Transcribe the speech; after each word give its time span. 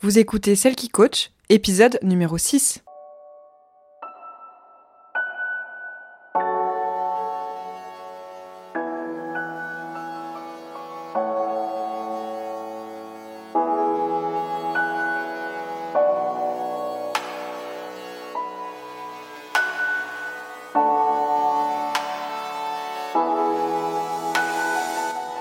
Vous 0.00 0.20
écoutez 0.20 0.54
Celle 0.54 0.76
qui 0.76 0.88
coach, 0.88 1.32
épisode 1.48 1.98
numéro 2.04 2.38
6. 2.38 2.84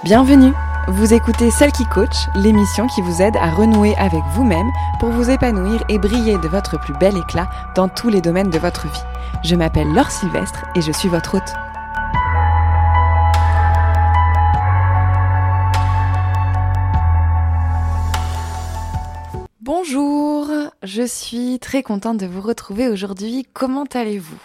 Bienvenue 0.03 0.53
Vous 0.89 1.13
écoutez 1.13 1.51
Celle 1.51 1.73
qui 1.73 1.83
coach, 1.83 2.15
l'émission 2.33 2.87
qui 2.87 3.01
vous 3.01 3.21
aide 3.21 3.35
à 3.35 3.49
renouer 3.49 3.93
avec 3.97 4.23
vous-même 4.31 4.71
pour 5.01 5.09
vous 5.09 5.29
épanouir 5.29 5.83
et 5.89 5.97
briller 5.97 6.37
de 6.37 6.47
votre 6.47 6.79
plus 6.79 6.93
bel 6.93 7.17
éclat 7.17 7.49
dans 7.75 7.89
tous 7.89 8.07
les 8.07 8.21
domaines 8.21 8.49
de 8.49 8.57
votre 8.57 8.87
vie. 8.87 9.03
Je 9.43 9.55
m'appelle 9.57 9.93
Laure 9.93 10.09
Sylvestre 10.09 10.63
et 10.75 10.81
je 10.81 10.93
suis 10.93 11.09
votre 11.09 11.35
hôte. 11.35 11.53
Bonjour, 19.59 20.49
je 20.83 21.05
suis 21.05 21.59
très 21.59 21.83
contente 21.83 22.17
de 22.17 22.27
vous 22.27 22.39
retrouver 22.39 22.87
aujourd'hui. 22.87 23.45
Comment 23.53 23.83
allez-vous? 23.93 24.39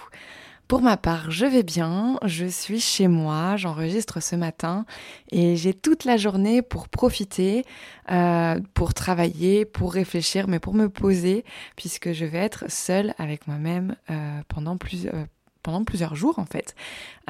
Pour 0.73 0.81
ma 0.81 0.97
part, 0.97 1.31
je 1.31 1.45
vais 1.45 1.65
bien, 1.65 2.19
je 2.25 2.47
suis 2.47 2.81
chez 2.81 3.07
moi, 3.07 3.57
j'enregistre 3.59 4.23
ce 4.23 4.37
matin. 4.37 4.87
Et 5.31 5.55
j'ai 5.55 5.75
toute 5.75 6.07
la 6.07 6.17
journée 6.17 6.63
pour 6.63 6.89
profiter, 6.89 7.67
euh, 8.11 8.59
pour 8.73 8.95
travailler, 8.95 9.67
pour 9.67 9.93
réfléchir, 9.93 10.49
mais 10.49 10.61
pour 10.61 10.73
me 10.73 10.89
poser, 10.89 11.45
puisque 11.77 12.13
je 12.13 12.25
vais 12.25 12.39
être 12.39 12.71
seule 12.71 13.13
avec 13.19 13.47
moi-même 13.47 13.97
euh, 14.11 14.41
pendant 14.49 14.79
plusieurs... 14.79 15.15
Euh, 15.15 15.25
pendant 15.63 15.85
plusieurs 15.85 16.15
jours 16.15 16.39
en 16.39 16.45
fait. 16.45 16.75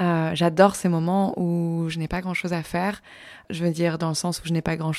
Euh, 0.00 0.34
j'adore 0.34 0.74
ces 0.74 0.88
moments 0.88 1.38
où 1.38 1.86
je 1.88 1.98
n'ai 1.98 2.08
pas 2.08 2.20
grand-chose 2.20 2.52
à 2.52 2.62
faire, 2.62 3.02
je 3.50 3.64
veux 3.64 3.70
dire 3.70 3.98
dans 3.98 4.08
le 4.08 4.14
sens 4.14 4.40
où 4.40 4.46
je 4.46 4.52
n'ai 4.52 4.62
pas 4.62 4.76
grand, 4.76 4.92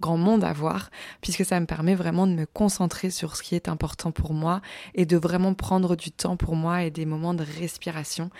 grand 0.00 0.16
monde 0.16 0.44
à 0.44 0.52
voir, 0.52 0.90
puisque 1.20 1.44
ça 1.44 1.60
me 1.60 1.66
permet 1.66 1.94
vraiment 1.94 2.26
de 2.26 2.32
me 2.32 2.46
concentrer 2.46 3.10
sur 3.10 3.36
ce 3.36 3.42
qui 3.42 3.54
est 3.54 3.68
important 3.68 4.10
pour 4.10 4.34
moi 4.34 4.60
et 4.94 5.06
de 5.06 5.16
vraiment 5.16 5.54
prendre 5.54 5.96
du 5.96 6.10
temps 6.10 6.36
pour 6.36 6.56
moi 6.56 6.82
et 6.82 6.90
des 6.90 7.06
moments 7.06 7.34
de 7.34 7.44
respiration. 7.60 8.30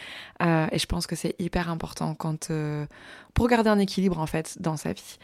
Euh, 0.43 0.67
et 0.73 0.79
je 0.79 0.87
pense 0.87 1.07
que 1.07 1.17
c'est 1.17 1.35
hyper 1.39 1.71
important 1.71 2.15
quand 2.15 2.51
euh, 2.51 2.87
pour 3.35 3.49
garder 3.49 3.71
un 3.71 3.79
équilibre 3.79 4.19
en 4.19 4.27
fait 4.27 4.57
dans 4.61 4.77
sa 4.77 4.93
vie. 4.93 5.19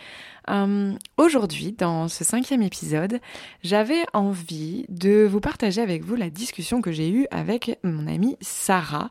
Aujourd'hui, 1.17 1.73
dans 1.73 2.07
ce 2.07 2.23
cinquième 2.23 2.63
épisode, 2.63 3.21
j'avais 3.65 4.05
envie 4.13 4.85
de 4.89 5.27
vous 5.29 5.41
partager 5.41 5.81
avec 5.81 6.05
vous 6.05 6.15
la 6.15 6.31
discussion 6.31 6.81
que 6.81 6.93
j'ai 6.93 7.11
eue 7.11 7.27
avec 7.33 7.79
mon 7.83 8.07
amie 8.07 8.37
Sarah, 8.41 9.11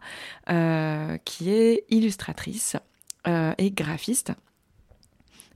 qui 1.26 1.50
est 1.50 1.84
illustratrice 1.90 2.78
euh, 3.28 3.54
et 3.58 3.72
graphiste, 3.72 4.34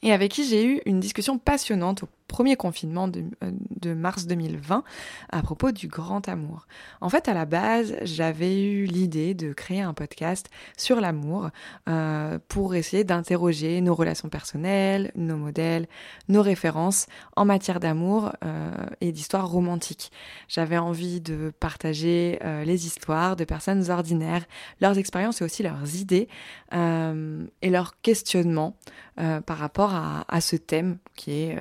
et 0.01 0.11
avec 0.11 0.31
qui 0.31 0.43
j'ai 0.43 0.65
eu 0.65 0.81
une 0.87 0.99
discussion 0.99 1.37
passionnante 1.37 2.03
premier 2.29 2.55
confinement 2.55 3.09
de, 3.09 3.25
euh, 3.43 3.95
mars 3.95 4.27
2020 4.27 4.83
à 5.31 5.41
propos 5.41 5.71
du 5.71 5.87
grand 5.89 6.29
amour. 6.29 6.67
En 7.01 7.09
fait, 7.09 7.27
à 7.27 7.33
la 7.33 7.45
base, 7.45 7.95
j'avais 8.03 8.61
eu 8.61 8.85
l'idée 8.85 9.33
de 9.33 9.51
créer 9.51 9.81
un 9.81 9.93
podcast 9.93 10.49
sur 10.77 11.01
l'amour 11.01 11.49
euh, 11.89 12.39
pour 12.47 12.75
essayer 12.75 13.03
d'interroger 13.03 13.81
nos 13.81 13.95
relations 13.95 14.29
personnelles, 14.29 15.11
nos 15.15 15.35
modèles, 15.35 15.87
nos 16.29 16.41
références 16.41 17.07
en 17.35 17.43
matière 17.43 17.81
d'amour 17.81 18.31
euh, 18.45 18.71
et 19.01 19.11
d'histoire 19.11 19.49
romantique. 19.49 20.11
J'avais 20.47 20.77
envie 20.77 21.19
de 21.19 21.51
partager 21.59 22.39
les 22.65 22.85
histoires 22.85 23.35
de 23.35 23.43
personnes 23.43 23.89
ordinaires, 23.89 24.45
leurs 24.81 24.97
expériences 24.99 25.41
et 25.41 25.43
aussi 25.43 25.63
leurs 25.63 25.95
idées 25.95 26.27
et 26.71 27.69
leurs 27.69 27.99
questionnements 28.01 28.75
par 29.15 29.57
rapport 29.57 29.93
à, 29.95 30.41
ce 30.41 30.55
thème 30.55 30.97
qui 31.15 31.31
est 31.31 31.57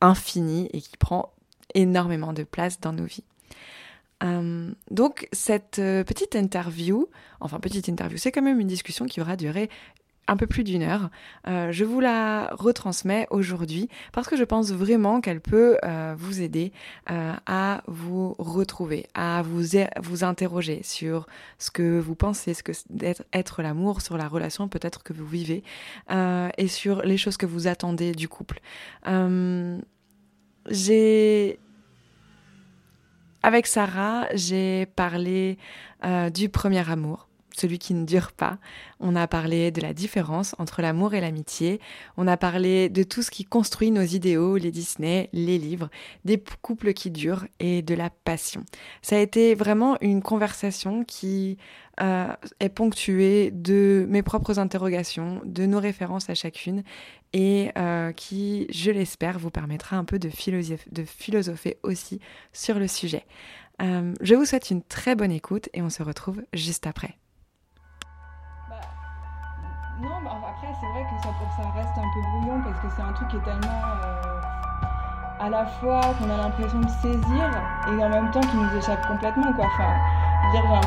infini 0.00 0.68
et 0.72 0.80
qui 0.80 0.96
prend 0.96 1.32
énormément 1.74 2.32
de 2.32 2.42
place 2.42 2.80
dans 2.80 2.92
nos 2.92 3.04
vies. 3.04 3.24
Euh, 4.22 4.70
donc 4.90 5.28
cette 5.32 5.78
euh, 5.78 6.04
petite 6.04 6.36
interview, 6.36 7.08
enfin 7.40 7.58
petite 7.58 7.88
interview, 7.88 8.18
c'est 8.18 8.32
quand 8.32 8.42
même 8.42 8.60
une 8.60 8.68
discussion 8.68 9.06
qui 9.06 9.20
aura 9.20 9.36
duré 9.36 9.70
un 10.30 10.36
peu 10.36 10.46
plus 10.46 10.62
d'une 10.62 10.82
heure. 10.82 11.10
Euh, 11.48 11.72
je 11.72 11.84
vous 11.84 11.98
la 11.98 12.50
retransmets 12.52 13.26
aujourd'hui 13.30 13.88
parce 14.12 14.28
que 14.28 14.36
je 14.36 14.44
pense 14.44 14.70
vraiment 14.70 15.20
qu'elle 15.20 15.40
peut 15.40 15.76
euh, 15.84 16.14
vous 16.16 16.40
aider 16.40 16.72
euh, 17.10 17.32
à 17.46 17.82
vous 17.88 18.36
retrouver, 18.38 19.08
à 19.14 19.42
vous, 19.42 20.24
interroger 20.24 20.82
sur 20.84 21.26
ce 21.58 21.72
que 21.72 21.98
vous 21.98 22.14
pensez, 22.14 22.54
ce 22.54 22.62
que 22.62 22.72
d'être 22.90 23.24
être 23.32 23.62
l'amour, 23.62 24.02
sur 24.02 24.16
la 24.16 24.28
relation 24.28 24.68
peut-être 24.68 25.02
que 25.02 25.12
vous 25.12 25.26
vivez 25.26 25.64
et 26.10 26.68
sur 26.68 27.02
les 27.02 27.16
choses 27.16 27.36
que 27.36 27.46
vous 27.46 27.66
attendez 27.66 28.12
du 28.12 28.28
couple. 28.28 28.60
J'ai 30.68 31.58
avec 33.42 33.66
Sarah, 33.66 34.26
j'ai 34.34 34.86
parlé 34.94 35.58
du 36.32 36.48
premier 36.48 36.88
amour 36.88 37.29
celui 37.60 37.78
qui 37.78 37.94
ne 37.94 38.04
dure 38.04 38.32
pas. 38.32 38.58
On 38.98 39.16
a 39.16 39.26
parlé 39.26 39.70
de 39.70 39.80
la 39.80 39.92
différence 39.92 40.54
entre 40.58 40.82
l'amour 40.82 41.14
et 41.14 41.20
l'amitié. 41.20 41.80
On 42.16 42.26
a 42.26 42.36
parlé 42.36 42.88
de 42.88 43.02
tout 43.02 43.22
ce 43.22 43.30
qui 43.30 43.44
construit 43.44 43.90
nos 43.90 44.02
idéaux, 44.02 44.56
les 44.56 44.70
Disney, 44.70 45.28
les 45.32 45.58
livres, 45.58 45.90
des 46.24 46.42
couples 46.62 46.92
qui 46.92 47.10
durent 47.10 47.46
et 47.58 47.82
de 47.82 47.94
la 47.94 48.10
passion. 48.10 48.64
Ça 49.02 49.16
a 49.16 49.20
été 49.20 49.54
vraiment 49.54 49.96
une 50.00 50.22
conversation 50.22 51.04
qui 51.04 51.58
euh, 52.00 52.32
est 52.60 52.70
ponctuée 52.70 53.50
de 53.50 54.06
mes 54.08 54.22
propres 54.22 54.58
interrogations, 54.58 55.42
de 55.44 55.66
nos 55.66 55.80
références 55.80 56.30
à 56.30 56.34
chacune 56.34 56.82
et 57.34 57.70
euh, 57.76 58.12
qui, 58.12 58.66
je 58.70 58.90
l'espère, 58.90 59.38
vous 59.38 59.50
permettra 59.50 59.96
un 59.96 60.04
peu 60.04 60.18
de, 60.18 60.30
philosopher, 60.30 61.78
aussi 61.82 62.20
sur 62.52 62.78
le 62.78 62.88
sujet. 62.88 63.24
Euh, 63.82 64.14
je 64.20 64.34
vous 64.34 64.46
souhaite 64.46 64.70
une 64.70 64.82
très 64.82 65.14
bonne 65.14 65.32
écoute 65.32 65.68
et 65.74 65.82
on 65.82 65.90
se 65.90 66.02
retrouve 66.02 66.42
juste 66.52 66.86
après. 66.86 67.19
Non, 70.02 70.08
bah, 70.24 70.38
après, 70.48 70.72
c'est 70.80 70.86
vrai 70.86 71.02
que 71.04 71.22
ça, 71.22 71.30
ça, 71.56 71.68
reste 71.76 71.98
un 71.98 72.08
peu 72.14 72.20
brouillon 72.30 72.62
parce 72.62 72.78
que 72.80 72.88
c'est 72.96 73.02
un 73.02 73.12
truc 73.12 73.28
qui 73.28 73.36
est 73.36 73.44
tellement 73.44 73.82
euh, 74.02 74.40
à 75.40 75.48
la 75.48 75.66
fois 75.66 76.00
qu'on 76.18 76.30
a 76.30 76.36
l'impression 76.36 76.80
de 76.80 76.88
saisir 76.88 77.50
et 77.88 78.04
en 78.04 78.08
même 78.08 78.30
temps 78.30 78.40
qui 78.40 78.56
nous 78.56 78.78
échappe 78.78 79.06
complètement. 79.08 79.52
Quoi. 79.54 79.66
Enfin, 79.66 79.92
dire, 80.52 80.80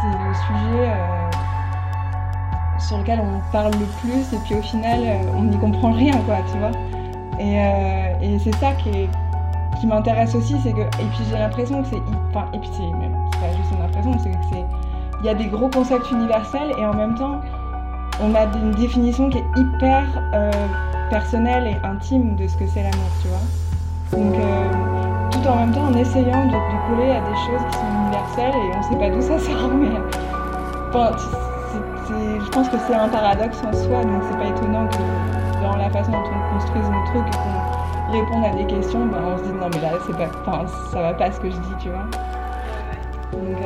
c'est 0.00 0.06
le 0.06 0.34
sujet 0.34 0.90
euh, 0.90 1.30
sur 2.78 2.98
lequel 2.98 3.20
on 3.20 3.40
parle 3.52 3.72
le 3.72 3.86
plus 4.00 4.32
et 4.32 4.38
puis 4.44 4.54
au 4.54 4.62
final, 4.62 5.00
euh, 5.02 5.32
on 5.36 5.42
n'y 5.42 5.58
comprend 5.58 5.92
rien, 5.92 6.16
quoi, 6.26 6.36
tu 6.50 6.58
vois. 6.58 6.70
Et, 7.38 7.58
euh, 7.58 8.20
et 8.22 8.38
c'est 8.38 8.54
ça 8.56 8.72
qui, 8.72 9.08
m'intéresse 9.86 10.34
aussi, 10.34 10.56
c'est 10.62 10.72
que, 10.72 10.82
et 10.82 11.06
puis 11.14 11.24
j'ai 11.28 11.38
l'impression 11.38 11.82
que 11.82 11.88
c'est, 11.88 12.02
enfin, 12.30 12.46
et 12.52 12.58
puis 12.58 12.70
c'est 12.72 12.98
même, 12.98 13.16
c'est 13.32 13.40
pas 13.40 13.56
juste 13.56 13.72
une 13.72 13.82
impression, 13.82 14.18
c'est 14.18 14.30
que 14.30 14.36
c'est, 14.52 14.64
il 15.20 15.26
y 15.26 15.28
a 15.28 15.34
des 15.34 15.46
gros 15.46 15.68
concepts 15.68 16.10
universels 16.10 16.72
et 16.78 16.84
en 16.84 16.92
même 16.92 17.14
temps, 17.14 17.40
on 18.22 18.34
a 18.34 18.44
une 18.56 18.72
définition 18.72 19.30
qui 19.30 19.38
est 19.38 19.46
hyper 19.56 20.04
euh, 20.34 20.50
personnelle 21.10 21.66
et 21.66 21.86
intime 21.86 22.36
de 22.36 22.46
ce 22.46 22.56
que 22.56 22.66
c'est 22.66 22.82
l'amour, 22.82 23.10
tu 23.22 23.28
vois. 23.28 24.18
Donc, 24.18 24.34
euh, 24.34 25.30
tout 25.30 25.48
en 25.48 25.56
même 25.56 25.72
temps 25.72 25.86
en 25.86 25.94
essayant 25.94 26.46
de, 26.46 26.52
de, 26.52 26.88
coller 26.88 27.10
à 27.10 27.20
des 27.20 27.36
choses 27.46 27.64
qui 27.70 27.78
sont 27.78 27.86
universelles 28.02 28.54
et 28.54 28.76
on 28.76 28.82
sait 28.82 28.96
pas 28.98 29.10
d'où 29.10 29.20
ça 29.20 29.38
sort, 29.38 29.70
mais 29.72 29.88
je 32.44 32.48
pense 32.50 32.68
que 32.68 32.76
c'est 32.86 32.94
un 32.94 33.08
paradoxe 33.08 33.58
en 33.64 33.72
soi, 33.72 34.02
donc 34.02 34.22
c'est 34.28 34.36
pas 34.36 34.48
étonnant 34.48 34.86
que 34.88 35.62
dans 35.62 35.76
la 35.76 35.88
façon 35.90 36.10
dont 36.10 36.18
on 36.18 36.58
construise 36.58 36.88
nos 36.88 37.04
trucs 37.06 37.28
et 37.28 37.38
qu'on 37.38 38.12
réponde 38.12 38.44
à 38.44 38.56
des 38.56 38.66
questions, 38.66 39.06
ben, 39.06 39.18
on 39.24 39.38
se 39.38 39.44
dit 39.44 39.52
non 39.52 39.68
mais 39.72 39.80
là 39.80 39.98
c'est 40.06 40.16
pas, 40.16 40.66
ça 40.92 41.00
va 41.00 41.14
pas 41.14 41.30
ce 41.30 41.40
que 41.40 41.50
je 41.50 41.56
dis, 41.56 41.74
tu 41.80 41.88
vois. 41.88 42.06
Donc, 43.32 43.56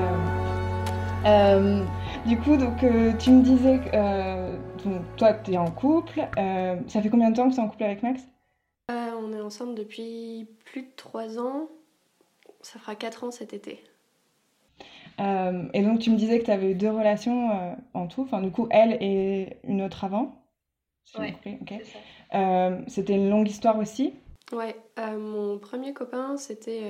euh 1.27 1.85
du 2.26 2.38
coup, 2.38 2.56
donc, 2.56 2.82
euh, 2.82 3.12
tu 3.19 3.31
me 3.31 3.43
disais 3.43 3.79
que 3.79 3.91
euh, 3.93 4.56
donc, 4.85 5.03
toi, 5.17 5.35
tu 5.35 5.53
es 5.53 5.59
en 5.59 5.71
couple. 5.71 6.26
Euh, 6.38 6.76
ça 6.88 7.03
fait 7.03 7.11
combien 7.11 7.31
de 7.31 7.37
temps 7.37 7.49
que 7.49 7.55
tu 7.55 7.61
es 7.61 7.62
en 7.62 7.69
couple 7.69 7.85
avec 7.85 8.03
Max? 8.03 8.23
Euh, 8.91 9.11
On 9.19 9.32
est 9.32 9.41
ensemble 9.41 9.75
depuis 9.75 10.49
plus 10.65 10.82
de 10.82 10.91
3 10.97 11.38
ans. 11.38 11.69
Ça 12.62 12.79
fera 12.79 12.94
4 12.94 13.25
ans 13.25 13.31
cet 13.31 13.53
été. 13.53 13.82
Euh, 15.21 15.65
et 15.75 15.82
donc, 15.82 16.00
tu 16.00 16.11
me 16.11 16.17
disais 16.17 16.38
que 16.41 16.44
tu 16.44 16.50
avais 16.50 16.73
eu 16.73 16.75
deux 16.75 16.91
relations 16.91 17.76
en 17.93 18.06
tout. 18.06 18.23
Enfin, 18.23 18.41
du 18.41 18.50
coup, 18.50 18.69
elle 18.71 18.97
et 19.00 19.59
une 19.65 19.82
autre 19.82 20.05
avant. 20.05 20.43
Si 21.05 21.19
ouais, 21.19 21.37
okay. 21.62 21.82
C'était 22.88 23.15
une 23.15 23.29
longue 23.29 23.49
histoire 23.49 23.79
aussi? 23.79 24.15
Ouais. 24.53 24.76
mon 24.99 25.59
premier 25.59 25.93
copain, 25.93 26.37
c'était 26.37 26.82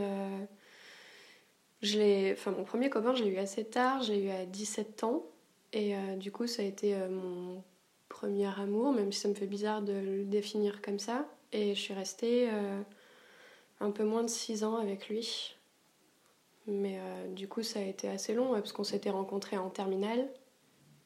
je 1.84 1.98
l'ai, 1.98 2.32
enfin 2.32 2.50
mon 2.50 2.64
premier 2.64 2.90
copain, 2.90 3.14
j'ai 3.14 3.26
eu 3.26 3.36
assez 3.36 3.64
tard, 3.64 4.02
j'ai 4.02 4.24
eu 4.24 4.30
à 4.30 4.46
17 4.46 5.04
ans. 5.04 5.24
Et 5.72 5.94
euh, 5.94 6.16
du 6.16 6.32
coup, 6.32 6.46
ça 6.46 6.62
a 6.62 6.64
été 6.64 6.94
euh, 6.94 7.08
mon 7.08 7.62
premier 8.08 8.46
amour, 8.58 8.92
même 8.92 9.12
si 9.12 9.20
ça 9.20 9.28
me 9.28 9.34
fait 9.34 9.46
bizarre 9.46 9.82
de 9.82 9.92
le 9.92 10.24
définir 10.24 10.80
comme 10.82 10.98
ça. 10.98 11.28
Et 11.52 11.74
je 11.74 11.80
suis 11.80 11.94
restée. 11.94 12.48
Euh... 12.50 12.80
un 13.80 13.90
peu 13.90 14.04
moins 14.04 14.22
de 14.22 14.28
6 14.28 14.64
ans 14.64 14.76
avec 14.76 15.08
lui. 15.08 15.56
Mais 16.66 16.98
du 17.30 17.46
coup, 17.48 17.62
ça 17.62 17.80
a 17.80 17.82
été 17.82 18.08
assez 18.08 18.32
long 18.32 18.52
parce 18.52 18.72
qu'on 18.72 18.84
s'était 18.84 19.10
rencontrés 19.10 19.58
en 19.58 19.68
terminale. 19.68 20.30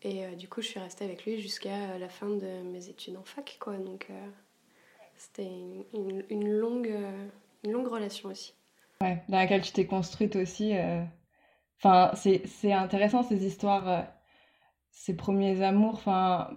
Et 0.02 0.25
du 0.36 0.48
coup, 0.48 0.62
je 0.62 0.69
suis 0.69 0.78
restée 0.78 1.04
avec 1.04 1.25
lui 1.25 1.40
jusqu'à 1.40 1.98
la 1.98 2.08
fin 2.08 2.28
de 2.28 2.62
mes 2.62 2.88
études 2.88 3.16
en 3.16 3.25
fac. 3.25 3.56
Quoi. 3.58 3.76
Donc, 3.78 4.08
c'était 5.16 5.50
une, 5.92 6.48
longue, 6.48 6.94
une 7.64 7.72
longue 7.72 7.88
relation 7.88 8.28
aussi. 8.28 8.54
Ouais, 9.00 9.22
dans 9.28 9.38
laquelle 9.38 9.62
tu 9.62 9.72
t'es 9.72 9.86
construite 9.86 10.36
aussi. 10.36 10.72
Enfin, 11.78 12.10
c'est 12.14 12.72
intéressant 12.72 13.22
ces 13.22 13.46
histoires, 13.46 14.06
ces 14.90 15.16
premiers 15.16 15.62
amours. 15.62 15.94
Enfin, 15.94 16.50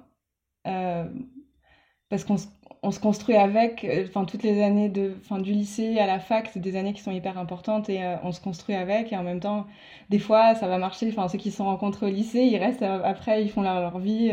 parce 2.10 2.26
qu'on 2.26 2.38
on 2.84 2.92
se 2.92 3.00
construit 3.00 3.36
avec, 3.36 3.84
euh, 3.84 4.06
enfin 4.08 4.26
toutes 4.26 4.44
les 4.44 4.62
années 4.62 4.90
de, 4.90 5.14
fin, 5.24 5.38
du 5.38 5.52
lycée 5.52 6.00
à 6.00 6.08
la 6.08 6.20
fac, 6.20 6.50
c'est 6.52 6.60
des 6.60 6.76
années 6.76 6.94
qui 6.94 7.02
sont 7.02 7.12
hyper 7.12 7.38
importantes 7.38 7.90
et 7.90 8.04
euh, 8.04 8.16
on 8.24 8.32
se 8.32 8.42
construit 8.42 8.76
avec 8.76 9.14
et 9.14 9.18
en 9.18 9.24
même 9.24 9.40
temps, 9.40 9.68
des 10.10 10.20
fois 10.20 10.56
ça 10.56 10.68
va 10.68 10.78
marcher. 10.80 11.08
Enfin 11.10 11.28
ceux 11.28 11.38
qui 11.38 11.52
se 11.52 11.58
sont 11.58 11.66
rencontrés 11.66 12.08
au 12.08 12.10
lycée, 12.10 12.42
ils 12.42 12.58
restent 12.58 12.82
euh, 12.82 13.02
après, 13.04 13.44
ils 13.44 13.50
font 13.52 13.62
leur, 13.62 13.80
leur 13.82 14.00
vie, 14.00 14.32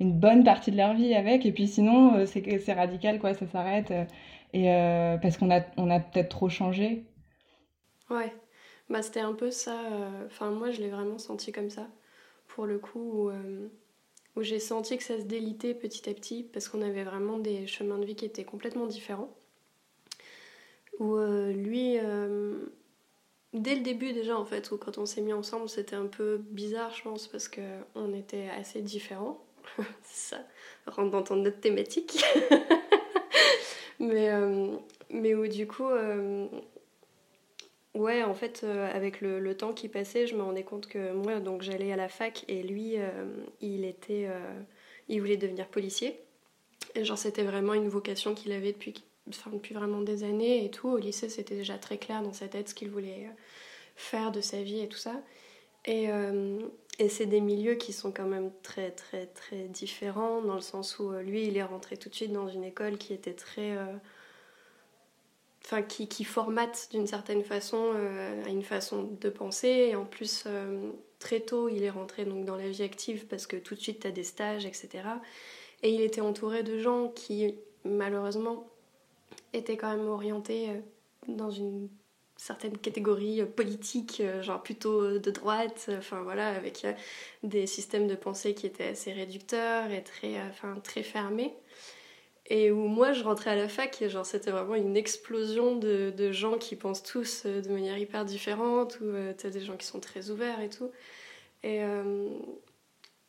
une 0.00 0.12
bonne 0.12 0.42
partie 0.44 0.70
de 0.72 0.76
leur 0.76 0.94
vie 0.94 1.14
avec 1.14 1.46
et 1.46 1.52
puis 1.52 1.68
sinon 1.68 2.26
c'est 2.26 2.58
c'est 2.60 2.72
radical 2.72 3.18
quoi, 3.20 3.34
ça 3.34 3.46
s'arrête 3.46 3.92
et 4.52 4.66
parce 5.22 5.36
qu'on 5.36 5.50
a 5.50 5.60
on 5.76 5.90
a 5.90 6.00
peut-être 6.00 6.28
trop 6.28 6.48
changé. 6.48 7.04
Ouais, 8.08 8.32
bah 8.88 9.02
c'était 9.02 9.20
un 9.20 9.32
peu 9.32 9.50
ça. 9.50 9.78
Enfin 10.26 10.50
moi 10.50 10.70
je 10.70 10.80
l'ai 10.80 10.88
vraiment 10.88 11.18
senti 11.18 11.52
comme 11.52 11.70
ça 11.70 11.86
pour 12.48 12.66
le 12.66 12.78
coup 12.78 13.30
où 14.36 14.42
j'ai 14.42 14.58
senti 14.58 14.96
que 14.96 15.04
ça 15.04 15.18
se 15.18 15.24
délitait 15.24 15.74
petit 15.74 16.08
à 16.08 16.14
petit 16.14 16.42
parce 16.42 16.68
qu'on 16.68 16.82
avait 16.82 17.04
vraiment 17.04 17.38
des 17.38 17.66
chemins 17.66 17.98
de 17.98 18.04
vie 18.04 18.14
qui 18.14 18.24
étaient 18.24 18.44
complètement 18.44 18.86
différents. 18.86 19.34
Où 20.98 21.16
euh, 21.16 21.52
lui, 21.52 21.98
euh, 21.98 22.66
dès 23.52 23.74
le 23.74 23.80
début 23.80 24.12
déjà 24.12 24.38
en 24.38 24.44
fait, 24.44 24.70
où 24.70 24.76
quand 24.76 24.98
on 24.98 25.06
s'est 25.06 25.22
mis 25.22 25.32
ensemble, 25.32 25.68
c'était 25.68 25.96
un 25.96 26.06
peu 26.06 26.38
bizarre 26.50 26.94
je 26.94 27.02
pense 27.02 27.26
parce 27.26 27.48
qu'on 27.48 28.14
était 28.14 28.48
assez 28.50 28.82
différents. 28.82 29.44
ça 30.04 30.38
rentre 30.86 31.10
dans 31.10 31.22
ton 31.22 31.44
autre 31.44 31.60
thématique. 31.60 32.22
mais, 34.00 34.30
euh, 34.30 34.76
mais 35.10 35.34
où 35.34 35.46
du 35.46 35.66
coup, 35.68 35.88
Ouais, 37.94 38.22
en 38.22 38.34
fait, 38.34 38.60
euh, 38.62 38.88
avec 38.94 39.20
le, 39.20 39.56
temps 39.56 39.72
qui 39.72 39.88
passait, 39.88 40.26
je 40.26 40.36
me 40.36 40.42
rendais 40.42 40.62
compte 40.62 40.86
que 40.86 41.12
moi, 41.12 41.40
donc 41.40 41.62
j'allais 41.62 41.92
à 41.92 41.96
la 41.96 42.08
fac 42.08 42.44
et 42.46 42.62
lui, 42.62 42.94
euh, 42.96 43.26
il 43.60 43.84
était, 43.84 44.26
euh, 44.28 44.60
il 45.08 45.20
voulait 45.20 45.36
devenir 45.36 45.66
policier. 45.66 46.20
Et 46.94 47.04
genre, 47.04 47.18
c'était 47.18 47.42
vraiment 47.42 47.74
une 47.74 47.88
vocation 47.88 48.34
qu'il 48.34 48.52
avait 48.52 48.72
depuis, 48.72 48.94
depuis 49.52 49.74
vraiment 49.74 50.02
des 50.02 50.22
années 50.22 50.64
et 50.64 50.70
tout. 50.70 50.88
Au 50.88 50.98
lycée, 50.98 51.28
c'était 51.28 51.56
déjà 51.56 51.78
très 51.78 51.98
clair 51.98 52.22
dans 52.22 52.32
sa 52.32 52.46
tête 52.46 52.68
ce 52.68 52.74
qu'il 52.74 52.90
voulait 52.90 53.28
faire 53.96 54.30
de 54.30 54.40
sa 54.40 54.62
vie 54.62 54.80
et 54.80 54.88
tout 54.88 54.98
ça. 54.98 55.20
Et, 55.84 56.08
et 57.00 57.08
c'est 57.08 57.26
des 57.26 57.40
milieux 57.40 57.74
qui 57.74 57.92
sont 57.92 58.12
quand 58.12 58.26
même 58.26 58.52
très, 58.62 58.92
très, 58.92 59.26
très 59.26 59.64
différents 59.64 60.42
dans 60.42 60.54
le 60.54 60.60
sens 60.60 61.00
où 61.00 61.10
lui, 61.10 61.46
il 61.46 61.56
est 61.56 61.64
rentré 61.64 61.96
tout 61.96 62.08
de 62.08 62.14
suite 62.14 62.32
dans 62.32 62.46
une 62.46 62.62
école 62.62 62.98
qui 62.98 63.12
était 63.12 63.34
très 63.34 63.76
enfin 65.64 65.82
qui, 65.82 66.08
qui 66.08 66.24
formate 66.24 66.88
d'une 66.90 67.06
certaine 67.06 67.42
façon 67.42 67.92
euh, 67.94 68.44
à 68.44 68.48
une 68.48 68.62
façon 68.62 69.08
de 69.20 69.28
penser. 69.28 69.68
Et 69.90 69.96
en 69.96 70.04
plus 70.04 70.44
euh, 70.46 70.90
très 71.18 71.40
tôt 71.40 71.68
il 71.68 71.82
est 71.82 71.90
rentré 71.90 72.24
donc 72.24 72.44
dans 72.44 72.56
la 72.56 72.68
vie 72.68 72.82
active 72.82 73.26
parce 73.26 73.46
que 73.46 73.56
tout 73.56 73.74
de 73.74 73.80
suite 73.80 74.00
tu 74.00 74.06
as 74.06 74.10
des 74.10 74.24
stages 74.24 74.66
etc 74.66 75.04
et 75.82 75.92
il 75.92 76.00
était 76.00 76.20
entouré 76.20 76.62
de 76.62 76.78
gens 76.78 77.08
qui 77.08 77.54
malheureusement 77.84 78.66
étaient 79.52 79.76
quand 79.76 79.90
même 79.90 80.08
orientés 80.08 80.70
euh, 80.70 80.80
dans 81.28 81.50
une 81.50 81.88
certaine 82.40 82.78
catégorie 82.78 83.44
politique 83.44 84.22
genre 84.40 84.62
plutôt 84.62 85.18
de 85.18 85.30
droite 85.30 85.90
enfin 85.98 86.22
voilà 86.22 86.48
avec 86.48 86.86
des 87.42 87.66
systèmes 87.66 88.06
de 88.06 88.14
pensée 88.14 88.54
qui 88.54 88.66
étaient 88.66 88.88
assez 88.88 89.12
réducteurs 89.12 89.90
et 89.90 90.02
très 90.02 90.40
enfin 90.48 90.74
très 90.82 91.02
fermés 91.02 91.54
et 92.50 92.72
où 92.72 92.88
moi 92.88 93.12
je 93.12 93.22
rentrais 93.22 93.50
à 93.50 93.56
la 93.56 93.68
fac 93.68 94.02
et 94.02 94.10
genre 94.10 94.26
c'était 94.26 94.50
vraiment 94.50 94.74
une 94.74 94.96
explosion 94.96 95.76
de, 95.76 96.12
de, 96.14 96.32
gens 96.32 96.58
qui 96.58 96.74
pensent 96.76 97.02
tous 97.02 97.44
euh, 97.46 97.62
de 97.62 97.68
manière 97.70 97.96
hyper 97.96 98.24
différente, 98.24 98.98
ou 99.00 99.04
euh, 99.04 99.32
t'as 99.36 99.50
des 99.50 99.60
gens 99.60 99.76
qui 99.76 99.86
sont 99.86 100.00
très 100.00 100.30
ouverts 100.30 100.60
et 100.60 100.68
tout. 100.68 100.90
Euh, 101.64 102.28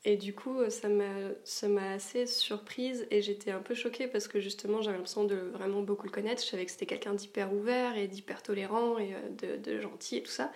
et 0.04 0.18
du 0.18 0.34
coup 0.34 0.58
ça 0.70 0.88
m'a 0.90 1.92
assez 1.92 2.26
surprise 2.26 3.08
et 3.12 3.22
j'étais 3.22 3.52
un 3.52 3.60
peu 3.60 3.76
choquée 3.76 4.08
parce 4.08 4.28
que 4.28 4.40
justement 4.40 4.82
j'avais 4.82 4.98
l'impression 4.98 5.26
de 5.26 5.36
vraiment 5.36 5.82
beaucoup 5.82 6.06
le 6.06 6.12
connaître. 6.12 6.42
Je 6.44 6.48
savais 6.48 6.66
que 6.66 6.72
c'était 6.72 6.86
quelqu'un 6.88 7.14
d'hyper 7.14 7.54
ouvert 7.54 7.98
et 7.98 8.08
d'hyper 8.08 8.42
tolérant 8.42 8.98
et 8.98 9.14
de, 9.42 9.58
de, 9.58 9.80
gentil 9.80 10.18
et 10.18 10.24
tout 10.24 10.32
ça. 10.32 10.52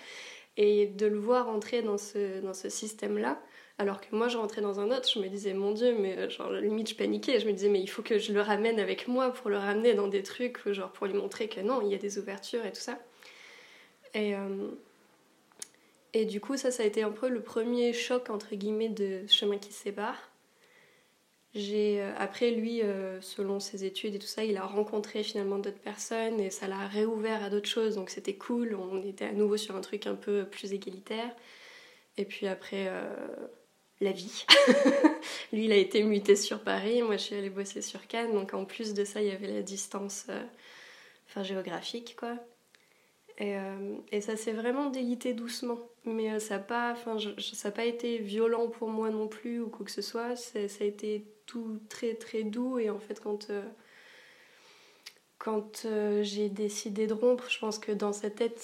Et 0.57 0.87
de 0.87 1.05
le 1.05 1.17
voir 1.17 1.49
entrer 1.49 1.81
dans 1.81 1.97
ce, 1.97 2.39
dans 2.39 2.53
ce 2.53 2.69
système-là, 2.69 3.41
alors 3.77 3.99
que 3.99 4.15
moi, 4.15 4.29
je 4.29 4.37
rentrais 4.37 4.61
dans 4.61 4.79
un 4.79 4.89
autre, 4.89 5.09
je 5.13 5.19
me 5.19 5.27
disais, 5.27 5.53
mon 5.53 5.71
Dieu, 5.71 5.95
mais 5.99 6.17
euh, 6.17 6.29
genre, 6.29 6.51
limite, 6.51 6.89
je 6.89 6.95
paniquais. 6.95 7.39
Je 7.41 7.47
me 7.47 7.51
disais, 7.51 7.67
mais 7.67 7.81
il 7.81 7.87
faut 7.87 8.01
que 8.01 8.19
je 8.19 8.31
le 8.31 8.39
ramène 8.39 8.79
avec 8.79 9.07
moi 9.07 9.31
pour 9.31 9.49
le 9.49 9.57
ramener 9.57 9.93
dans 9.93 10.07
des 10.07 10.23
trucs, 10.23 10.57
genre, 10.71 10.91
pour 10.91 11.07
lui 11.07 11.13
montrer 11.13 11.49
que 11.49 11.59
non, 11.59 11.81
il 11.81 11.91
y 11.91 11.95
a 11.95 11.97
des 11.97 12.17
ouvertures 12.17 12.65
et 12.65 12.71
tout 12.71 12.79
ça. 12.79 12.97
Et, 14.13 14.33
euh, 14.33 14.69
et 16.15 16.25
du 16.25 16.41
coup, 16.41 16.57
ça, 16.57 16.71
ça 16.71 16.81
a 16.81 16.85
été 16.85 17.03
un 17.03 17.11
peu 17.11 17.29
le 17.29 17.41
premier 17.41 17.93
choc, 17.93 18.29
entre 18.29 18.55
guillemets, 18.55 18.89
de 18.89 19.27
chemin 19.27 19.57
qui 19.57 19.71
se 19.71 19.83
sépare. 19.83 20.31
J'ai, 21.53 22.01
euh, 22.01 22.11
après, 22.17 22.51
lui, 22.51 22.81
selon 23.21 23.59
ses 23.59 23.85
études 23.85 24.15
et 24.15 24.19
tout 24.19 24.27
ça, 24.27 24.43
il 24.43 24.57
a 24.57 24.65
rencontré 24.65 25.23
finalement 25.23 25.59
d'autres 25.59 25.79
personnes 25.79 26.39
et 26.39 26.49
ça 26.49 26.67
l'a 26.67 26.87
réouvert 26.87 27.43
à 27.43 27.49
d'autres 27.49 27.69
choses. 27.69 27.95
Donc 27.95 28.09
c'était 28.09 28.35
cool, 28.35 28.75
on 28.75 29.03
était 29.03 29.25
à 29.25 29.31
nouveau 29.31 29.57
sur 29.57 29.75
un 29.75 29.81
truc 29.81 30.07
un 30.07 30.15
peu 30.15 30.45
plus 30.45 30.73
égalitaire. 30.73 31.29
Et 32.17 32.25
puis 32.25 32.47
après, 32.47 32.89
la 34.01 34.11
vie. 34.11 34.45
Lui, 35.53 35.65
il 35.65 35.71
a 35.71 35.77
été 35.77 36.03
muté 36.03 36.35
sur 36.35 36.61
Paris, 36.61 37.01
moi 37.01 37.17
je 37.17 37.23
suis 37.23 37.35
allée 37.35 37.49
bosser 37.49 37.81
sur 37.81 38.07
Cannes, 38.07 38.33
donc 38.33 38.53
en 38.53 38.65
plus 38.65 38.93
de 38.93 39.05
ça, 39.05 39.21
il 39.21 39.27
y 39.27 39.31
avait 39.31 39.47
la 39.47 39.61
distance 39.61 40.25
euh, 40.29 40.43
enfin, 41.27 41.43
géographique, 41.43 42.15
quoi. 42.17 42.37
Et, 43.37 43.57
euh, 43.57 43.97
et 44.11 44.21
ça 44.21 44.37
s'est 44.37 44.53
vraiment 44.53 44.89
délité 44.89 45.33
doucement, 45.33 45.79
mais 46.05 46.31
euh, 46.31 46.39
ça 46.39 46.57
n'a 46.57 46.63
pas, 46.63 46.95
pas 47.75 47.85
été 47.85 48.17
violent 48.17 48.69
pour 48.69 48.89
moi 48.89 49.09
non 49.09 49.27
plus 49.27 49.59
ou 49.59 49.69
quoi 49.69 49.85
que 49.85 49.91
ce 49.91 50.01
soit, 50.01 50.35
ça 50.37 50.59
a 50.59 50.83
été 50.83 51.25
tout 51.45 51.79
très 51.89 52.15
très 52.15 52.43
doux 52.43 52.79
et 52.79 52.89
en 52.89 52.97
fait 52.97 53.19
quand, 53.19 53.51
quand 55.37 55.85
j'ai 56.21 56.47
décidé 56.49 57.07
de 57.07 57.13
rompre, 57.13 57.49
je 57.49 57.59
pense 57.59 57.77
que 57.77 57.91
dans 57.91 58.13
sa 58.13 58.29
tête, 58.29 58.57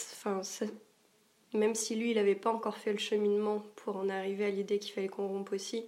même 1.54 1.76
si 1.76 1.96
lui, 1.96 2.12
il 2.12 2.16
n'avait 2.16 2.36
pas 2.36 2.52
encore 2.52 2.78
fait 2.78 2.94
le 2.94 2.98
cheminement 2.98 3.64
pour 3.76 3.98
en 3.98 4.10
arriver 4.10 4.46
à 4.46 4.50
l'idée 4.50 4.80
qu'il 4.80 4.94
fallait 4.94 5.10
qu'on 5.10 5.28
rompe 5.28 5.52
aussi. 5.52 5.86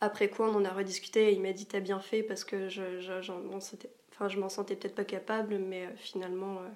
Après 0.00 0.28
quoi, 0.28 0.48
on 0.50 0.54
en 0.56 0.64
a 0.64 0.72
rediscuté 0.72 1.28
et 1.28 1.32
il 1.32 1.40
m'a 1.40 1.52
dit 1.52 1.66
T'as 1.66 1.80
bien 1.80 2.00
fait 2.00 2.22
parce 2.22 2.44
que 2.44 2.68
je, 2.68 3.00
je, 3.00 3.22
je 3.22 3.32
m'en 3.32 3.60
sentais, 3.60 3.90
enfin, 4.12 4.28
je 4.28 4.48
sentais 4.48 4.76
peut-être 4.76 4.94
pas 4.94 5.04
capable, 5.04 5.58
mais 5.58 5.86
euh, 5.86 5.96
finalement, 5.96 6.58
euh, 6.58 6.68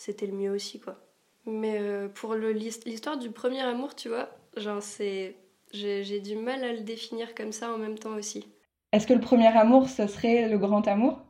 c'était 0.00 0.26
le 0.26 0.32
mieux 0.32 0.50
aussi, 0.50 0.80
quoi. 0.80 0.96
Mais 1.44 1.78
euh, 1.78 2.08
pour 2.08 2.34
l'histoire 2.34 3.18
du 3.18 3.30
premier 3.30 3.60
amour, 3.60 3.94
tu 3.94 4.08
vois, 4.08 4.30
genre, 4.56 4.82
c'est. 4.82 5.36
J'ai 5.72 6.20
du 6.20 6.36
mal 6.36 6.64
à 6.64 6.72
le 6.72 6.80
définir 6.80 7.34
comme 7.34 7.52
ça 7.52 7.70
en 7.70 7.78
même 7.78 7.98
temps 7.98 8.16
aussi. 8.16 8.48
Est-ce 8.92 9.06
que 9.06 9.12
le 9.12 9.20
premier 9.20 9.46
amour, 9.46 9.88
ce 9.88 10.06
serait 10.06 10.48
le 10.48 10.58
grand 10.58 10.88
amour? 10.88 11.20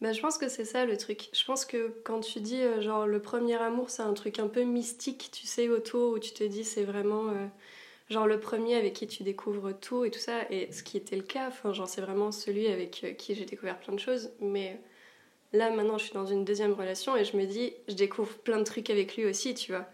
Bah, 0.00 0.12
je 0.12 0.20
pense 0.20 0.38
que 0.38 0.48
c'est 0.48 0.64
ça 0.64 0.86
le 0.86 0.96
truc. 0.96 1.28
Je 1.32 1.44
pense 1.44 1.66
que 1.66 2.00
quand 2.04 2.20
tu 2.20 2.40
dis 2.40 2.60
euh, 2.62 2.80
genre 2.80 3.06
le 3.06 3.20
premier 3.20 3.54
amour, 3.56 3.90
c'est 3.90 4.02
un 4.02 4.14
truc 4.14 4.38
un 4.38 4.48
peu 4.48 4.62
mystique, 4.62 5.30
tu 5.30 5.46
sais, 5.46 5.68
autour 5.68 6.14
où 6.14 6.18
tu 6.18 6.32
te 6.32 6.42
dis 6.42 6.64
c'est 6.64 6.84
vraiment 6.84 7.28
euh, 7.28 7.46
genre 8.08 8.26
le 8.26 8.40
premier 8.40 8.76
avec 8.76 8.94
qui 8.94 9.06
tu 9.06 9.22
découvres 9.24 9.78
tout 9.78 10.04
et 10.06 10.10
tout 10.10 10.18
ça. 10.18 10.50
Et 10.50 10.72
ce 10.72 10.82
qui 10.82 10.96
était 10.96 11.16
le 11.16 11.22
cas, 11.22 11.48
enfin, 11.48 11.74
genre 11.74 11.88
c'est 11.88 12.00
vraiment 12.00 12.32
celui 12.32 12.66
avec 12.66 13.14
qui 13.18 13.34
j'ai 13.34 13.44
découvert 13.44 13.78
plein 13.78 13.94
de 13.94 14.00
choses. 14.00 14.32
Mais 14.40 14.80
là 15.52 15.70
maintenant, 15.70 15.98
je 15.98 16.04
suis 16.04 16.14
dans 16.14 16.26
une 16.26 16.44
deuxième 16.44 16.72
relation 16.72 17.16
et 17.16 17.24
je 17.24 17.36
me 17.36 17.46
dis, 17.46 17.72
je 17.88 17.94
découvre 17.94 18.34
plein 18.38 18.58
de 18.58 18.64
trucs 18.64 18.90
avec 18.90 19.16
lui 19.16 19.26
aussi, 19.26 19.54
tu 19.54 19.72
vois. 19.72 19.86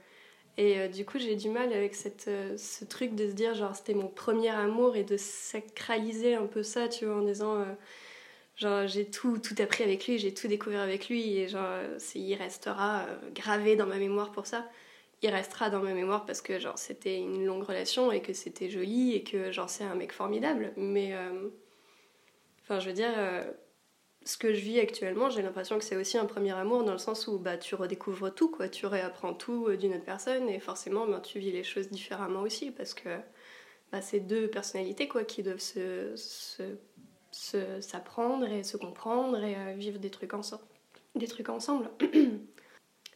Et 0.59 0.89
du 0.89 1.07
coup, 1.07 1.19
j'ai 1.19 1.35
du 1.35 1.49
mal 1.49 1.73
avec 1.73 1.95
cette, 1.95 2.29
ce 2.59 2.85
truc 2.85 3.15
de 3.15 3.27
se 3.27 3.33
dire 3.33 3.55
genre 3.55 3.75
c'était 3.75 3.95
mon 3.95 4.09
premier 4.09 4.51
amour 4.51 4.97
et 4.97 5.03
de 5.03 5.17
sacraliser 5.17 6.35
un 6.35 6.45
peu 6.47 6.63
ça, 6.63 6.89
tu 6.89 7.07
vois, 7.07 7.17
en 7.17 7.23
disant 7.23 7.65
Genre, 8.57 8.87
j'ai 8.87 9.07
tout, 9.07 9.39
tout 9.39 9.55
appris 9.61 9.83
avec 9.83 10.07
lui, 10.07 10.19
j'ai 10.19 10.35
tout 10.35 10.47
découvert 10.47 10.81
avec 10.81 11.09
lui, 11.09 11.39
et 11.39 11.49
genre, 11.49 11.81
il 12.15 12.35
restera 12.35 13.07
euh, 13.07 13.31
gravé 13.35 13.77
dans 13.77 13.87
ma 13.87 13.97
mémoire 13.97 14.31
pour 14.31 14.47
ça. 14.47 14.69
Il 15.23 15.31
restera 15.31 15.71
dans 15.71 15.81
ma 15.81 15.95
mémoire 15.95 16.27
parce 16.27 16.43
que, 16.43 16.59
genre, 16.59 16.79
c'était 16.79 17.19
une 17.19 17.45
longue 17.47 17.65
relation 17.65 18.13
et 18.13 18.21
que 18.21 18.33
c'était 18.33 18.69
joli 18.69 19.15
et 19.15 19.23
que, 19.25 19.53
genre, 19.53 19.71
c'est 19.71 19.85
un 19.85 19.95
mec 19.95 20.13
formidable. 20.13 20.73
Mais, 20.77 21.15
euh, 21.15 21.49
enfin, 22.63 22.79
je 22.79 22.89
veux 22.89 22.95
dire, 22.95 23.13
euh, 23.17 23.45
ce 24.25 24.37
que 24.37 24.55
je 24.55 24.61
vis 24.61 24.81
actuellement, 24.81 25.31
j'ai 25.31 25.43
l'impression 25.43 25.79
que 25.79 25.85
c'est 25.85 25.97
aussi 25.97 26.19
un 26.19 26.27
premier 26.27 26.53
amour 26.53 26.85
dans 26.85 26.93
le 26.93 26.99
sens 26.99 27.27
où, 27.27 27.39
bah, 27.39 27.57
tu 27.57 27.75
redécouvres 27.75 28.35
tout, 28.35 28.51
quoi. 28.51 28.69
Tu 28.69 28.87
réapprends 28.87 29.35
tout 29.35 29.75
d'une 29.77 29.95
autre 29.95 30.05
personne 30.05 30.49
et 30.49 30.61
forcément, 30.61 31.07
bah, 31.07 31.21
tu 31.21 31.39
vis 31.39 31.53
les 31.53 31.65
choses 31.65 31.89
différemment 31.89 32.41
aussi 32.41 32.71
parce 32.71 32.95
que, 32.95 33.19
bah, 33.91 34.01
c'est 34.01 34.21
deux 34.21 34.49
personnalités, 34.49 35.09
quoi, 35.09 35.25
qui 35.25 35.43
doivent 35.43 35.59
se, 35.59 36.15
s'apprendre 37.81 38.47
et 38.47 38.63
se 38.63 38.77
comprendre 38.77 39.43
et 39.43 39.75
vivre 39.75 39.99
trucs 40.11 40.35
ensemble. 40.35 40.65
Des 41.15 41.27
trucs 41.27 41.49
ensemble. 41.49 41.91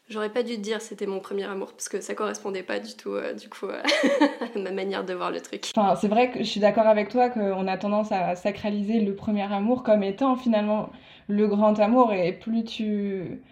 J'aurais 0.08 0.30
pas 0.30 0.44
dû 0.44 0.54
te 0.54 0.60
dire 0.60 0.80
c'était 0.80 1.06
mon 1.06 1.18
premier 1.18 1.44
amour 1.44 1.72
parce 1.72 1.88
que 1.88 2.00
ça 2.00 2.14
correspondait 2.14 2.62
pas 2.62 2.78
du 2.78 2.94
tout 2.94 3.10
euh, 3.10 3.34
du 3.34 3.48
coup 3.48 3.66
euh, 3.66 3.82
à 4.54 4.58
ma 4.58 4.70
manière 4.70 5.04
de 5.04 5.12
voir 5.12 5.32
le 5.32 5.40
truc. 5.40 5.72
Enfin, 5.76 5.96
c'est 5.96 6.06
vrai 6.06 6.30
que 6.30 6.38
je 6.38 6.44
suis 6.44 6.60
d'accord 6.60 6.86
avec 6.86 7.08
toi 7.08 7.28
qu'on 7.28 7.66
a 7.66 7.76
tendance 7.76 8.12
à 8.12 8.36
sacraliser 8.36 9.00
le 9.00 9.16
premier 9.16 9.52
amour 9.52 9.82
comme 9.82 10.04
étant 10.04 10.36
finalement 10.36 10.90
le 11.26 11.48
grand 11.48 11.80
amour 11.80 12.12
et 12.12 12.32
plus 12.32 12.62
tu 12.62 13.42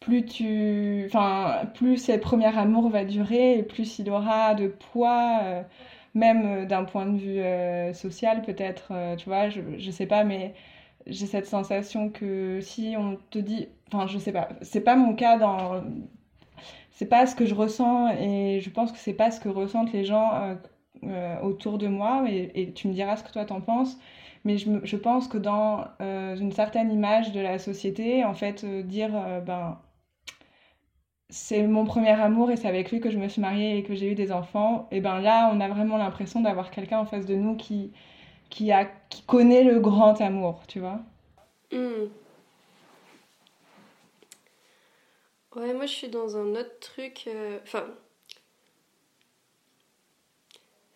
plus 0.00 0.26
tu 0.26 1.04
enfin 1.06 1.62
plus 1.74 1.96
ce 1.96 2.12
premier 2.18 2.54
amour 2.58 2.90
va 2.90 3.04
durer 3.06 3.58
et 3.58 3.62
plus 3.62 3.98
il 3.98 4.10
aura 4.10 4.54
de 4.54 4.66
poids 4.68 5.40
euh, 5.42 5.62
même 6.14 6.66
d'un 6.66 6.84
point 6.84 7.06
de 7.06 7.16
vue 7.16 7.94
social 7.94 8.42
peut-être 8.42 8.92
tu 9.16 9.26
vois 9.26 9.48
je, 9.48 9.60
je 9.78 9.90
sais 9.90 10.06
pas 10.06 10.24
mais 10.24 10.54
j'ai 11.10 11.26
cette 11.26 11.46
sensation 11.46 12.10
que 12.10 12.60
si 12.60 12.94
on 12.98 13.18
te 13.30 13.38
dit, 13.38 13.68
enfin 13.92 14.06
je 14.06 14.18
sais 14.18 14.32
pas, 14.32 14.48
c'est 14.62 14.80
pas 14.80 14.96
mon 14.96 15.14
cas 15.14 15.38
dans, 15.38 15.82
c'est 16.92 17.06
pas 17.06 17.26
ce 17.26 17.34
que 17.34 17.46
je 17.46 17.54
ressens 17.54 18.10
et 18.18 18.60
je 18.60 18.70
pense 18.70 18.92
que 18.92 18.98
c'est 18.98 19.14
pas 19.14 19.30
ce 19.30 19.40
que 19.40 19.48
ressentent 19.48 19.92
les 19.92 20.04
gens 20.04 20.34
euh, 20.34 20.54
euh, 21.04 21.40
autour 21.40 21.78
de 21.78 21.88
moi 21.88 22.24
et, 22.28 22.72
tu 22.74 22.88
me 22.88 22.92
diras 22.92 23.16
ce 23.16 23.24
que 23.24 23.32
toi 23.32 23.44
t'en 23.44 23.60
penses. 23.60 23.98
Mais 24.44 24.56
je, 24.56 24.70
je, 24.84 24.96
pense 24.96 25.28
que 25.28 25.36
dans 25.38 25.84
euh, 26.00 26.36
une 26.36 26.52
certaine 26.52 26.90
image 26.92 27.32
de 27.32 27.40
la 27.40 27.58
société, 27.58 28.24
en 28.24 28.34
fait, 28.34 28.64
dire 28.86 29.10
ben 29.44 29.78
c'est 31.30 31.66
mon 31.66 31.84
premier 31.84 32.10
amour 32.10 32.50
et 32.50 32.56
c'est 32.56 32.68
avec 32.68 32.90
lui 32.90 33.00
que 33.00 33.10
je 33.10 33.18
me 33.18 33.28
suis 33.28 33.40
mariée 33.40 33.78
et 33.78 33.82
que 33.82 33.94
j'ai 33.94 34.10
eu 34.10 34.14
des 34.14 34.32
enfants, 34.32 34.88
et 34.90 35.00
ben 35.00 35.20
là 35.20 35.50
on 35.54 35.60
a 35.60 35.68
vraiment 35.68 35.96
l'impression 35.96 36.40
d'avoir 36.40 36.70
quelqu'un 36.70 36.98
en 36.98 37.06
face 37.06 37.26
de 37.26 37.34
nous 37.34 37.56
qui 37.56 37.92
qui, 38.50 38.72
a, 38.72 38.84
qui 39.08 39.22
connaît 39.22 39.64
le 39.64 39.80
grand 39.80 40.20
amour, 40.20 40.62
tu 40.68 40.80
vois. 40.80 41.00
Hmm. 41.72 42.08
Ouais, 45.56 45.72
moi 45.74 45.86
je 45.86 45.92
suis 45.92 46.08
dans 46.08 46.36
un 46.36 46.54
autre 46.54 46.78
truc. 46.80 47.24
Euh, 47.26 47.58
enfin. 47.62 47.84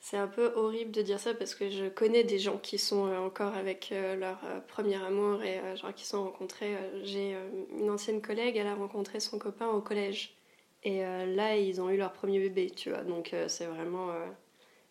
c'est 0.01 0.17
un 0.17 0.29
peu 0.29 0.53
horrible 0.55 0.91
de 0.93 1.03
dire 1.03 1.19
ça 1.19 1.35
parce 1.35 1.55
que 1.55 1.71
je 1.71 1.87
connais 1.89 2.25
des 2.25 2.39
gens 2.39 2.59
qui 2.59 2.79
sont 2.79 3.07
euh, 3.09 3.19
encore 3.19 3.55
avec 3.55 3.91
euh, 3.91 4.15
leur 4.17 4.39
premier 4.69 5.03
amour 5.03 5.43
et 5.43 5.61
genre 5.77 5.95
qui 5.95 6.07
sont 6.07 6.25
rencontrés. 6.25 6.77
J'ai 7.03 7.37
une 7.79 7.91
ancienne 7.91 8.23
collègue, 8.23 8.57
elle 8.57 8.67
a 8.67 8.75
rencontré 8.75 9.21
son 9.21 9.39
copain 9.39 9.69
au 9.69 9.81
collège. 9.81 10.37
Et 10.85 11.01
là, 11.01 11.57
ils 11.57 11.81
ont 11.81 11.89
eu 11.91 11.97
leur 11.97 12.13
premier 12.13 12.39
bébé, 12.41 12.71
tu 12.71 12.91
vois. 12.91 13.03
Donc 13.05 13.35
c'est 13.49 13.67
vraiment. 13.67 14.13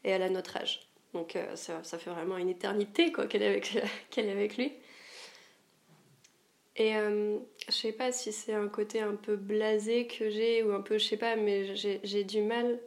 et 0.03 0.09
elle 0.09 0.23
a 0.23 0.29
notre 0.29 0.57
âge. 0.57 0.92
Donc 1.13 1.35
euh, 1.35 1.55
ça, 1.55 1.81
fait 1.83 2.09
vraiment 2.09 2.37
une 2.37 2.49
éternité 2.49 3.11
quoi 3.11 3.27
qu'elle 3.27 3.43
est 3.43 3.47
avec, 3.47 3.77
qu'elle 4.09 4.27
est 4.27 4.31
avec 4.31 4.57
lui. 4.57 4.73
Et 6.75 6.95
euh, 6.95 7.37
je 7.67 7.71
sais 7.73 7.91
pas 7.91 8.11
si 8.11 8.31
c'est 8.31 8.53
un 8.53 8.67
côté 8.67 8.99
un 8.99 9.15
peu 9.15 9.35
blasé 9.35 10.07
que 10.07 10.29
j'ai 10.29 10.63
ou 10.63 10.71
un 10.73 10.81
peu, 10.81 10.97
je 10.97 11.05
sais 11.05 11.17
pas, 11.17 11.35
mais 11.35 11.75
j'ai 11.75 12.23
du 12.23 12.41
mal 12.41 12.79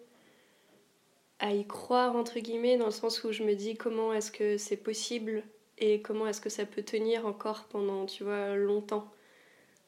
à 1.38 1.52
y 1.52 1.66
croire 1.66 2.16
entre 2.16 2.40
guillemets 2.40 2.78
dans 2.78 2.86
le 2.86 2.90
sens 2.90 3.22
où 3.22 3.30
je 3.30 3.44
me 3.44 3.54
dis 3.54 3.76
comment 3.76 4.12
est-ce 4.12 4.32
que 4.32 4.56
c'est 4.56 4.76
possible 4.76 5.44
et 5.78 6.00
comment 6.02 6.26
est-ce 6.26 6.40
que 6.40 6.48
ça 6.48 6.64
peut 6.64 6.82
tenir 6.82 7.26
encore 7.26 7.64
pendant, 7.64 8.06
tu 8.06 8.24
vois, 8.24 8.56
longtemps. 8.56 9.12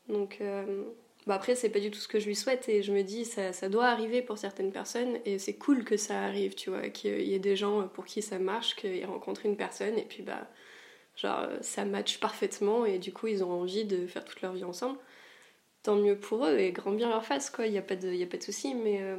Donc 0.08 0.38
euh, 0.40 0.84
Bah 1.28 1.34
après, 1.34 1.54
c'est 1.54 1.68
pas 1.68 1.78
du 1.78 1.90
tout 1.90 1.98
ce 1.98 2.08
que 2.08 2.18
je 2.18 2.26
lui 2.26 2.34
souhaite 2.34 2.70
et 2.70 2.82
je 2.82 2.90
me 2.90 3.02
dis, 3.02 3.26
ça, 3.26 3.52
ça 3.52 3.68
doit 3.68 3.86
arriver 3.88 4.22
pour 4.22 4.38
certaines 4.38 4.72
personnes 4.72 5.18
et 5.26 5.38
c'est 5.38 5.56
cool 5.56 5.84
que 5.84 5.98
ça 5.98 6.22
arrive, 6.22 6.54
tu 6.54 6.70
vois, 6.70 6.88
qu'il 6.88 7.20
y 7.20 7.34
ait 7.34 7.38
des 7.38 7.54
gens 7.54 7.86
pour 7.86 8.06
qui 8.06 8.22
ça 8.22 8.38
marche, 8.38 8.76
qu'ils 8.76 9.04
rencontrent 9.04 9.44
une 9.44 9.58
personne 9.58 9.98
et 9.98 10.04
puis 10.04 10.22
bah, 10.22 10.48
genre, 11.16 11.46
ça 11.60 11.84
match 11.84 12.18
parfaitement 12.18 12.86
et 12.86 12.98
du 12.98 13.12
coup, 13.12 13.26
ils 13.26 13.44
ont 13.44 13.52
envie 13.52 13.84
de 13.84 14.06
faire 14.06 14.24
toute 14.24 14.40
leur 14.40 14.54
vie 14.54 14.64
ensemble. 14.64 14.98
Tant 15.82 15.96
mieux 15.96 16.18
pour 16.18 16.46
eux 16.46 16.58
et 16.58 16.72
grand 16.72 16.92
bien 16.92 17.10
leur 17.10 17.26
face, 17.26 17.50
quoi, 17.50 17.66
il 17.66 17.72
n'y 17.72 17.78
a 17.78 17.82
pas 17.82 17.96
de, 17.96 18.10
y 18.10 18.22
a 18.22 18.26
pas 18.26 18.38
de 18.38 18.42
souci, 18.42 18.74
mais. 18.74 19.02
Euh, 19.02 19.16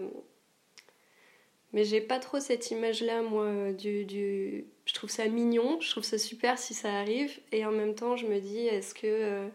mais 1.74 1.84
j'ai 1.84 2.02
pas 2.02 2.20
trop 2.20 2.40
cette 2.40 2.72
image-là, 2.72 3.22
moi, 3.22 3.72
du, 3.74 4.06
du. 4.06 4.66
Je 4.86 4.94
trouve 4.96 5.12
ça 5.12 5.28
mignon, 5.28 5.80
je 5.82 5.92
trouve 5.92 6.04
ça 6.04 6.18
super 6.18 6.58
si 6.58 6.74
ça 6.74 6.92
arrive, 7.00 7.40
et 7.52 7.66
en 7.66 7.72
même 7.72 7.94
temps, 7.96 8.16
je 8.16 8.26
me 8.26 8.40
dis, 8.40 8.66
est-ce 8.68 8.96
que. 8.96 9.06
Euh, 9.06 9.48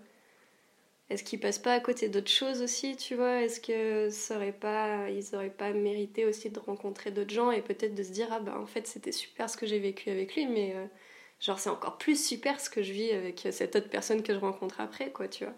est-ce 1.11 1.23
qu'ils 1.23 1.41
passent 1.41 1.59
pas 1.59 1.75
à 1.75 1.81
côté 1.81 2.09
d'autres 2.09 2.31
choses 2.31 2.63
aussi, 2.63 2.97
tu 2.97 3.15
vois? 3.15 3.43
Est-ce 3.43 3.61
que 3.61 4.09
ça 4.11 4.37
aurait 4.37 4.53
pas, 4.53 5.11
ils 5.11 5.35
auraient 5.35 5.51
pas 5.51 5.73
mérité 5.73 6.25
aussi 6.25 6.51
de 6.51 6.59
rencontrer 6.59 7.11
d'autres 7.11 7.35
gens 7.35 7.51
et 7.51 7.61
peut-être 7.63 7.95
de 7.95 8.03
se 8.03 8.11
dire 8.11 8.29
ah 8.31 8.41
bah 8.41 8.59
en 8.59 8.67
fait 8.67 8.87
c'était 8.87 9.13
super 9.13 9.51
ce 9.51 9.57
que 9.57 9.67
j'ai 9.67 9.79
vécu 9.79 10.11
avec 10.11 10.35
lui, 10.35 10.47
mais 10.47 10.73
euh, 10.75 10.87
genre 11.41 11.59
c'est 11.59 11.71
encore 11.71 11.99
plus 11.99 12.23
super 12.25 12.59
ce 12.61 12.71
que 12.71 12.83
je 12.83 12.93
vis 12.93 13.11
avec 13.13 13.47
cette 13.53 13.77
autre 13.77 13.91
personne 13.91 14.23
que 14.23 14.33
je 14.33 14.39
rencontre 14.39 14.81
après, 14.81 15.11
quoi, 15.13 15.29
tu 15.29 15.45
vois? 15.45 15.55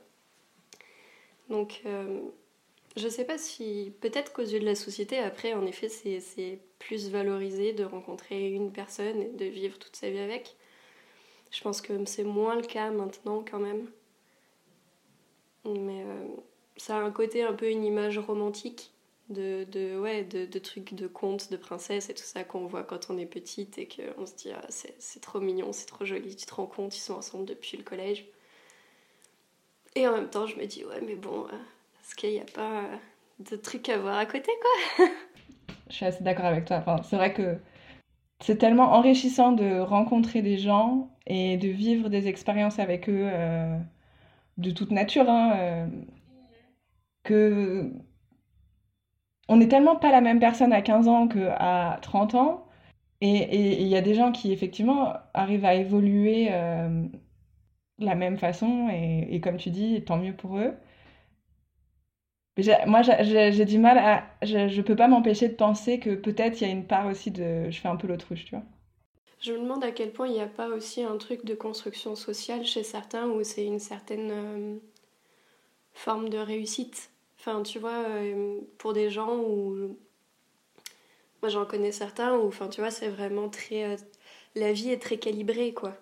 Donc 1.49 1.83
euh, 1.87 2.21
je 2.97 3.09
sais 3.09 3.25
pas 3.25 3.39
si 3.39 3.93
peut-être 4.01 4.33
qu'aux 4.33 4.43
yeux 4.43 4.61
de 4.61 4.65
la 4.65 4.75
société 4.75 5.19
après 5.19 5.55
en 5.55 5.65
effet 5.67 5.89
c'est 5.89 6.61
plus 6.79 7.11
valorisé 7.11 7.73
de 7.73 7.85
rencontrer 7.85 8.51
une 8.51 8.73
personne 8.73 9.23
et 9.23 9.29
de 9.29 9.45
vivre 9.45 9.79
toute 9.79 9.97
sa 9.97 10.11
vie 10.11 10.19
avec. 10.19 10.57
Je 11.53 11.63
pense 11.63 11.81
que 11.81 12.05
c'est 12.07 12.25
moins 12.25 12.57
le 12.57 12.63
cas 12.63 12.91
maintenant 12.91 13.45
quand 13.49 13.61
même. 13.61 13.89
Mais 15.67 16.03
euh, 16.03 16.27
ça 16.77 16.97
a 16.97 17.01
un 17.01 17.11
côté 17.11 17.43
un 17.43 17.53
peu 17.53 17.71
une 17.71 17.85
image 17.85 18.19
romantique 18.19 18.93
de, 19.29 19.65
de, 19.65 19.99
ouais, 19.99 20.25
de, 20.25 20.59
trucs 20.59 20.95
de 20.95 21.07
contes, 21.07 21.51
de 21.51 21.57
princesses 21.57 22.11
et 22.11 22.15
tout 22.15 22.23
ça 22.23 22.45
qu'on 22.45 22.67
voit 22.67 22.85
quand 22.85 23.11
on 23.11 23.19
est 23.19 23.27
petite 23.27 23.79
et 23.79 23.89
qu'on 23.89 24.27
se 24.27 24.35
dit 24.37 24.51
ah, 24.55 24.65
c'est 24.69 25.21
trop 25.21 25.41
mignon, 25.41 25.73
c'est 25.73 25.87
trop 25.87 26.05
joli, 26.05 26.37
tu 26.37 26.47
te 26.47 26.55
rends 26.55 26.67
compte, 26.67 26.97
ils 26.97 27.01
sont 27.01 27.15
ensemble 27.15 27.45
depuis 27.45 27.77
le 27.77 27.83
collège. 27.83 28.27
Et 29.97 30.07
en 30.07 30.13
même 30.13 30.29
temps, 30.29 30.47
je 30.47 30.57
me 30.57 30.67
dis 30.67 30.85
ouais, 30.85 31.01
mais 31.05 31.17
bon, 31.17 31.47
euh, 31.47 31.57
est-ce 32.01 32.15
qu'il 32.15 32.31
n'y 32.31 32.41
a 32.41 32.45
pas 32.45 32.83
euh, 32.83 32.97
de 33.51 33.57
trucs 33.57 33.89
à 33.89 33.99
voir 33.99 34.17
à 34.17 34.27
côté 34.27 34.51
quoi? 34.97 35.07
Je 35.89 35.95
suis 35.95 36.05
assez 36.05 36.23
d'accord 36.23 36.47
avec 36.47 36.65
toi. 36.65 36.85
C'est 37.09 37.17
vrai 37.17 37.33
que 37.33 37.59
c'est 38.41 38.59
tellement 38.59 38.93
enrichissant 38.95 39.53
de 39.53 39.79
rencontrer 39.79 40.43
des 40.43 40.59
gens 40.59 41.11
et 41.29 41.57
de 41.57 41.69
vivre 41.69 42.09
des 42.09 42.27
expériences 42.27 42.81
avec 42.81 43.09
eux 43.09 43.31
de 44.57 44.71
toute 44.71 44.91
nature, 44.91 45.29
hein, 45.29 45.53
euh, 45.57 45.87
que 47.25 47.93
on 49.49 49.57
n'est 49.57 49.69
tellement 49.69 49.97
pas 49.97 50.11
la 50.11 50.21
même 50.21 50.41
personne 50.41 50.73
à 50.73 50.83
15 50.83 51.09
ans 51.09 51.29
qu'à 51.29 51.99
30 52.03 52.35
ans. 52.35 52.67
Et 53.21 53.81
il 53.83 53.89
y 53.89 53.97
a 53.97 54.03
des 54.03 54.15
gens 54.15 54.33
qui, 54.33 54.53
effectivement, 54.53 55.15
arrivent 55.35 55.65
à 55.65 55.75
évoluer 55.75 56.49
euh, 56.51 57.07
la 57.99 58.15
même 58.15 58.39
façon. 58.39 58.89
Et, 58.91 59.41
comme 59.41 59.57
tu 59.57 59.71
dis, 59.71 60.03
tant 60.05 60.19
mieux 60.19 60.35
pour 60.35 60.59
eux. 60.59 60.75
Moi, 62.87 63.03
j'ai 63.03 63.65
du 63.65 63.79
mal 63.79 63.99
à... 63.99 64.25
Je 64.43 64.77
ne 64.77 64.83
peux 64.83 64.97
pas 64.97 65.09
m'empêcher 65.09 65.49
de 65.49 65.55
penser 65.55 65.99
que 66.01 66.15
peut-être 66.15 66.61
il 66.61 66.67
y 66.67 66.71
a 66.71 66.73
une 66.73 66.87
part 66.87 67.07
aussi 67.07 67.31
de... 67.31 67.71
Je 67.71 67.81
fais 67.81 67.89
un 67.89 67.97
peu 67.97 68.07
l'autruche, 68.09 68.45
tu 68.47 68.55
vois. 68.55 68.65
Je 69.41 69.53
me 69.53 69.59
demande 69.59 69.85
à 69.85 69.93
quel 69.93 70.13
point 70.13 70.29
il 70.29 70.33
n'y 70.33 70.41
a 70.41 70.47
pas 70.47 70.69
aussi 70.69 71.03
un 71.03 71.17
truc 71.19 71.45
de 71.45 71.55
construction 71.55 72.17
sociale 72.17 72.65
chez 72.65 72.83
certains 72.83 73.29
où 73.29 73.45
c'est 73.45 73.65
une 73.65 73.79
certaine 73.79 74.31
euh, 74.33 74.77
forme 75.93 76.29
de 76.31 76.39
réussite. 76.39 77.11
Enfin, 77.39 77.63
tu 77.63 77.79
vois, 77.79 78.05
euh, 78.09 78.61
pour 78.79 78.93
des 78.93 79.11
gens 79.11 79.37
où. 79.37 79.97
Moi, 81.43 81.51
j'en 81.51 81.67
connais 81.67 81.93
certains 81.93 82.37
où, 82.39 82.49
enfin, 82.49 82.69
tu 82.69 82.81
vois, 82.81 82.91
c'est 82.91 83.11
vraiment 83.11 83.49
très. 83.49 83.85
Euh, 83.85 83.97
la 84.55 84.73
vie 84.73 84.91
est 84.91 85.03
très 85.03 85.19
calibrée, 85.19 85.75
quoi. 85.75 85.95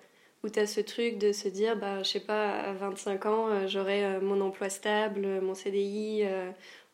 Où 0.44 0.48
tu 0.48 0.60
as 0.60 0.66
ce 0.66 0.80
truc 0.80 1.18
de 1.18 1.32
se 1.32 1.48
dire, 1.48 1.76
bah, 1.76 2.02
je 2.02 2.10
sais 2.10 2.20
pas, 2.20 2.50
à 2.50 2.72
25 2.72 3.26
ans, 3.26 3.66
j'aurai 3.66 4.20
mon 4.20 4.40
emploi 4.42 4.68
stable, 4.68 5.40
mon 5.40 5.54
CDI, 5.54 6.24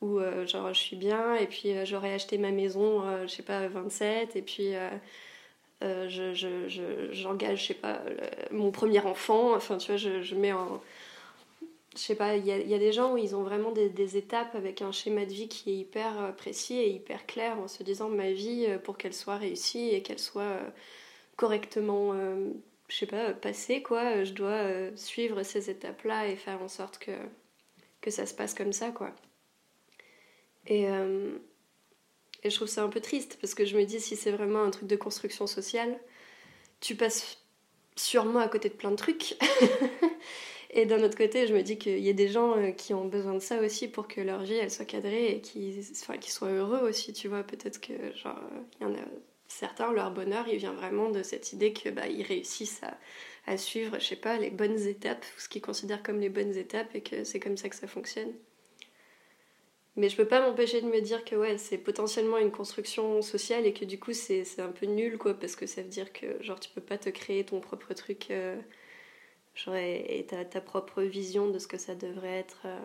ou 0.00 0.20
genre, 0.46 0.72
je 0.72 0.78
suis 0.78 0.96
bien, 0.96 1.34
et 1.34 1.46
puis 1.46 1.74
j'aurai 1.84 2.14
acheté 2.14 2.38
ma 2.38 2.52
maison, 2.52 3.02
je 3.22 3.26
sais 3.26 3.42
pas, 3.42 3.58
à 3.58 3.68
27, 3.68 4.36
et 4.36 4.42
puis 4.42 4.72
euh, 5.82 6.08
je, 6.08 6.34
je, 6.34 7.08
j'engage, 7.12 7.62
je, 7.62 7.66
sais 7.68 7.74
pas, 7.74 8.02
mon 8.50 8.70
premier 8.70 9.00
enfant, 9.00 9.54
enfin, 9.54 9.78
tu 9.78 9.92
vois, 9.92 9.96
je, 9.96 10.34
mets 10.34 10.52
en. 10.52 10.82
Je 11.94 12.00
sais 12.00 12.14
pas, 12.14 12.36
il 12.36 12.46
y 12.46 12.52
a, 12.52 12.58
y 12.58 12.74
a, 12.74 12.78
des 12.78 12.92
gens 12.92 13.14
où 13.14 13.16
ils 13.16 13.34
ont 13.34 13.42
vraiment 13.42 13.72
des, 13.72 14.16
étapes 14.16 14.54
avec 14.54 14.82
un 14.82 14.92
schéma 14.92 15.24
de 15.24 15.32
vie 15.32 15.48
qui 15.48 15.70
est 15.70 15.76
hyper 15.76 16.20
euh, 16.22 16.32
précis 16.32 16.76
et 16.76 16.90
hyper 16.90 17.26
clair 17.26 17.58
en 17.58 17.66
se 17.66 17.82
disant 17.82 18.08
ma 18.08 18.30
vie, 18.30 18.66
euh, 18.68 18.78
pour 18.78 18.98
qu'elle 18.98 19.14
soit 19.14 19.36
réussie 19.36 19.88
et 19.88 20.02
qu'elle 20.02 20.18
soit 20.18 20.60
correctement, 21.36 22.14
je 22.88 22.94
sais 22.94 23.06
pas, 23.06 23.32
passée, 23.32 23.82
quoi, 23.82 24.24
je 24.24 24.32
dois 24.34 24.94
suivre 24.96 25.42
ces 25.42 25.70
étapes-là 25.70 26.28
et 26.28 26.36
faire 26.36 26.62
en 26.62 26.68
sorte 26.68 26.98
que, 26.98 27.12
que 28.02 28.10
ça 28.10 28.26
se 28.26 28.34
passe 28.34 28.52
comme 28.54 28.74
ça, 28.74 28.90
quoi. 28.90 29.14
Et 32.42 32.50
je 32.50 32.56
trouve 32.56 32.68
ça 32.68 32.82
un 32.82 32.88
peu 32.88 33.00
triste 33.00 33.38
parce 33.40 33.54
que 33.54 33.64
je 33.64 33.76
me 33.76 33.84
dis 33.84 34.00
si 34.00 34.16
c'est 34.16 34.30
vraiment 34.30 34.62
un 34.62 34.70
truc 34.70 34.88
de 34.88 34.96
construction 34.96 35.46
sociale, 35.46 35.98
tu 36.80 36.94
passes 36.96 37.38
sûrement 37.96 38.40
à 38.40 38.48
côté 38.48 38.68
de 38.68 38.74
plein 38.74 38.90
de 38.90 38.96
trucs. 38.96 39.36
et 40.70 40.86
d'un 40.86 41.02
autre 41.02 41.16
côté, 41.16 41.46
je 41.46 41.54
me 41.54 41.62
dis 41.62 41.78
qu'il 41.78 41.98
y 41.98 42.08
a 42.08 42.14
des 42.14 42.28
gens 42.28 42.56
euh, 42.56 42.70
qui 42.70 42.94
ont 42.94 43.04
besoin 43.06 43.34
de 43.34 43.40
ça 43.40 43.60
aussi 43.60 43.88
pour 43.88 44.08
que 44.08 44.20
leur 44.20 44.42
vie 44.42 44.54
elle 44.54 44.70
soit 44.70 44.84
cadrée 44.86 45.32
et 45.32 45.40
qu'ils 45.40 45.84
enfin, 46.02 46.14
soient 46.20 46.50
heureux 46.50 46.88
aussi, 46.88 47.12
tu 47.12 47.28
vois. 47.28 47.42
Peut-être 47.42 47.80
que 47.80 47.92
genre 48.16 48.40
il 48.80 48.86
y 48.86 48.90
en 48.90 48.94
a 48.94 49.04
certains, 49.48 49.92
leur 49.92 50.10
bonheur, 50.10 50.46
il 50.48 50.58
vient 50.58 50.72
vraiment 50.72 51.10
de 51.10 51.22
cette 51.22 51.52
idée 51.52 51.72
que 51.72 51.90
bah, 51.90 52.02
réussissent 52.02 52.82
à, 52.82 52.96
à 53.46 53.56
suivre, 53.56 53.98
je 53.98 54.04
sais 54.04 54.16
pas, 54.16 54.38
les 54.38 54.50
bonnes 54.50 54.78
étapes, 54.78 55.24
ce 55.38 55.48
qu'ils 55.48 55.62
considèrent 55.62 56.02
comme 56.02 56.20
les 56.20 56.28
bonnes 56.28 56.56
étapes, 56.56 56.94
et 56.94 57.02
que 57.02 57.24
c'est 57.24 57.40
comme 57.40 57.56
ça 57.56 57.68
que 57.68 57.76
ça 57.76 57.86
fonctionne. 57.86 58.32
Mais 59.96 60.08
je 60.08 60.16
peux 60.16 60.26
pas 60.26 60.40
m'empêcher 60.40 60.80
de 60.80 60.86
me 60.86 61.00
dire 61.00 61.24
que 61.24 61.34
ouais, 61.34 61.58
c'est 61.58 61.78
potentiellement 61.78 62.38
une 62.38 62.52
construction 62.52 63.22
sociale 63.22 63.66
et 63.66 63.72
que 63.72 63.84
du 63.84 63.98
coup 63.98 64.12
c'est 64.12 64.44
un 64.60 64.70
peu 64.70 64.86
nul 64.86 65.18
quoi, 65.18 65.34
parce 65.34 65.56
que 65.56 65.66
ça 65.66 65.82
veut 65.82 65.88
dire 65.88 66.12
que 66.12 66.40
genre 66.42 66.60
tu 66.60 66.70
peux 66.70 66.80
pas 66.80 66.98
te 66.98 67.08
créer 67.08 67.44
ton 67.44 67.60
propre 67.60 67.92
truc, 67.94 68.28
euh, 68.30 68.56
genre, 69.54 69.74
et 69.74 70.24
ta, 70.28 70.44
ta, 70.44 70.60
propre 70.60 71.02
vision 71.02 71.50
de 71.50 71.58
ce 71.58 71.66
que 71.66 71.76
ça 71.76 71.96
devrait 71.96 72.38
être 72.38 72.62
euh, 72.66 72.78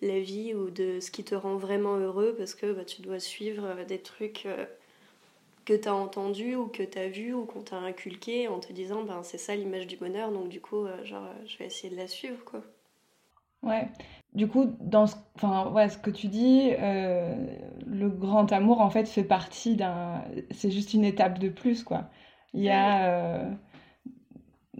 la 0.00 0.18
vie 0.18 0.54
ou 0.54 0.70
de 0.70 0.98
ce 0.98 1.12
qui 1.12 1.22
te 1.22 1.36
rend 1.36 1.56
vraiment 1.56 1.96
heureux 1.96 2.34
parce 2.36 2.56
que 2.56 2.72
bah, 2.72 2.84
tu 2.84 3.00
dois 3.02 3.20
suivre 3.20 3.84
des 3.86 4.00
trucs 4.00 4.46
euh, 4.46 4.66
que 5.64 5.74
tu 5.74 5.88
as 5.88 5.94
entendus 5.94 6.56
ou 6.56 6.66
que 6.66 6.82
tu 6.82 6.98
as 6.98 7.08
vus 7.08 7.32
ou 7.32 7.44
qu'on 7.44 7.62
t'a 7.62 7.76
inculqué 7.76 8.48
en 8.48 8.58
te 8.58 8.72
disant 8.72 9.04
ben 9.04 9.22
c'est 9.22 9.38
ça 9.38 9.54
l'image 9.54 9.86
du 9.86 9.96
bonheur 9.96 10.32
donc 10.32 10.48
du 10.48 10.60
coup 10.60 10.84
genre 11.04 11.28
je 11.46 11.56
vais 11.58 11.66
essayer 11.66 11.94
de 11.94 11.96
la 11.96 12.08
suivre 12.08 12.44
quoi. 12.44 12.62
Ouais, 13.62 13.86
du 14.34 14.48
coup, 14.48 14.76
dans 14.80 15.06
ce, 15.06 15.16
enfin, 15.36 15.70
ouais, 15.72 15.88
ce 15.90 15.98
que 15.98 16.10
tu 16.10 16.28
dis, 16.28 16.72
euh, 16.78 17.34
le 17.86 18.08
grand 18.08 18.50
amour, 18.52 18.80
en 18.80 18.88
fait, 18.90 19.06
fait 19.06 19.24
partie 19.24 19.76
d'un... 19.76 20.24
C'est 20.50 20.70
juste 20.70 20.94
une 20.94 21.04
étape 21.04 21.38
de 21.38 21.48
plus, 21.48 21.84
quoi. 21.84 22.10
Il 22.54 22.62
y 22.62 22.70
a... 22.70 23.04
Euh, 23.08 23.50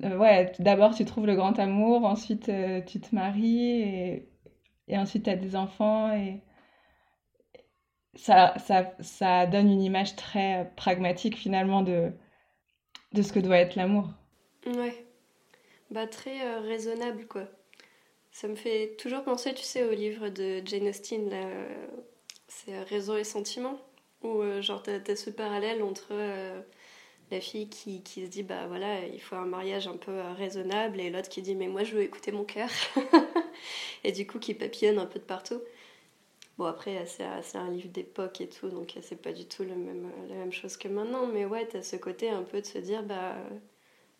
euh, 0.04 0.16
ouais, 0.16 0.52
d'abord, 0.58 0.94
tu 0.94 1.04
trouves 1.04 1.26
le 1.26 1.36
grand 1.36 1.58
amour, 1.58 2.06
ensuite, 2.06 2.50
tu 2.86 3.00
te 3.00 3.14
maries, 3.14 3.82
et, 3.82 4.28
et 4.88 4.96
ensuite, 4.96 5.24
tu 5.24 5.30
as 5.30 5.36
des 5.36 5.54
enfants, 5.54 6.12
et 6.14 6.40
ça, 8.14 8.54
ça, 8.58 8.94
ça 9.00 9.46
donne 9.46 9.70
une 9.70 9.82
image 9.82 10.16
très 10.16 10.72
pragmatique, 10.76 11.36
finalement, 11.36 11.82
de, 11.82 12.12
de 13.12 13.22
ce 13.22 13.34
que 13.34 13.40
doit 13.40 13.58
être 13.58 13.76
l'amour. 13.76 14.08
Ouais. 14.66 15.06
Bah, 15.90 16.06
très 16.06 16.58
raisonnable, 16.60 17.26
quoi. 17.26 17.44
Ça 18.32 18.48
me 18.48 18.54
fait 18.56 18.96
toujours 18.98 19.22
penser, 19.22 19.54
tu 19.54 19.62
sais, 19.62 19.84
au 19.84 19.92
livre 19.92 20.28
de 20.30 20.62
Jane 20.64 20.88
Austen, 20.88 21.30
c'est 22.48 22.82
Raison 22.84 23.16
et 23.16 23.24
Sentiment, 23.24 23.78
où 24.22 24.40
euh, 24.40 24.62
genre 24.62 24.82
t'as 24.82 24.98
as 25.06 25.16
ce 25.16 25.30
parallèle 25.30 25.82
entre 25.82 26.08
euh, 26.12 26.60
la 27.30 27.40
fille 27.40 27.68
qui, 27.68 28.02
qui, 28.02 28.24
se 28.24 28.30
dit 28.30 28.42
bah 28.42 28.66
voilà, 28.66 29.06
il 29.06 29.20
faut 29.20 29.36
un 29.36 29.46
mariage 29.46 29.86
un 29.88 29.96
peu 29.96 30.12
euh, 30.12 30.32
raisonnable, 30.34 31.00
et 31.00 31.10
l'autre 31.10 31.28
qui 31.28 31.42
dit 31.42 31.54
mais 31.54 31.68
moi 31.68 31.84
je 31.84 31.94
veux 31.94 32.02
écouter 32.02 32.32
mon 32.32 32.44
cœur, 32.44 32.68
et 34.04 34.12
du 34.12 34.26
coup 34.26 34.38
qui 34.38 34.54
papillonne 34.54 34.98
un 34.98 35.06
peu 35.06 35.18
de 35.18 35.24
partout. 35.24 35.60
Bon 36.58 36.66
après 36.66 37.06
c'est 37.06 37.56
un 37.56 37.70
livre 37.70 37.88
d'époque 37.88 38.40
et 38.40 38.48
tout, 38.48 38.68
donc 38.68 38.96
c'est 39.00 39.20
pas 39.20 39.32
du 39.32 39.46
tout 39.46 39.62
le 39.62 39.74
même, 39.74 40.10
la 40.28 40.36
même 40.36 40.52
chose 40.52 40.76
que 40.76 40.88
maintenant, 40.88 41.26
mais 41.26 41.46
ouais, 41.46 41.66
t'as 41.66 41.82
ce 41.82 41.96
côté 41.96 42.28
un 42.30 42.42
peu 42.42 42.60
de 42.60 42.66
se 42.66 42.78
dire 42.78 43.02
bah 43.02 43.36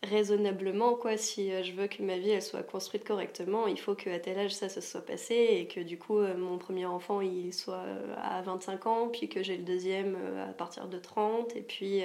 raisonnablement 0.03 0.95
quoi. 0.95 1.17
Si 1.17 1.51
euh, 1.51 1.63
je 1.63 1.71
veux 1.71 1.87
que 1.87 2.03
ma 2.03 2.17
vie 2.17 2.31
elle 2.31 2.41
soit 2.41 2.63
construite 2.63 3.03
correctement 3.03 3.67
il 3.67 3.79
faut 3.79 3.95
qu'à 3.95 4.19
tel 4.19 4.37
âge 4.37 4.53
ça 4.53 4.69
se 4.69 4.81
soit 4.81 5.05
passé 5.05 5.33
et 5.33 5.67
que 5.67 5.79
du 5.79 5.97
coup 5.97 6.17
euh, 6.19 6.35
mon 6.37 6.57
premier 6.57 6.85
enfant 6.85 7.21
il 7.21 7.53
soit 7.53 7.85
euh, 7.85 8.15
à 8.21 8.41
25 8.41 8.85
ans 8.87 9.07
puis 9.07 9.29
que 9.29 9.43
j'ai 9.43 9.57
le 9.57 9.63
deuxième 9.63 10.17
à 10.49 10.53
partir 10.53 10.87
de 10.87 10.97
30 10.97 11.55
et 11.55 11.61
puis 11.61 12.03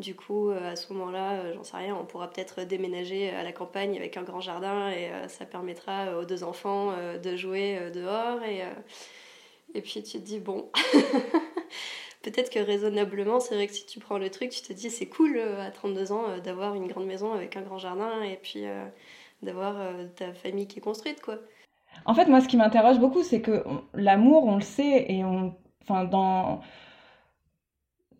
du 0.00 0.14
coup 0.14 0.50
à 0.50 0.76
ce 0.76 0.92
moment 0.92 1.10
là 1.10 1.52
j'en 1.52 1.62
sais 1.64 1.76
rien 1.76 1.96
on 1.96 2.04
pourra 2.04 2.28
peut-être 2.30 2.62
déménager 2.62 3.30
à 3.30 3.42
la 3.42 3.52
campagne 3.52 3.96
avec 3.96 4.16
un 4.16 4.22
grand 4.22 4.40
jardin 4.40 4.90
et 4.90 5.10
ça 5.28 5.44
permettra 5.44 6.18
aux 6.18 6.24
deux 6.24 6.42
enfants 6.44 6.94
de 7.22 7.36
jouer 7.36 7.90
dehors 7.94 8.42
et 8.42 8.62
et 9.74 9.82
puis 9.82 10.02
tu 10.02 10.18
te 10.18 10.24
dis 10.24 10.40
bon 10.40 10.70
peut-être 12.24 12.50
que 12.50 12.58
raisonnablement, 12.58 13.38
c'est 13.38 13.54
vrai 13.54 13.66
que 13.66 13.74
si 13.74 13.86
tu 13.86 14.00
prends 14.00 14.18
le 14.18 14.30
truc, 14.30 14.50
tu 14.50 14.62
te 14.62 14.72
dis 14.72 14.90
c'est 14.90 15.06
cool 15.06 15.36
euh, 15.36 15.64
à 15.64 15.70
32 15.70 16.10
ans 16.12 16.24
euh, 16.28 16.40
d'avoir 16.40 16.74
une 16.74 16.88
grande 16.88 17.06
maison 17.06 17.32
avec 17.32 17.56
un 17.56 17.62
grand 17.62 17.78
jardin 17.78 18.22
et 18.22 18.38
puis 18.42 18.66
euh, 18.66 18.86
d'avoir 19.42 19.76
ta 20.16 20.32
famille 20.32 20.66
qui 20.66 20.78
est 20.78 20.82
construite, 20.82 21.20
quoi. 21.20 21.38
En 22.06 22.14
fait, 22.14 22.26
moi, 22.26 22.40
ce 22.40 22.48
qui 22.48 22.56
m'interroge 22.56 22.98
beaucoup, 22.98 23.22
c'est 23.22 23.40
que 23.40 23.62
l'amour, 23.92 24.44
on 24.46 24.56
le 24.56 24.62
sait, 24.62 25.12
et 25.12 25.22
on, 25.24 25.54
enfin, 25.82 26.04
dans 26.04 26.60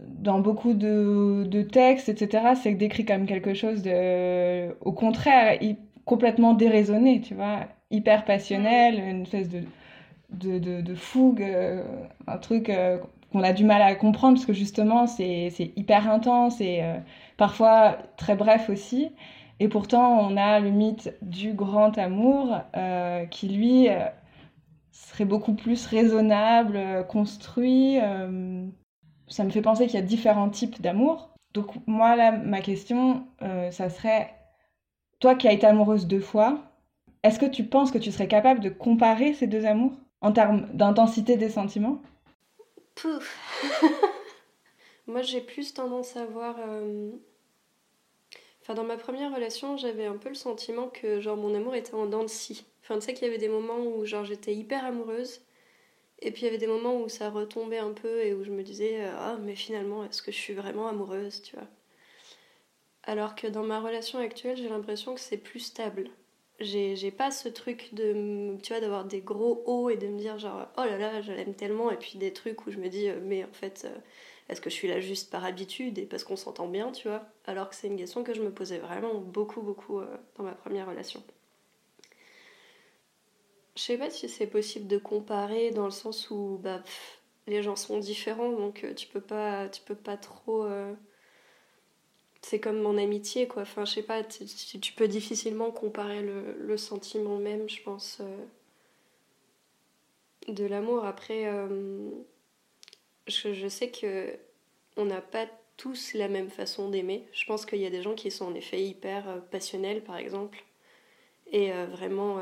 dans 0.00 0.38
beaucoup 0.40 0.74
de, 0.74 1.44
de 1.46 1.62
textes, 1.62 2.08
etc., 2.08 2.54
c'est 2.60 2.74
décrit 2.74 3.04
comme 3.04 3.26
quelque 3.26 3.54
chose 3.54 3.82
de, 3.82 4.76
au 4.80 4.92
contraire, 4.92 5.58
complètement 6.04 6.52
déraisonné, 6.52 7.20
tu 7.20 7.34
vois, 7.34 7.68
hyper 7.90 8.24
passionnel, 8.24 8.98
une 8.98 9.22
espèce 9.22 9.48
de, 9.48 9.62
de, 10.30 10.58
de, 10.58 10.80
de 10.82 10.94
fougue, 10.94 11.42
un 12.26 12.38
truc 12.38 12.70
qu'on 13.34 13.42
a 13.42 13.52
du 13.52 13.64
mal 13.64 13.82
à 13.82 13.96
comprendre 13.96 14.36
parce 14.36 14.46
que 14.46 14.52
justement 14.52 15.08
c'est 15.08 15.72
hyper 15.74 16.08
intense 16.08 16.60
et 16.60 16.82
euh, 16.82 16.98
parfois 17.36 17.98
très 18.16 18.36
bref 18.36 18.70
aussi. 18.70 19.10
Et 19.58 19.66
pourtant 19.66 20.20
on 20.20 20.36
a 20.36 20.60
le 20.60 20.70
mythe 20.70 21.12
du 21.20 21.52
grand 21.52 21.98
amour 21.98 22.60
euh, 22.76 23.26
qui 23.26 23.48
lui 23.48 23.88
euh, 23.88 24.06
serait 24.92 25.24
beaucoup 25.24 25.54
plus 25.54 25.84
raisonnable, 25.86 27.04
construit. 27.08 27.98
ça 29.26 29.44
me 29.44 29.50
fait 29.50 29.62
penser 29.62 29.86
qu'il 29.86 29.96
y 29.96 30.02
a 30.02 30.06
différents 30.06 30.48
types 30.48 30.80
d'amour. 30.80 31.34
Donc 31.54 31.66
moi 31.88 32.14
là 32.14 32.30
ma 32.30 32.60
question 32.60 33.26
ça 33.70 33.90
serait 33.90 34.32
toi 35.18 35.34
qui 35.34 35.48
as 35.48 35.52
été 35.52 35.66
amoureuse 35.66 36.06
deux 36.06 36.20
fois, 36.20 36.58
est-ce 37.24 37.40
que 37.40 37.46
tu 37.46 37.64
penses 37.64 37.90
que 37.90 37.98
tu 37.98 38.12
serais 38.12 38.28
capable 38.28 38.60
de 38.60 38.68
comparer 38.68 39.34
ces 39.34 39.48
deux 39.48 39.66
amours 39.66 39.98
en 40.20 40.30
termes 40.30 40.68
d'intensité 40.72 41.36
des 41.36 41.48
sentiments? 41.48 42.00
Pouf 42.94 43.36
Moi, 45.06 45.22
j'ai 45.22 45.40
plus 45.40 45.72
tendance 45.74 46.16
à 46.16 46.26
voir. 46.26 46.56
Euh, 46.60 47.10
enfin, 48.62 48.74
dans 48.74 48.84
ma 48.84 48.96
première 48.96 49.34
relation, 49.34 49.76
j'avais 49.76 50.06
un 50.06 50.16
peu 50.16 50.28
le 50.28 50.34
sentiment 50.34 50.88
que 50.88 51.20
genre 51.20 51.36
mon 51.36 51.54
amour 51.54 51.74
était 51.74 51.94
en 51.94 52.06
dents 52.06 52.22
de 52.22 52.28
scie. 52.28 52.64
Enfin, 52.82 52.98
tu 52.98 53.06
sais 53.06 53.14
qu'il 53.14 53.24
y 53.26 53.28
avait 53.28 53.38
des 53.38 53.48
moments 53.48 53.78
où 53.78 54.04
genre 54.04 54.24
j'étais 54.24 54.54
hyper 54.54 54.84
amoureuse, 54.84 55.40
et 56.20 56.32
puis 56.32 56.42
il 56.42 56.46
y 56.46 56.48
avait 56.48 56.58
des 56.58 56.66
moments 56.68 56.96
où 57.00 57.08
ça 57.08 57.30
retombait 57.30 57.78
un 57.78 57.92
peu 57.92 58.22
et 58.24 58.34
où 58.34 58.44
je 58.44 58.50
me 58.52 58.62
disais 58.64 59.02
euh, 59.04 59.12
ah 59.18 59.38
mais 59.42 59.56
finalement 59.56 60.04
est-ce 60.04 60.22
que 60.22 60.32
je 60.32 60.38
suis 60.38 60.54
vraiment 60.54 60.88
amoureuse, 60.88 61.42
tu 61.42 61.56
vois? 61.56 61.68
Alors 63.04 63.34
que 63.36 63.46
dans 63.46 63.62
ma 63.62 63.80
relation 63.80 64.18
actuelle, 64.18 64.56
j'ai 64.56 64.68
l'impression 64.68 65.14
que 65.14 65.20
c'est 65.20 65.36
plus 65.38 65.60
stable 65.60 66.10
j'ai 66.60 67.10
pas 67.10 67.30
ce 67.30 67.48
truc 67.48 67.92
de 67.94 68.56
tu 68.62 68.72
vois 68.72 68.80
d'avoir 68.80 69.04
des 69.04 69.20
gros 69.20 69.62
hauts 69.66 69.90
et 69.90 69.96
de 69.96 70.06
me 70.06 70.18
dire 70.18 70.38
genre 70.38 70.68
oh 70.76 70.84
là 70.84 70.96
là 70.98 71.20
je 71.20 71.32
l'aime 71.32 71.54
tellement 71.54 71.90
et 71.90 71.96
puis 71.96 72.16
des 72.18 72.32
trucs 72.32 72.66
où 72.66 72.70
je 72.70 72.78
me 72.78 72.88
dis 72.88 73.08
euh, 73.08 73.18
mais 73.22 73.44
en 73.44 73.52
fait 73.52 73.84
euh, 73.84 73.98
est-ce 74.48 74.60
que 74.60 74.70
je 74.70 74.74
suis 74.74 74.88
là 74.88 75.00
juste 75.00 75.30
par 75.30 75.44
habitude 75.44 75.98
et 75.98 76.06
parce 76.06 76.22
qu'on 76.22 76.36
s'entend 76.36 76.68
bien 76.68 76.92
tu 76.92 77.08
vois? 77.08 77.26
Alors 77.46 77.70
que 77.70 77.74
c'est 77.74 77.88
une 77.88 77.96
question 77.96 78.22
que 78.22 78.34
je 78.34 78.42
me 78.42 78.52
posais 78.52 78.78
vraiment 78.78 79.14
beaucoup 79.14 79.62
beaucoup 79.62 79.98
euh, 79.98 80.16
dans 80.36 80.44
ma 80.44 80.52
première 80.52 80.88
relation. 80.88 81.22
Je 83.76 83.82
sais 83.82 83.98
pas 83.98 84.10
si 84.10 84.28
c'est 84.28 84.46
possible 84.46 84.86
de 84.86 84.98
comparer 84.98 85.70
dans 85.70 85.86
le 85.86 85.90
sens 85.90 86.30
où 86.30 86.60
bah, 86.62 86.84
les 87.48 87.62
gens 87.62 87.74
sont 87.74 87.98
différents 87.98 88.52
donc 88.52 88.86
tu 88.96 89.08
peux 89.08 89.20
pas 89.20 89.68
tu 89.68 89.82
peux 89.82 89.96
pas 89.96 90.16
trop 90.16 90.64
c'est 92.44 92.60
comme 92.60 92.80
mon 92.80 92.98
amitié, 92.98 93.48
quoi. 93.48 93.62
Enfin, 93.62 93.84
je 93.84 93.94
sais 93.94 94.02
pas, 94.02 94.22
tu, 94.22 94.92
peux 94.92 95.08
difficilement 95.08 95.70
comparer 95.70 96.22
le, 96.22 96.76
sentiment 96.76 97.38
même, 97.38 97.68
je 97.68 97.82
pense, 97.82 98.18
euh, 98.20 100.52
de 100.52 100.66
l'amour. 100.66 101.06
Après, 101.06 101.46
euh, 101.46 102.10
je, 103.26 103.68
sais 103.68 103.90
que 103.90 104.36
on 104.96 105.06
n'a 105.06 105.22
pas 105.22 105.46
tous 105.78 106.12
la 106.12 106.28
même 106.28 106.50
façon 106.50 106.90
d'aimer. 106.90 107.26
Je 107.32 107.46
pense 107.46 107.64
qu'il 107.64 107.80
y 107.80 107.86
a 107.86 107.90
des 107.90 108.02
gens 108.02 108.14
qui 108.14 108.30
sont 108.30 108.44
en 108.44 108.54
effet 108.54 108.82
hyper 108.82 109.28
euh, 109.28 109.38
passionnels, 109.38 110.04
par 110.04 110.18
exemple, 110.18 110.64
et 111.50 111.70
vraiment, 111.72 112.40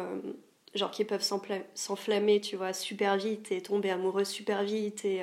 genre 0.74 0.90
qui 0.90 1.04
peuvent 1.04 1.26
s'enflammer, 1.74 2.40
tu 2.40 2.56
vois, 2.56 2.72
super 2.72 3.18
vite 3.18 3.52
et 3.52 3.60
tomber 3.60 3.90
amoureux 3.90 4.24
super 4.24 4.62
vite 4.62 5.04
et 5.04 5.22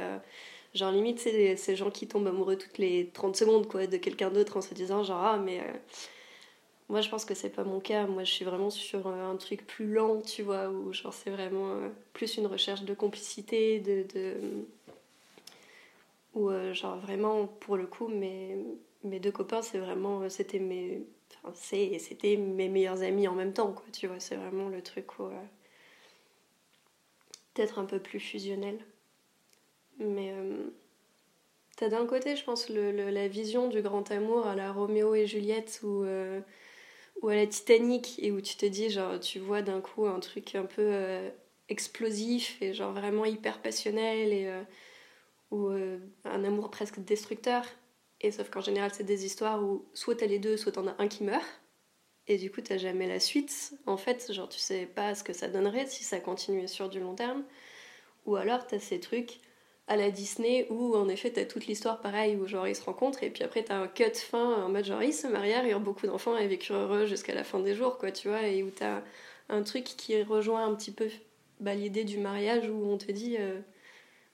Genre, 0.75 0.91
limite, 0.91 1.19
c'est 1.19 1.55
ces 1.55 1.75
gens 1.75 1.89
qui 1.89 2.07
tombent 2.07 2.27
amoureux 2.27 2.55
toutes 2.57 2.77
les 2.77 3.09
30 3.09 3.35
secondes, 3.35 3.67
quoi, 3.67 3.87
de 3.87 3.97
quelqu'un 3.97 4.29
d'autre 4.29 4.57
en 4.57 4.61
se 4.61 4.73
disant, 4.73 5.03
genre, 5.03 5.23
ah, 5.23 5.37
mais. 5.37 5.59
Euh, 5.61 5.73
moi, 6.89 7.01
je 7.01 7.09
pense 7.09 7.25
que 7.25 7.35
c'est 7.35 7.49
pas 7.49 7.63
mon 7.63 7.79
cas. 7.79 8.07
Moi, 8.07 8.23
je 8.23 8.31
suis 8.31 8.45
vraiment 8.45 8.69
sur 8.69 9.07
euh, 9.07 9.31
un 9.31 9.35
truc 9.37 9.65
plus 9.67 9.87
lent, 9.93 10.21
tu 10.21 10.43
vois, 10.43 10.69
où, 10.69 10.93
genre, 10.93 11.13
c'est 11.13 11.29
vraiment 11.31 11.71
euh, 11.71 11.89
plus 12.13 12.37
une 12.37 12.47
recherche 12.47 12.83
de 12.83 12.93
complicité, 12.93 13.79
de. 13.79 14.03
de... 14.13 14.35
Ou, 16.35 16.51
genre, 16.73 16.97
vraiment, 16.99 17.47
pour 17.47 17.75
le 17.77 17.87
coup, 17.87 18.07
mes, 18.07 18.57
mes 19.03 19.19
deux 19.19 19.31
copains, 19.31 19.61
c'est 19.61 19.79
vraiment. 19.79 20.29
C'était 20.29 20.59
mes. 20.59 21.03
Enfin, 21.43 21.53
c'était 21.55 22.37
mes 22.37 22.69
meilleurs 22.69 23.01
amis 23.01 23.27
en 23.27 23.33
même 23.33 23.53
temps, 23.53 23.73
quoi, 23.73 23.85
tu 23.93 24.07
vois. 24.07 24.19
C'est 24.19 24.35
vraiment 24.35 24.69
le 24.69 24.81
truc 24.83 25.19
où. 25.19 25.29
Peut-être 27.53 27.79
un 27.79 27.85
peu 27.85 27.99
plus 27.99 28.19
fusionnel. 28.19 28.79
Mais 29.99 30.31
euh, 30.31 30.69
t'as 31.77 31.89
d'un 31.89 32.05
côté, 32.05 32.35
je 32.35 32.43
pense, 32.43 32.69
le, 32.69 32.91
la 32.91 33.27
vision 33.27 33.67
du 33.67 33.81
grand 33.81 34.09
amour 34.11 34.47
à 34.47 34.55
la 34.55 34.71
Roméo 34.71 35.13
et 35.15 35.27
Juliette 35.27 35.81
ou, 35.83 36.03
euh, 36.03 36.41
ou 37.21 37.29
à 37.29 37.35
la 37.35 37.47
Titanic, 37.47 38.17
et 38.19 38.31
où 38.31 38.41
tu 38.41 38.55
te 38.55 38.65
dis, 38.65 38.89
genre, 38.89 39.19
tu 39.19 39.39
vois 39.39 39.61
d'un 39.61 39.81
coup 39.81 40.05
un 40.07 40.19
truc 40.19 40.55
un 40.55 40.65
peu 40.65 40.81
euh, 40.85 41.29
explosif 41.69 42.61
et 42.61 42.73
genre 42.73 42.93
vraiment 42.93 43.25
hyper 43.25 43.61
passionnel, 43.61 44.33
et 44.33 44.51
ou 45.51 45.69
un 46.25 46.43
amour 46.43 46.69
presque 46.69 46.99
destructeur. 46.99 47.65
Et 48.21 48.31
sauf 48.31 48.49
qu'en 48.49 48.61
général, 48.61 48.91
c'est 48.93 49.03
des 49.03 49.25
histoires 49.25 49.63
où 49.63 49.85
soit 49.93 50.15
t'as 50.15 50.25
les 50.27 50.39
deux, 50.39 50.57
soit 50.57 50.73
t'en 50.73 50.87
as 50.87 50.95
un 50.99 51.07
qui 51.07 51.23
meurt. 51.23 51.45
Et 52.27 52.37
du 52.37 52.51
coup, 52.51 52.61
t'as 52.61 52.77
jamais 52.77 53.07
la 53.07 53.19
suite. 53.19 53.73
En 53.87 53.97
fait, 53.97 54.31
genre, 54.31 54.49
tu 54.49 54.59
sais 54.59 54.85
pas 54.85 55.15
ce 55.15 55.23
que 55.23 55.33
ça 55.33 55.47
donnerait 55.47 55.87
si 55.87 56.03
ça 56.03 56.19
continuait 56.19 56.67
sur 56.67 56.89
du 56.89 56.99
long 56.99 57.15
terme. 57.15 57.43
Ou 58.25 58.35
alors, 58.35 58.67
t'as 58.67 58.79
ces 58.79 58.99
trucs 58.99 59.39
à 59.89 59.97
la 59.97 60.11
Disney 60.11 60.67
où, 60.69 60.95
en 60.95 61.09
effet, 61.09 61.31
t'as 61.31 61.45
toute 61.45 61.65
l'histoire 61.67 61.99
pareille 61.99 62.37
où, 62.37 62.47
genre, 62.47 62.67
ils 62.67 62.75
se 62.75 62.83
rencontrent 62.83 63.23
et 63.23 63.29
puis 63.29 63.43
après, 63.43 63.63
t'as 63.63 63.75
un 63.75 63.87
cut 63.87 64.15
fin 64.15 64.63
en 64.63 64.69
mode, 64.69 64.85
genre, 64.85 65.03
ils 65.03 65.13
se 65.13 65.27
marièrent, 65.27 65.65
ils 65.65 65.75
ont 65.75 65.81
beaucoup 65.81 66.07
d'enfants 66.07 66.37
et 66.37 66.47
vécurent 66.47 66.77
heureux 66.77 67.05
jusqu'à 67.05 67.33
la 67.33 67.43
fin 67.43 67.59
des 67.59 67.75
jours, 67.75 67.97
quoi, 67.97 68.11
tu 68.11 68.29
vois. 68.29 68.43
Et 68.43 68.63
où 68.63 68.69
t'as 68.69 69.01
un 69.49 69.63
truc 69.63 69.83
qui 69.83 70.21
rejoint 70.23 70.65
un 70.65 70.75
petit 70.75 70.91
peu 70.91 71.09
bah, 71.59 71.75
l'idée 71.75 72.05
du 72.05 72.17
mariage 72.19 72.69
où 72.69 72.89
on 72.89 72.97
te 72.97 73.11
dit, 73.11 73.35
euh, 73.39 73.59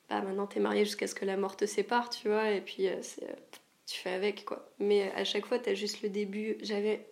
bah, 0.10 0.22
maintenant 0.22 0.46
t'es 0.46 0.60
marié 0.60 0.86
jusqu'à 0.86 1.08
ce 1.08 1.16
que 1.16 1.26
la 1.26 1.38
mort 1.38 1.58
te 1.58 1.66
sépare, 1.66 2.10
tu 2.10 2.28
vois. 2.28 2.52
Et 2.52 2.62
puis, 2.62 2.88
euh, 2.88 2.98
c'est 3.02 3.36
tu 3.86 4.00
fais 4.00 4.12
avec 4.12 4.46
quoi. 4.46 4.70
Mais 4.80 5.12
à 5.14 5.24
chaque 5.24 5.46
fois, 5.46 5.60
tu 5.60 5.70
as 5.70 5.74
juste 5.74 6.02
le 6.02 6.10
début. 6.10 6.58
J'avais 6.62 7.06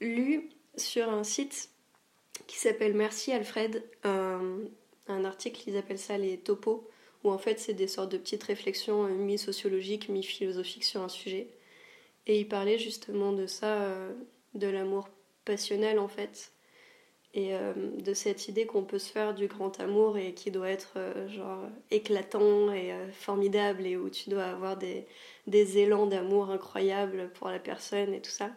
lu 0.00 0.50
sur 0.76 1.08
un 1.08 1.24
site 1.24 1.70
qui 2.46 2.58
s'appelle 2.58 2.94
Merci 2.94 3.32
Alfred 3.32 3.84
un, 4.04 5.24
article, 5.24 5.62
ils 5.66 5.76
appellent 5.76 5.98
ça 5.98 6.16
les 6.16 6.38
topos, 6.38 6.88
où 7.24 7.30
en 7.30 7.38
fait 7.38 7.60
c'est 7.60 7.74
des 7.74 7.88
sortes 7.88 8.12
de 8.12 8.18
petites 8.18 8.42
réflexions 8.42 9.04
euh, 9.04 9.08
mi-sociologiques, 9.10 10.08
mi-philosophiques 10.08 10.84
sur 10.84 11.02
un 11.02 11.08
sujet. 11.08 11.48
Et 12.26 12.40
il 12.40 12.48
parlait 12.48 12.78
justement 12.78 13.32
de 13.32 13.46
ça, 13.46 13.82
euh, 13.82 14.12
de 14.54 14.66
l'amour 14.66 15.08
passionnel 15.44 15.98
en 15.98 16.08
fait, 16.08 16.52
et 17.34 17.54
euh, 17.54 17.72
de 17.98 18.14
cette 18.14 18.48
idée 18.48 18.66
qu'on 18.66 18.84
peut 18.84 18.98
se 18.98 19.10
faire 19.10 19.34
du 19.34 19.46
grand 19.46 19.80
amour 19.80 20.18
et 20.18 20.34
qui 20.34 20.50
doit 20.50 20.70
être 20.70 20.98
genre 21.28 21.62
éclatant 21.90 22.70
et 22.72 22.92
formidable 23.12 23.86
et 23.86 23.96
où 23.96 24.10
tu 24.10 24.30
dois 24.30 24.44
avoir 24.44 24.76
des, 24.76 25.06
des 25.46 25.78
élans 25.78 26.06
d'amour 26.06 26.50
incroyables 26.50 27.30
pour 27.34 27.48
la 27.48 27.58
personne 27.58 28.12
et 28.12 28.20
tout 28.20 28.30
ça. 28.30 28.50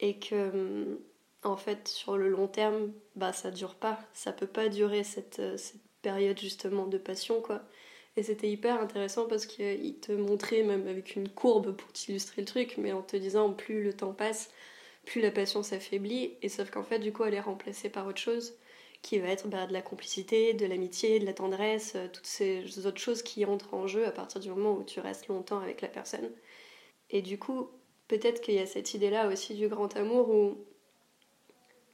Et 0.00 0.18
que, 0.18 1.00
en 1.44 1.56
fait, 1.56 1.88
sur 1.88 2.18
le 2.18 2.28
long 2.28 2.46
terme, 2.46 2.92
bah 3.16 3.32
ça 3.32 3.50
dure 3.50 3.74
pas. 3.74 3.98
Ça 4.12 4.32
peut 4.32 4.46
pas 4.46 4.68
durer 4.68 5.02
cette, 5.02 5.40
cette 5.56 5.80
période 6.02 6.38
justement 6.38 6.86
de 6.86 6.98
passion, 6.98 7.40
quoi. 7.40 7.62
Et 8.16 8.22
c'était 8.22 8.48
hyper 8.48 8.80
intéressant 8.80 9.26
parce 9.26 9.46
qu'il 9.46 9.98
te 10.00 10.12
montrait, 10.12 10.62
même 10.62 10.86
avec 10.86 11.16
une 11.16 11.28
courbe 11.28 11.76
pour 11.76 11.92
t'illustrer 11.92 12.42
le 12.42 12.46
truc, 12.46 12.76
mais 12.78 12.92
en 12.92 13.02
te 13.02 13.16
disant 13.16 13.52
plus 13.52 13.82
le 13.82 13.92
temps 13.92 14.12
passe, 14.12 14.50
plus 15.04 15.20
la 15.20 15.32
passion 15.32 15.62
s'affaiblit. 15.62 16.34
Et 16.42 16.48
sauf 16.48 16.70
qu'en 16.70 16.84
fait, 16.84 17.00
du 17.00 17.12
coup, 17.12 17.24
elle 17.24 17.34
est 17.34 17.40
remplacée 17.40 17.88
par 17.88 18.06
autre 18.06 18.20
chose 18.20 18.54
qui 19.02 19.18
va 19.18 19.28
être 19.28 19.48
bah, 19.48 19.66
de 19.66 19.72
la 19.72 19.82
complicité, 19.82 20.54
de 20.54 20.64
l'amitié, 20.64 21.18
de 21.20 21.26
la 21.26 21.34
tendresse, 21.34 21.92
euh, 21.94 22.08
toutes 22.10 22.26
ces 22.26 22.86
autres 22.86 23.00
choses 23.00 23.22
qui 23.22 23.44
entrent 23.44 23.74
en 23.74 23.86
jeu 23.86 24.06
à 24.06 24.10
partir 24.10 24.40
du 24.40 24.48
moment 24.48 24.72
où 24.78 24.82
tu 24.82 24.98
restes 25.00 25.28
longtemps 25.28 25.60
avec 25.60 25.82
la 25.82 25.88
personne. 25.88 26.30
Et 27.10 27.20
du 27.20 27.38
coup, 27.38 27.68
peut-être 28.08 28.40
qu'il 28.40 28.54
y 28.54 28.60
a 28.60 28.66
cette 28.66 28.94
idée-là 28.94 29.28
aussi 29.28 29.54
du 29.54 29.68
grand 29.68 29.94
amour 29.96 30.30
où 30.30 30.56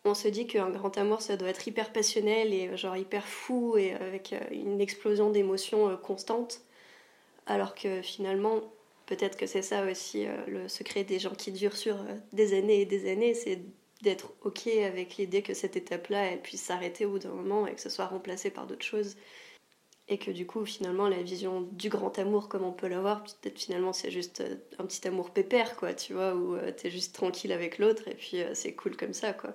on 0.04 0.14
se 0.14 0.28
dit 0.28 0.46
qu'un 0.46 0.70
grand 0.70 0.96
amour, 0.98 1.22
ça 1.22 1.36
doit 1.36 1.48
être 1.48 1.66
hyper 1.66 1.92
passionnel 1.92 2.54
et 2.54 2.68
euh, 2.68 2.76
genre 2.76 2.96
hyper 2.96 3.26
fou 3.26 3.76
et 3.76 3.92
avec 3.94 4.32
euh, 4.32 4.40
une 4.50 4.80
explosion 4.80 5.30
d'émotions 5.30 5.96
constante. 5.98 6.62
Alors 7.46 7.74
que 7.74 8.02
finalement, 8.02 8.60
peut-être 9.06 9.36
que 9.36 9.46
c'est 9.46 9.62
ça 9.62 9.84
aussi 9.84 10.26
le 10.46 10.68
secret 10.68 11.04
des 11.04 11.18
gens 11.18 11.34
qui 11.34 11.52
durent 11.52 11.76
sur 11.76 11.96
des 12.32 12.56
années 12.56 12.82
et 12.82 12.86
des 12.86 13.10
années, 13.10 13.34
c'est 13.34 13.60
d'être 14.02 14.32
ok 14.42 14.66
avec 14.68 15.16
l'idée 15.16 15.42
que 15.42 15.54
cette 15.54 15.76
étape-là, 15.76 16.24
elle 16.26 16.40
puisse 16.40 16.62
s'arrêter 16.62 17.04
au 17.04 17.10
bout 17.10 17.18
d'un 17.18 17.30
moment 17.30 17.66
et 17.66 17.74
que 17.74 17.80
ce 17.80 17.90
soit 17.90 18.06
remplacé 18.06 18.50
par 18.50 18.66
d'autres 18.66 18.84
choses. 18.84 19.16
Et 20.08 20.18
que 20.18 20.30
du 20.30 20.46
coup, 20.46 20.64
finalement, 20.64 21.08
la 21.08 21.22
vision 21.22 21.62
du 21.72 21.88
grand 21.88 22.18
amour 22.18 22.48
comme 22.48 22.64
on 22.64 22.72
peut 22.72 22.88
l'avoir, 22.88 23.22
peut-être 23.22 23.60
finalement 23.60 23.92
c'est 23.92 24.10
juste 24.10 24.40
euh, 24.40 24.56
un 24.78 24.86
petit 24.86 25.06
amour 25.06 25.30
pépère, 25.30 25.76
quoi, 25.76 25.94
tu 25.94 26.14
vois, 26.14 26.34
où 26.34 26.56
euh, 26.56 26.72
t'es 26.72 26.90
juste 26.90 27.14
tranquille 27.14 27.52
avec 27.52 27.78
l'autre 27.78 28.08
et 28.08 28.14
puis 28.14 28.42
euh, 28.42 28.54
c'est 28.54 28.74
cool 28.74 28.96
comme 28.96 29.14
ça, 29.14 29.32
quoi. 29.32 29.54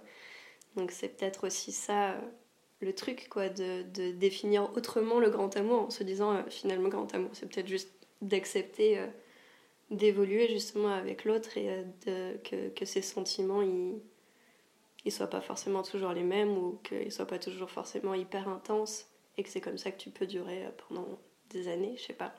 Donc 0.75 0.91
c'est 0.91 1.09
peut-être 1.09 1.47
aussi 1.47 1.71
ça 1.71 2.15
le 2.81 2.93
truc, 2.93 3.27
quoi, 3.29 3.49
de, 3.49 3.83
de, 3.93 4.11
définir 4.11 4.71
autrement 4.75 5.19
le 5.19 5.29
grand 5.29 5.55
amour 5.55 5.83
en 5.83 5.89
se 5.89 6.03
disant 6.03 6.43
finalement, 6.49 6.89
grand 6.89 7.13
amour, 7.15 7.31
c'est 7.33 7.49
peut-être 7.49 7.67
juste 7.67 7.89
d'accepter 8.21 8.99
d'évoluer 9.91 10.47
justement 10.49 10.89
avec 10.89 11.25
l'autre 11.25 11.57
et 11.57 11.85
que, 12.05 12.69
que 12.69 12.85
ses 12.85 13.01
sentiments, 13.01 13.61
ils 13.61 13.95
ils 15.05 15.11
soient 15.11 15.29
pas 15.29 15.41
forcément 15.41 15.83
toujours 15.83 16.11
les 16.11 16.23
mêmes 16.23 16.57
ou 16.57 16.79
qu'ils 16.83 17.11
soient 17.11 17.27
pas 17.27 17.39
toujours 17.39 17.69
forcément 17.69 18.15
hyper 18.15 18.49
intenses 18.49 19.05
et 19.37 19.43
que 19.43 19.49
c'est 19.49 19.61
comme 19.61 19.77
ça 19.77 19.91
que 19.91 19.97
tu 19.97 20.09
peux 20.09 20.25
durer 20.25 20.65
euh, 20.65 20.69
pendant 20.87 21.07
des 21.51 21.67
années, 21.67 21.93
je 21.97 22.03
sais 22.03 22.13
pas. 22.13 22.33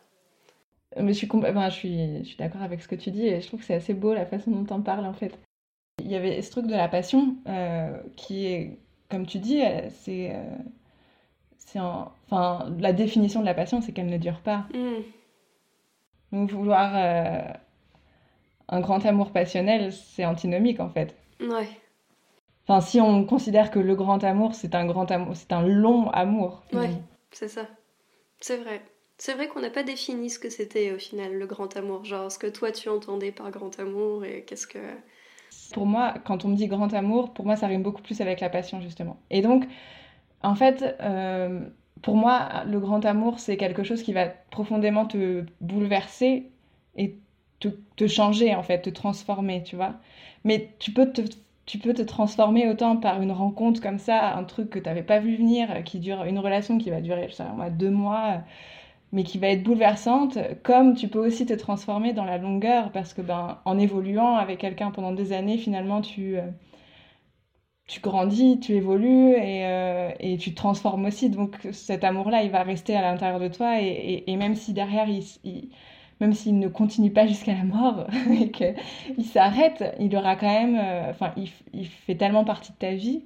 Euh, 0.97 1.03
mais 1.03 1.13
je 1.13 1.19
suis, 1.19 1.29
je 1.29 1.71
suis, 1.71 2.19
je 2.19 2.25
suis 2.25 2.37
d'accord 2.37 2.63
avec 2.63 2.83
ce 2.83 2.89
que 2.89 2.97
tu 2.97 3.11
dis 3.11 3.27
et 3.27 3.41
je 3.41 3.47
trouve 3.47 3.61
que 3.61 3.67
c'est 3.67 3.75
assez 3.75 3.95
beau 3.95 4.13
la 4.13 4.27
façon 4.27 4.51
dont 4.51 4.65
tu 4.65 4.73
en 4.73 4.83
parles 4.83 5.07
en 5.07 5.15
fait. 5.15 5.39
Il 6.07 6.13
y 6.13 6.17
avait 6.17 6.41
ce 6.41 6.51
truc 6.51 6.67
de 6.67 6.75
la 6.75 6.89
passion 6.89 7.37
euh, 7.49 7.99
qui 8.17 8.47
est, 8.47 8.79
comme 9.11 9.27
tu 9.27 9.39
dis, 9.39 9.61
c'est. 9.91 10.35
c'est 11.59 11.81
enfin, 11.81 12.73
la 12.79 12.93
définition 12.93 13.41
de 13.41 13.47
la 13.47 13.55
passion, 13.55 13.81
c'est 13.81 13.93
qu'elle 13.93 14.07
ne 14.07 14.19
dure 14.19 14.41
pas. 14.41 14.67
Mm. 14.73 15.03
Donc 16.33 16.51
vouloir 16.51 16.95
un 18.69 18.81
grand 18.81 19.05
amour 19.05 19.31
passionnel, 19.33 19.93
c'est 19.93 20.25
antinomique 20.25 20.81
en 20.81 20.89
fait. 20.89 21.15
Ouais. 21.41 21.69
Enfin, 22.69 22.81
si 22.81 23.01
on 23.01 23.25
considère 23.25 23.71
que 23.71 23.79
le 23.79 23.95
grand 23.95 24.25
amour, 24.25 24.55
c'est 24.55 24.75
un 24.75 24.87
grand 24.87 25.11
amour, 25.11 25.37
c'est 25.37 25.53
un 25.53 25.63
long 25.63 26.11
amour. 26.11 26.65
Ouais, 26.73 26.91
c'est 27.31 27.49
ça. 27.49 27.69
C'est 28.41 28.57
vrai. 28.57 28.83
C'est 29.19 29.35
vrai 29.35 29.49
qu'on 29.49 29.61
n'a 29.61 29.71
pas 29.71 29.83
défini 29.83 30.29
ce 30.29 30.39
que 30.39 30.51
c'était 30.51 30.93
au 30.93 30.99
final, 30.99 31.35
le 31.35 31.47
grand 31.47 31.75
amour. 31.77 32.05
Genre, 32.05 32.31
ce 32.31 32.39
que 32.39 32.49
toi 32.49 32.73
tu 32.73 32.89
entendais 32.89 33.33
par 33.33 33.51
grand 33.51 33.79
amour 33.79 34.25
et 34.25 34.45
qu'est-ce 34.45 34.67
que. 34.67 34.79
Pour 35.73 35.87
moi, 35.87 36.15
quand 36.25 36.45
on 36.45 36.49
me 36.49 36.57
dit 36.57 36.67
grand 36.69 36.93
amour, 36.95 37.33
pour 37.33 37.45
moi, 37.45 37.57
ça 37.57 37.67
rime 37.67 37.83
beaucoup 37.83 38.03
plus 38.03 38.21
avec 38.21 38.41
la 38.41 38.49
passion, 38.49 38.81
justement. 38.81 39.19
Et 39.31 39.43
donc, 39.43 39.67
en 40.43 40.55
fait, 40.55 40.97
euh, 41.01 41.61
pour 42.03 42.17
moi, 42.17 42.65
le 42.67 42.81
grand 42.81 43.05
amour, 43.05 43.39
c'est 43.41 43.57
quelque 43.57 43.83
chose 43.83 44.03
qui 44.03 44.13
va 44.13 44.27
profondément 44.51 45.07
te 45.07 45.45
bouleverser 45.61 46.51
et 46.97 47.17
te, 47.61 48.07
changer, 48.07 48.55
en 48.55 48.63
fait, 48.63 48.83
te 48.83 48.91
transformer, 48.91 49.63
tu 49.63 49.77
vois. 49.77 49.95
Mais 50.45 50.71
tu 50.79 50.93
peux 50.93 51.13
te 51.13 51.23
tu 51.67 51.79
peux 51.79 51.95
te 51.95 52.03
transformer 52.03 52.69
autant 52.69 52.97
par 52.97 53.21
une 53.21 53.33
rencontre 53.33 53.81
comme 53.81 53.99
ça, 53.99 54.37
un 54.37 54.45
truc 54.45 54.71
que 54.71 54.79
tu 54.79 54.85
n'avais 54.85 55.03
pas 55.03 55.19
vu 55.19 55.35
venir, 55.37 55.83
qui 55.85 55.99
dure 55.99 56.23
une 56.23 56.39
relation 56.39 56.79
qui 56.79 56.91
va 56.91 57.01
durer, 57.01 57.27
je 57.29 57.35
sais 57.35 57.43
pas, 57.43 57.71
deux 57.71 57.91
mois, 57.91 58.43
mais 59.13 59.23
qui 59.25 59.39
va 59.39 59.49
être 59.49 59.63
bouleversante, 59.63 60.39
comme 60.63 60.95
tu 60.95 61.09
peux 61.09 61.25
aussi 61.25 61.47
te 61.47 61.55
transformer 61.55 62.13
dans 62.13 62.25
la 62.25 62.39
longueur, 62.39 62.93
parce 62.93 63.15
que 63.15 63.23
ben, 63.23 63.59
en 63.65 63.79
évoluant 63.79 64.37
avec 64.37 64.59
quelqu'un 64.59 64.91
pendant 64.91 65.13
des 65.13 65.33
années, 65.33 65.59
finalement, 65.59 66.01
tu, 66.03 66.39
euh, 66.39 66.43
tu 67.87 68.01
grandis, 68.01 68.59
tu 68.61 68.73
évolues 68.75 69.33
et, 69.33 69.67
euh, 69.67 70.11
et, 70.21 70.37
tu 70.39 70.51
te 70.51 70.57
transformes 70.57 71.07
aussi. 71.07 71.31
Donc 71.31 71.57
cet 71.73 72.05
amour-là, 72.05 72.43
il 72.43 72.51
va 72.51 72.63
rester 72.63 72.97
à 72.97 73.03
l'intérieur 73.03 73.41
de 73.41 73.49
toi, 73.49 73.81
et, 73.81 74.25
et, 74.27 74.37
même 74.37 74.55
si 74.57 74.73
derrière, 74.73 75.09
il 75.09 75.23
même 76.21 76.33
s'il 76.33 76.59
ne 76.59 76.69
continue 76.69 77.13
pas 77.13 77.27
jusqu'à 77.27 77.55
la 77.55 77.65
mort 77.65 78.07
et 78.41 78.51
qu'il 78.51 79.25
s'arrête, 79.25 79.85
il 80.01 80.15
aura 80.17 80.37
quand 80.37 80.47
même. 80.47 80.77
Euh, 80.77 81.11
enfin, 81.11 81.33
il, 81.37 81.87
fait 81.87 82.17
tellement 82.17 82.45
partie 82.45 82.73
de 82.73 82.79
ta 82.79 82.95
vie 82.95 83.25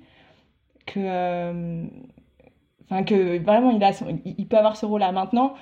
que. 0.87 1.87
Enfin, 2.91 3.05
que 3.05 3.39
vraiment, 3.39 3.71
il, 3.71 3.83
a 3.85 3.93
il 4.25 4.49
peut 4.49 4.59
avoir 4.59 4.77
ce 4.77 4.85
rôle-là. 4.87 5.13
Maintenant, 5.13 5.55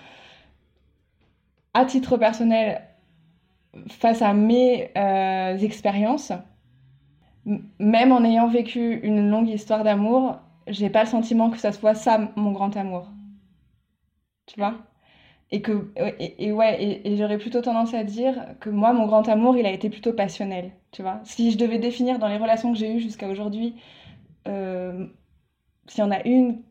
à 1.74 1.84
titre 1.84 2.16
personnel, 2.16 2.82
face 3.88 4.22
à 4.22 4.32
mes 4.34 4.90
euh, 4.96 5.58
expériences, 5.58 6.32
même 7.78 8.12
en 8.12 8.24
ayant 8.24 8.48
vécu 8.48 9.00
une 9.02 9.30
longue 9.30 9.48
histoire 9.48 9.84
d'amour, 9.84 10.38
j'ai 10.66 10.90
pas 10.90 11.04
le 11.04 11.08
sentiment 11.08 11.50
que 11.50 11.58
ça 11.58 11.72
soit 11.72 11.94
ça 11.94 12.30
mon 12.36 12.52
grand 12.52 12.76
amour. 12.76 13.08
Tu 14.46 14.58
vois? 14.58 14.74
Et 15.50 15.62
que 15.62 15.92
et, 16.18 16.52
ouais 16.52 17.00
et, 17.04 17.16
j'aurais 17.16 17.38
plutôt 17.38 17.62
tendance 17.62 17.94
à 17.94 18.04
dire 18.04 18.34
que 18.60 18.70
moi 18.70 18.92
mon 18.92 19.06
grand 19.06 19.28
amour 19.28 19.56
il 19.56 19.66
a 19.66 19.70
été 19.72 19.90
plutôt 19.90 20.12
passionnel 20.12 20.72
tu 20.92 21.02
vois? 21.02 21.20
Si 21.24 21.50
je 21.52 21.58
devais 21.58 21.78
définir 21.78 22.18
dans 22.18 22.28
les 22.28 22.36
relations 22.38 22.72
que 22.72 22.78
j'ai 22.78 22.94
eues 22.96 23.00
jusqu'à 23.00 23.28
aujourd'hui 23.28 23.74
euh, 24.46 25.06
s'il 25.86 26.00
y 26.00 26.06
en 26.06 26.10
a 26.10 26.22
une 26.26 26.62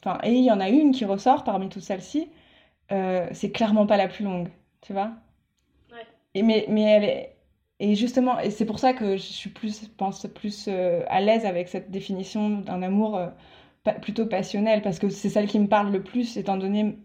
enfin 0.00 0.18
et 0.22 0.32
il 0.32 0.44
y 0.44 0.50
en 0.50 0.60
a 0.60 0.68
une 0.68 0.92
qui 0.92 1.04
ressort 1.04 1.44
parmi 1.44 1.68
toutes 1.68 1.82
celles-ci 1.82 2.30
euh, 2.92 3.28
c'est 3.32 3.50
clairement 3.50 3.86
pas 3.86 3.96
la 3.96 4.08
plus 4.08 4.24
longue 4.24 4.48
tu 4.80 4.92
vois 4.92 5.12
ouais. 5.92 6.06
et 6.34 6.42
mais 6.42 6.66
mais 6.68 6.82
elle 6.82 7.04
est 7.04 7.36
et 7.80 7.94
justement 7.94 8.38
et 8.40 8.50
c'est 8.50 8.66
pour 8.66 8.78
ça 8.78 8.92
que 8.92 9.16
je 9.16 9.22
suis 9.22 9.50
plus 9.50 9.88
pense 9.88 10.26
plus 10.34 10.66
euh, 10.68 11.02
à 11.08 11.20
l'aise 11.20 11.44
avec 11.46 11.68
cette 11.68 11.90
définition 11.90 12.60
d'un 12.60 12.82
amour 12.82 13.16
euh, 13.16 13.28
plutôt 14.02 14.26
passionnelle 14.26 14.82
parce 14.82 14.98
que 14.98 15.08
c'est 15.08 15.30
celle 15.30 15.46
qui 15.46 15.58
me 15.58 15.68
parle 15.68 15.90
le 15.92 16.02
plus 16.02 16.36
étant 16.36 16.58
donné 16.58 16.98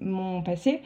mon 0.00 0.42
passé. 0.42 0.82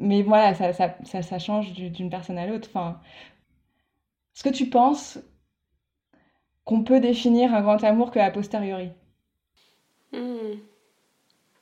Mais 0.00 0.22
voilà, 0.22 0.54
ça, 0.54 0.72
ça, 0.72 1.22
ça, 1.22 1.38
change 1.38 1.72
d'une 1.72 2.10
personne 2.10 2.38
à 2.38 2.46
l'autre. 2.46 2.68
Enfin, 2.70 3.00
Est-ce 4.34 4.44
que 4.44 4.48
tu 4.48 4.70
penses 4.70 5.18
qu'on 6.64 6.84
peut 6.84 7.00
définir 7.00 7.54
un 7.54 7.62
grand 7.62 7.82
amour 7.82 8.10
que 8.10 8.18
a 8.20 8.30
posteriori? 8.30 8.92
Hmm. 10.12 10.58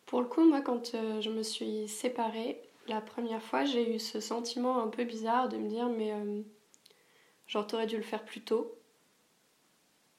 Pour 0.07 0.21
le 0.21 0.29
coup, 0.29 0.45
moi, 0.45 0.61
quand 0.61 0.95
euh, 0.95 1.21
je 1.21 1.31
me 1.31 1.43
suis 1.43 1.89
séparée, 1.89 2.61
la 2.87 3.01
première 3.01 3.43
fois, 3.43 3.65
j'ai 3.65 3.97
eu 3.97 3.99
ce 3.99 4.21
sentiment 4.21 4.81
un 4.81 4.89
peu 4.89 5.05
bizarre 5.05 5.49
de 5.49 5.57
me 5.57 5.69
dire, 5.69 5.89
mais 5.89 6.13
euh, 6.13 6.43
genre, 7.49 7.67
t'aurais 7.67 7.87
dû 7.87 7.97
le 7.97 8.05
faire 8.05 8.25
plus 8.25 8.41
tôt. 8.43 8.79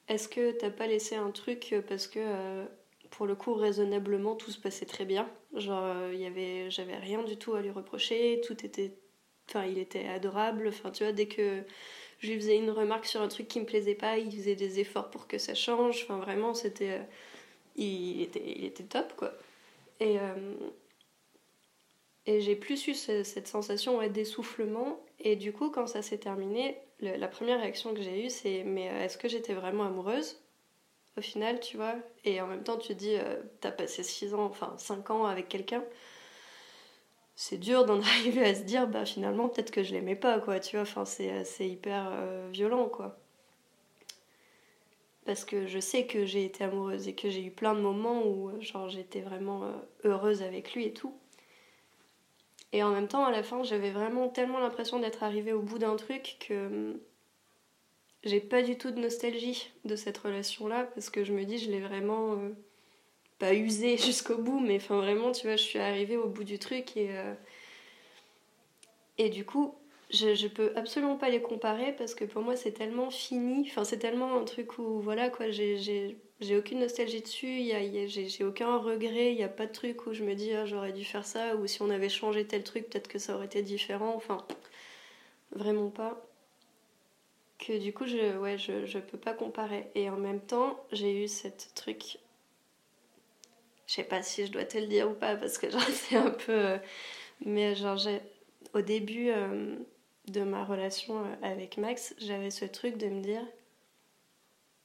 Est-ce 0.08 0.28
que 0.28 0.52
t'as 0.52 0.70
pas 0.70 0.86
laissé 0.86 1.16
un 1.16 1.30
truc 1.30 1.74
parce 1.88 2.06
que, 2.06 2.18
euh, 2.20 2.66
pour 3.10 3.26
le 3.26 3.34
coup, 3.34 3.54
raisonnablement, 3.54 4.36
tout 4.36 4.50
se 4.50 4.60
passait 4.60 4.86
très 4.86 5.06
bien? 5.06 5.28
Genre, 5.54 6.12
il 6.12 6.20
y 6.20 6.26
avait, 6.26 6.70
j'avais 6.70 6.96
rien 6.96 7.22
du 7.22 7.38
tout 7.38 7.54
à 7.54 7.62
lui 7.62 7.70
reprocher, 7.70 8.40
tout 8.46 8.64
était. 8.64 8.94
Enfin, 9.48 9.64
il 9.64 9.78
était 9.78 10.06
adorable. 10.08 10.68
Enfin, 10.68 10.90
tu 10.90 11.04
vois, 11.04 11.12
dès 11.12 11.26
que 11.26 11.62
je 12.20 12.28
lui 12.30 12.36
faisais 12.36 12.58
une 12.58 12.70
remarque 12.70 13.06
sur 13.06 13.22
un 13.22 13.28
truc 13.28 13.48
qui 13.48 13.60
me 13.60 13.64
plaisait 13.64 13.94
pas, 13.94 14.18
il 14.18 14.30
faisait 14.30 14.56
des 14.56 14.80
efforts 14.80 15.10
pour 15.10 15.26
que 15.26 15.38
ça 15.38 15.54
change. 15.54 16.02
Enfin, 16.04 16.18
vraiment, 16.18 16.52
c'était. 16.54 17.00
Il 17.78 18.22
était, 18.22 18.42
il 18.44 18.64
était 18.64 18.84
top, 18.84 19.14
quoi. 19.16 19.32
Et, 20.00 20.18
euh, 20.18 20.54
et 22.26 22.40
j'ai 22.40 22.56
plus 22.56 22.88
eu 22.88 22.94
cette 22.94 23.48
sensation 23.48 24.06
d'essoufflement. 24.08 25.00
Et 25.20 25.36
du 25.36 25.52
coup, 25.52 25.70
quand 25.70 25.86
ça 25.86 26.02
s'est 26.02 26.18
terminé, 26.18 26.76
la 27.00 27.28
première 27.28 27.60
réaction 27.60 27.94
que 27.94 28.02
j'ai 28.02 28.26
eue, 28.26 28.30
c'est 28.30 28.64
Mais 28.64 28.90
euh, 28.90 29.04
est-ce 29.04 29.16
que 29.16 29.28
j'étais 29.28 29.54
vraiment 29.54 29.84
amoureuse? 29.84 30.40
Au 31.16 31.20
final, 31.20 31.60
tu 31.60 31.76
vois. 31.76 31.94
Et 32.24 32.40
en 32.40 32.46
même 32.48 32.64
temps, 32.64 32.78
tu 32.78 32.94
dis 32.94 33.14
euh, 33.16 33.40
T'as 33.60 33.72
passé 33.72 34.02
6 34.02 34.34
ans, 34.34 34.44
enfin 34.44 34.74
5 34.78 35.10
ans 35.10 35.26
avec 35.26 35.48
quelqu'un. 35.48 35.84
C'est 37.36 37.58
dur 37.58 37.84
d'en 37.86 38.00
arriver 38.02 38.44
à 38.44 38.54
se 38.54 38.62
dire 38.62 38.88
Bah 38.88 39.06
finalement, 39.06 39.48
peut-être 39.48 39.70
que 39.70 39.82
je 39.84 39.92
l'aimais 39.94 40.16
pas, 40.16 40.40
quoi. 40.40 40.60
Tu 40.60 40.76
vois, 40.76 40.82
enfin, 40.82 41.04
c'est 41.04 41.68
hyper 41.68 42.12
violent, 42.50 42.88
quoi 42.88 43.18
parce 45.28 45.44
que 45.44 45.66
je 45.66 45.78
sais 45.78 46.06
que 46.06 46.24
j'ai 46.24 46.46
été 46.46 46.64
amoureuse 46.64 47.06
et 47.06 47.14
que 47.14 47.28
j'ai 47.28 47.44
eu 47.44 47.50
plein 47.50 47.74
de 47.74 47.80
moments 47.80 48.26
où 48.26 48.48
euh, 48.48 48.58
genre 48.62 48.88
j'étais 48.88 49.20
vraiment 49.20 49.62
euh, 49.64 49.72
heureuse 50.04 50.42
avec 50.42 50.72
lui 50.72 50.86
et 50.86 50.94
tout. 50.94 51.14
Et 52.72 52.82
en 52.82 52.88
même 52.88 53.08
temps, 53.08 53.26
à 53.26 53.30
la 53.30 53.42
fin, 53.42 53.62
j'avais 53.62 53.90
vraiment 53.90 54.30
tellement 54.30 54.58
l'impression 54.58 54.98
d'être 54.98 55.22
arrivée 55.22 55.52
au 55.52 55.60
bout 55.60 55.78
d'un 55.78 55.96
truc 55.96 56.38
que 56.40 56.68
hum, 56.68 56.98
j'ai 58.24 58.40
pas 58.40 58.62
du 58.62 58.78
tout 58.78 58.90
de 58.90 58.98
nostalgie 58.98 59.70
de 59.84 59.96
cette 59.96 60.16
relation-là 60.16 60.84
parce 60.94 61.10
que 61.10 61.24
je 61.24 61.34
me 61.34 61.44
dis, 61.44 61.58
je 61.58 61.70
l'ai 61.70 61.80
vraiment 61.80 62.32
euh, 62.32 62.48
pas 63.38 63.52
usée 63.52 63.98
jusqu'au 63.98 64.38
bout, 64.38 64.60
mais 64.60 64.76
enfin 64.76 64.96
vraiment, 64.96 65.32
tu 65.32 65.46
vois, 65.46 65.56
je 65.56 65.62
suis 65.62 65.78
arrivée 65.78 66.16
au 66.16 66.28
bout 66.28 66.44
du 66.44 66.58
truc 66.58 66.96
et 66.96 67.10
et 69.18 69.28
du 69.28 69.44
coup, 69.44 69.74
je, 70.10 70.34
je 70.34 70.48
peux 70.48 70.72
absolument 70.76 71.16
pas 71.16 71.28
les 71.28 71.42
comparer 71.42 71.92
parce 71.92 72.14
que 72.14 72.24
pour 72.24 72.42
moi 72.42 72.56
c'est 72.56 72.72
tellement 72.72 73.10
fini, 73.10 73.68
enfin 73.70 73.84
c'est 73.84 73.98
tellement 73.98 74.36
un 74.38 74.44
truc 74.44 74.78
où 74.78 75.00
voilà 75.00 75.28
quoi, 75.28 75.50
j'ai 75.50 76.16
aucune 76.56 76.80
nostalgie 76.80 77.20
dessus, 77.20 77.62
j'ai 78.08 78.44
aucun 78.44 78.78
regret, 78.78 79.32
il 79.32 79.36
n'y 79.36 79.42
a 79.42 79.48
pas 79.48 79.66
de 79.66 79.72
truc 79.72 80.06
où 80.06 80.14
je 80.14 80.24
me 80.24 80.34
dis 80.34 80.52
ah, 80.54 80.64
j'aurais 80.66 80.92
dû 80.92 81.04
faire 81.04 81.26
ça. 81.26 81.56
Ou 81.56 81.66
si 81.66 81.82
on 81.82 81.90
avait 81.90 82.08
changé 82.08 82.46
tel 82.46 82.64
truc 82.64 82.88
peut-être 82.88 83.08
que 83.08 83.18
ça 83.18 83.34
aurait 83.36 83.46
été 83.46 83.62
différent, 83.62 84.14
enfin 84.14 84.38
vraiment 85.52 85.90
pas. 85.90 86.24
Que 87.58 87.76
du 87.78 87.92
coup 87.92 88.06
je, 88.06 88.38
ouais, 88.38 88.56
je, 88.56 88.86
je 88.86 88.98
peux 88.98 89.18
pas 89.18 89.34
comparer. 89.34 89.90
Et 89.94 90.08
en 90.10 90.16
même 90.16 90.40
temps 90.40 90.82
j'ai 90.92 91.24
eu 91.24 91.28
cette 91.28 91.72
truc, 91.74 92.18
je 93.86 93.94
sais 93.94 94.04
pas 94.04 94.22
si 94.22 94.46
je 94.46 94.52
dois 94.52 94.64
te 94.64 94.78
le 94.78 94.86
dire 94.86 95.10
ou 95.10 95.14
pas 95.14 95.36
parce 95.36 95.58
que 95.58 95.70
genre 95.70 95.82
c'est 95.82 96.16
un 96.16 96.30
peu... 96.30 96.52
Euh, 96.52 96.78
mais 97.44 97.74
genre 97.74 97.96
j'ai 97.96 98.20
au 98.74 98.80
début, 98.80 99.30
euh, 99.30 99.76
de 100.30 100.42
ma 100.42 100.64
relation 100.64 101.20
euh, 101.20 101.34
avec 101.42 101.76
Max, 101.76 102.14
j'avais 102.18 102.50
ce 102.50 102.64
truc 102.64 102.96
de 102.96 103.06
me 103.06 103.20
dire 103.20 103.42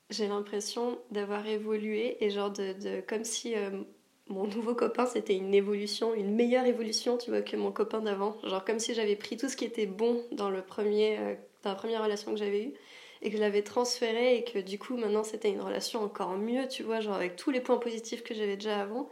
j'ai 0.10 0.28
l'impression 0.28 1.00
d'avoir 1.12 1.48
évolué 1.48 2.24
et 2.24 2.30
genre 2.30 2.52
de, 2.52 3.02
comme 3.08 3.24
si 3.24 3.56
euh, 3.56 3.84
mon 4.28 4.46
nouveau 4.48 4.76
copain 4.76 5.06
c'était 5.06 5.36
une 5.36 5.54
évolution, 5.54 6.14
une 6.14 6.36
meilleure 6.36 6.66
évolution, 6.66 7.18
tu 7.18 7.32
vois, 7.32 7.42
que 7.42 7.56
mon 7.56 7.72
copain 7.72 8.02
d'avant. 8.02 8.38
Genre 8.44 8.64
comme 8.64 8.80
si 8.80 8.94
j'avais 8.94 9.16
pris 9.16 9.38
tout 9.38 9.50
ce 9.50 9.58
qui 9.58 9.66
était 9.66 9.86
bon 9.86 10.24
dans 10.32 10.50
le 10.50 10.62
premier 10.62 11.18
euh, 11.20 11.36
dans 11.64 11.72
la 11.72 11.76
première 11.76 12.04
relation 12.04 12.32
que 12.32 12.38
j'avais 12.38 12.64
eue 12.64 12.74
et 13.22 13.30
que 13.30 13.38
je 13.38 13.42
l'avais 13.42 13.64
transféré 13.64 14.38
et 14.38 14.44
que 14.44 14.60
du 14.60 14.78
coup 14.78 14.98
maintenant 14.98 15.24
c'était 15.24 15.50
une 15.50 15.62
relation 15.62 16.04
encore 16.04 16.38
mieux, 16.38 16.68
tu 16.68 16.84
vois, 16.84 17.00
genre 17.00 17.16
avec 17.16 17.36
tous 17.36 17.52
les 17.52 17.62
points 17.62 17.78
positifs 17.78 18.24
que 18.24 18.34
j'avais 18.34 18.58
déjà 18.58 18.82
avant 18.82 19.10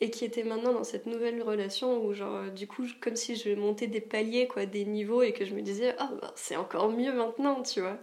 et 0.00 0.10
qui 0.10 0.24
était 0.24 0.44
maintenant 0.44 0.72
dans 0.72 0.84
cette 0.84 1.06
nouvelle 1.06 1.42
relation 1.42 2.04
où 2.04 2.12
genre 2.14 2.36
euh, 2.36 2.50
du 2.50 2.66
coup 2.66 2.84
comme 3.00 3.16
si 3.16 3.36
je 3.36 3.50
montais 3.54 3.86
des 3.86 4.00
paliers 4.00 4.48
quoi 4.48 4.66
des 4.66 4.84
niveaux 4.84 5.22
et 5.22 5.32
que 5.32 5.44
je 5.44 5.54
me 5.54 5.62
disais 5.62 5.94
ah 5.98 6.10
bah, 6.20 6.32
c'est 6.36 6.56
encore 6.56 6.90
mieux 6.90 7.12
maintenant 7.12 7.62
tu 7.62 7.80
vois. 7.80 7.98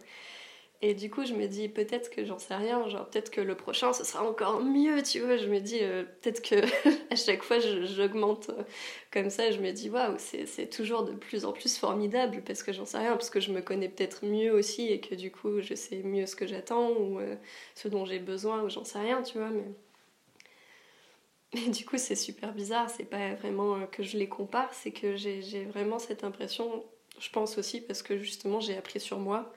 Et 0.84 0.94
du 0.94 1.10
coup 1.10 1.26
je 1.26 1.34
me 1.34 1.48
dis 1.48 1.70
peut-être 1.70 2.12
que 2.12 2.24
j'en 2.24 2.38
sais 2.38 2.56
rien 2.56 2.88
genre 2.88 3.10
peut-être 3.10 3.32
que 3.32 3.42
le 3.42 3.56
prochain 3.58 3.94
ce 3.94 4.04
sera 4.04 4.24
encore 4.24 4.64
mieux 4.64 5.02
tu 5.02 5.22
vois. 5.22 5.38
Je 5.38 5.48
me 5.48 5.60
dis 5.60 5.80
euh, 5.82 6.04
peut-être 6.22 6.42
que 6.42 6.56
à 7.14 7.16
chaque 7.16 7.42
fois 7.44 7.58
j'augmente 7.60 8.50
euh, 8.50 8.64
comme 9.12 9.32
ça 9.32 9.50
je 9.52 9.60
me 9.60 9.72
dis 9.72 9.90
waouh 9.90 10.16
c'est 10.18 10.70
toujours 10.70 11.04
de 11.04 11.14
plus 11.14 11.46
en 11.46 11.52
plus 11.52 11.78
formidable 11.78 12.44
parce 12.46 12.62
que 12.64 12.74
j'en 12.74 12.86
sais 12.86 13.00
rien 13.00 13.14
parce 13.14 13.32
que 13.32 13.40
je 13.40 13.52
me 13.52 13.62
connais 13.62 13.90
peut-être 13.90 14.24
mieux 14.24 14.54
aussi 14.54 14.88
et 14.92 15.02
que 15.02 15.16
du 15.16 15.32
coup 15.32 15.62
je 15.62 15.74
sais 15.74 16.04
mieux 16.04 16.28
ce 16.28 16.36
que 16.36 16.46
j'attends 16.46 16.92
ou 16.92 17.20
ce 17.76 17.88
dont 17.88 18.06
j'ai 18.06 18.20
besoin 18.20 18.62
ou 18.64 18.70
j'en 18.70 18.84
sais 18.84 19.00
rien 19.00 19.24
tu 19.24 19.40
vois 19.40 19.50
mais 19.50 19.66
mais 21.66 21.72
du 21.72 21.86
coup, 21.86 21.98
c'est 21.98 22.16
super 22.16 22.54
bizarre. 22.54 22.90
C'est 22.90 23.06
pas 23.06 23.34
vraiment 23.36 23.76
euh, 23.76 23.86
que 23.86 24.04
je 24.04 24.18
les 24.18 24.30
compare, 24.30 24.74
c'est 24.74 24.92
que 24.92 25.16
j'ai 25.16 25.66
vraiment 25.66 26.00
cette 26.00 26.24
impression, 26.24 26.84
je 27.20 27.30
pense 27.30 27.58
aussi 27.58 27.82
parce 27.82 28.02
que 28.04 28.18
justement 28.18 28.60
j'ai 28.60 28.78
appris 28.78 29.00
sur 29.00 29.20
moi, 29.20 29.54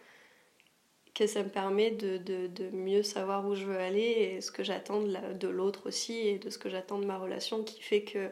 que 1.15 1.27
ça 1.27 1.43
me 1.43 1.49
permet 1.49 1.91
de, 1.91 2.19
de, 2.19 2.71
mieux 2.71 3.03
savoir 3.03 3.47
où 3.47 3.55
je 3.55 3.65
veux 3.65 3.79
aller 3.79 4.01
et 4.01 4.41
ce 4.41 4.51
que 4.53 4.63
j'attends 4.63 5.03
de 5.03 5.49
l'autre 5.49 5.89
aussi 5.89 6.17
et 6.19 6.39
de 6.39 6.51
ce 6.51 6.59
que 6.59 6.71
j'attends 6.71 6.99
de 6.99 7.05
ma 7.05 7.19
relation 7.19 7.65
qui 7.65 7.83
fait 7.83 8.05
que 8.05 8.31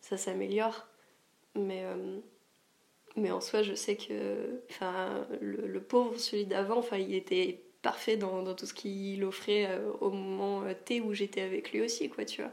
ça 0.00 0.16
s'améliore. 0.16 0.86
Mais, 1.54 1.84
euh, 1.84 2.18
mais 3.16 3.30
en 3.30 3.40
soi, 3.40 3.62
je 3.62 3.74
sais 3.74 3.96
que 3.96 4.62
le, 5.40 5.80
pauvre, 5.80 6.18
celui 6.18 6.46
d'avant, 6.46 6.82
il 6.92 7.14
était 7.14 7.62
parfait 7.82 8.16
dans, 8.16 8.42
dans 8.42 8.54
tout 8.54 8.66
ce 8.66 8.74
qu'il 8.74 9.22
offrait 9.24 9.66
euh, 9.68 9.92
au 10.00 10.10
moment 10.10 10.64
T 10.86 11.00
où 11.00 11.12
j'étais 11.12 11.42
avec 11.42 11.72
lui 11.72 11.82
aussi, 11.82 12.08
quoi, 12.08 12.24
tu 12.24 12.42
vois. 12.42 12.52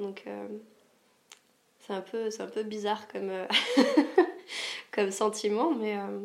Donc 0.00 0.24
euh, 0.26 0.48
c'est 1.78 1.92
un, 1.92 2.00
peu, 2.00 2.28
un 2.38 2.46
peu 2.46 2.62
bizarre 2.62 3.06
comme, 3.08 3.28
euh, 3.28 3.46
comme 4.90 5.10
sentiment, 5.10 5.72
mais... 5.74 5.96
Euh, 5.96 6.20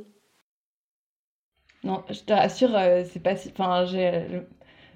non, 1.84 2.04
je 2.10 2.22
te 2.22 2.34
rassure, 2.34 2.72
c'est 3.12 3.22
pas 3.22 3.36
si... 3.36 3.50
Enfin, 3.50 3.86
j'ai... 3.86 4.26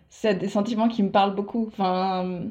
C'est 0.09 0.33
des 0.33 0.49
sentiments 0.49 0.87
qui 0.87 1.03
me 1.03 1.11
parlent 1.11 1.35
beaucoup. 1.35 1.67
Enfin, 1.67 2.49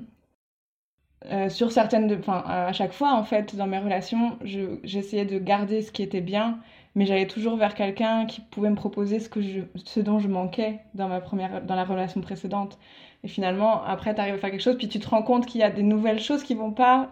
sur 1.49 1.73
certaines 1.73 2.07
de, 2.07 2.17
enfin, 2.17 2.45
à 2.47 2.73
chaque 2.73 2.93
fois 2.93 3.15
en 3.15 3.25
fait 3.25 3.57
dans 3.57 3.67
mes 3.67 3.81
relations, 3.81 4.39
j'essayais 4.85 5.25
de 5.25 5.41
garder 5.41 5.83
ce 5.83 5.91
qui 5.91 6.05
était 6.05 6.21
bien, 6.21 6.61
mais 6.95 7.05
j'allais 7.05 7.27
toujours 7.27 7.57
vers 7.57 7.75
quelqu'un 7.75 8.27
qui 8.27 8.41
pouvait 8.41 8.71
me 8.71 8.77
proposer 8.77 9.19
ce 9.19 9.29
que 9.29 9.41
je, 9.41 9.63
ce 9.85 9.99
dont 9.99 10.21
je 10.21 10.29
manquais 10.29 10.79
dans 10.95 11.09
ma 11.09 11.21
première, 11.21 11.61
dans 11.63 11.75
la 11.75 11.85
relation 11.85 12.21
précédente. 12.21 12.79
Et 13.25 13.29
finalement, 13.29 13.83
après, 13.85 14.15
tu 14.15 14.21
arrives 14.21 14.35
à 14.35 14.39
faire 14.39 14.51
quelque 14.51 14.63
chose, 14.63 14.79
puis 14.79 14.89
tu 14.89 15.01
te 15.01 15.09
rends 15.09 15.23
compte 15.23 15.47
qu'il 15.47 15.61
y 15.61 15.65
a 15.65 15.71
des 15.71 15.83
nouvelles 15.83 16.21
choses 16.21 16.43
qui 16.45 16.55
vont 16.55 16.73
pas 16.73 17.11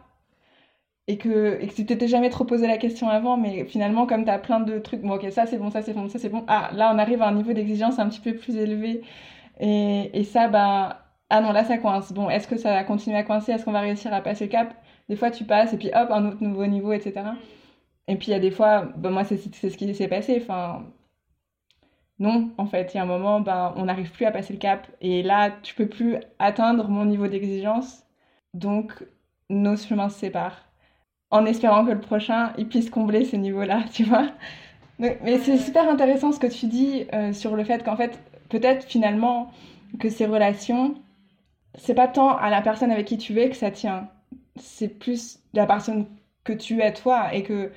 et 1.09 1.19
que, 1.19 1.59
et 1.61 1.69
que 1.69 1.75
tu 1.75 1.87
t'étais 1.87 2.09
jamais 2.09 2.31
trop 2.31 2.45
posé 2.45 2.67
la 2.67 2.79
question 2.79 3.09
avant, 3.09 3.37
mais 3.37 3.65
finalement, 3.65 4.07
comme 4.07 4.25
tu 4.25 4.31
as 4.31 4.39
plein 4.39 4.61
de 4.61 4.79
trucs, 4.79 5.03
bon, 5.03 5.15
ok, 5.15 5.31
ça 5.31 5.47
c'est 5.47 5.59
bon, 5.59 5.71
ça 5.71 5.83
c'est 5.83 5.93
bon, 5.93 6.09
ça 6.09 6.19
c'est 6.19 6.29
bon, 6.29 6.45
ah, 6.49 6.71
là 6.75 6.93
on 6.95 6.99
arrive 6.99 7.23
à 7.23 7.29
un 7.29 7.35
niveau 7.35 7.53
d'exigence 7.53 7.99
un 7.99 8.09
petit 8.09 8.21
peu 8.21 8.35
plus 8.35 8.57
élevé. 8.57 9.03
Et, 9.61 10.11
et 10.19 10.25
ça, 10.25 10.49
bah, 10.49 11.05
ah 11.31 11.41
non, 11.41 11.53
là 11.53 11.65
ça 11.65 11.79
coince. 11.79 12.13
Bon, 12.13 12.29
est-ce 12.31 12.49
que 12.49 12.57
ça 12.57 12.73
va 12.73 12.85
continuer 12.85 13.17
à 13.17 13.23
coincer? 13.25 13.53
Est-ce 13.53 13.65
qu'on 13.65 13.73
va 13.73 13.81
réussir 13.81 14.13
à 14.15 14.21
passer 14.21 14.47
le 14.47 14.51
cap? 14.51 14.75
Des 15.09 15.17
fois, 15.17 15.31
tu 15.31 15.45
passes 15.45 15.73
et 15.73 15.79
puis 15.79 15.89
hop, 15.95 16.11
un 16.11 16.27
autre 16.27 16.43
nouveau 16.43 16.67
niveau, 16.67 16.93
etc. 16.93 17.15
Et 18.09 18.17
puis 18.17 18.29
il 18.29 18.31
y 18.33 18.35
a 18.35 18.41
des 18.41 18.51
fois, 18.51 18.83
bah, 18.97 19.11
moi 19.11 19.25
c'est 19.25 19.37
ce 19.39 19.77
qui 19.77 19.95
s'est 19.95 20.09
passé. 20.09 20.39
Enfin, 20.43 20.85
non, 22.19 22.51
en 22.57 22.67
fait, 22.67 22.95
il 22.95 22.97
y 22.97 23.01
a 23.01 23.03
un 23.03 23.07
moment, 23.07 23.41
ben, 23.41 23.75
on 23.77 23.85
n'arrive 23.85 24.11
plus 24.11 24.25
à 24.25 24.31
passer 24.31 24.53
le 24.55 24.59
cap. 24.59 24.87
Et 25.01 25.23
là, 25.23 25.51
tu 25.63 25.75
peux 25.75 25.89
plus 25.89 26.17
atteindre 26.39 26.89
mon 26.89 27.05
niveau 27.05 27.29
d'exigence. 27.29 28.05
Donc, 28.55 29.05
nos 29.51 29.77
chemins 29.77 30.09
se 30.09 30.19
séparent. 30.21 30.65
En 31.31 31.45
espérant 31.47 31.85
que 31.85 31.93
le 31.93 32.01
prochain, 32.01 32.53
il 32.59 32.69
puisse 32.69 32.91
combler 32.91 33.25
ces 33.25 33.39
niveaux-là, 33.39 33.85
tu 33.93 34.05
vois. 34.05 34.29
Mais, 34.99 35.19
c'est 35.43 35.59
super 35.59 35.89
intéressant 35.89 36.33
ce 36.33 36.41
que 36.41 36.47
tu 36.47 36.67
dis 36.67 37.07
euh, 37.13 37.33
sur 37.33 37.57
le 37.57 37.65
fait 37.65 37.85
qu'en 37.85 37.97
fait, 37.97 38.19
peut-être 38.49 38.85
finalement, 38.87 39.51
que 40.01 40.09
ces 40.09 40.27
relations, 40.27 40.95
c'est 41.77 41.95
pas 41.95 42.09
tant 42.09 42.37
à 42.37 42.51
la 42.51 42.63
personne 42.63 42.91
avec 42.91 43.07
qui 43.07 43.19
tu 43.19 43.39
es 43.41 43.51
que 43.51 43.57
ça 43.57 43.71
tient. 43.71 44.09
C'est 44.57 44.89
plus 44.89 45.41
la 45.55 45.67
personne 45.67 46.07
que 46.45 46.53
tu 46.55 46.81
es 46.81 46.93
toi 46.95 47.35
et 47.35 47.43
que 47.43 47.73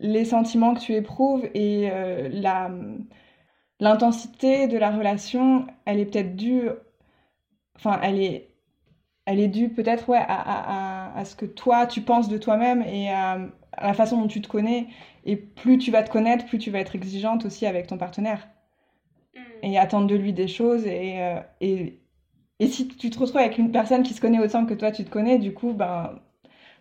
les 0.00 0.24
sentiments 0.24 0.74
que 0.74 0.80
tu 0.80 0.94
éprouves 0.94 1.48
et 1.54 1.90
euh, 1.92 2.28
la 2.32 2.70
l'intensité 3.84 4.66
de 4.66 4.78
la 4.78 4.90
relation, 4.90 5.66
elle 5.84 6.00
est 6.00 6.06
peut-être 6.06 6.36
due, 6.36 6.70
enfin, 7.76 8.00
elle 8.02 8.18
est, 8.20 8.48
elle 9.26 9.40
est 9.40 9.48
due 9.48 9.68
peut-être 9.68 10.08
ouais, 10.08 10.18
à, 10.18 11.12
à, 11.12 11.18
à, 11.18 11.24
ce 11.24 11.36
que 11.36 11.46
toi, 11.46 11.86
tu 11.86 12.00
penses 12.00 12.28
de 12.28 12.38
toi-même 12.38 12.82
et 12.82 13.10
à, 13.10 13.38
la 13.80 13.94
façon 13.94 14.20
dont 14.20 14.28
tu 14.28 14.40
te 14.40 14.48
connais. 14.48 14.88
Et 15.26 15.36
plus 15.36 15.78
tu 15.78 15.90
vas 15.90 16.02
te 16.02 16.10
connaître, 16.10 16.46
plus 16.46 16.58
tu 16.58 16.70
vas 16.70 16.78
être 16.80 16.96
exigeante 16.96 17.44
aussi 17.44 17.66
avec 17.66 17.86
ton 17.86 17.98
partenaire. 17.98 18.48
Mm. 19.34 19.40
Et 19.64 19.78
attendre 19.78 20.06
de 20.06 20.14
lui 20.14 20.32
des 20.32 20.48
choses 20.48 20.86
et, 20.86 21.20
euh, 21.22 21.40
et 21.60 22.00
et 22.60 22.68
si 22.68 22.86
tu 22.88 23.10
te 23.10 23.18
retrouves 23.18 23.38
avec 23.38 23.58
une 23.58 23.72
personne 23.72 24.04
qui 24.04 24.14
se 24.14 24.20
connaît 24.20 24.38
autant 24.38 24.64
que 24.64 24.74
toi 24.74 24.92
tu 24.92 25.04
te 25.04 25.10
connais, 25.10 25.38
du 25.38 25.52
coup, 25.52 25.72
ben, 25.72 26.20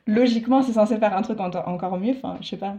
logiquement, 0.07 0.61
c'est 0.61 0.73
censé 0.73 0.97
faire 0.97 1.17
un 1.17 1.23
truc 1.23 1.39
encore 1.39 1.97
mieux. 1.97 2.13
Enfin, 2.15 2.37
je 2.41 2.49
sais 2.49 2.57
pas. 2.57 2.75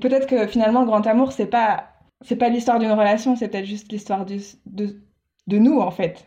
Peut-être 0.00 0.26
que 0.26 0.46
finalement, 0.46 0.80
le 0.80 0.86
grand 0.86 1.06
amour, 1.06 1.32
c'est 1.32 1.46
pas, 1.46 1.91
c'est 2.22 2.36
pas 2.36 2.48
l'histoire 2.48 2.78
d'une 2.78 2.92
relation, 2.92 3.36
c'est 3.36 3.48
peut-être 3.48 3.66
juste 3.66 3.90
l'histoire 3.92 4.26
de, 4.26 4.38
de 5.46 5.58
nous, 5.58 5.80
en 5.80 5.90
fait. 5.90 6.26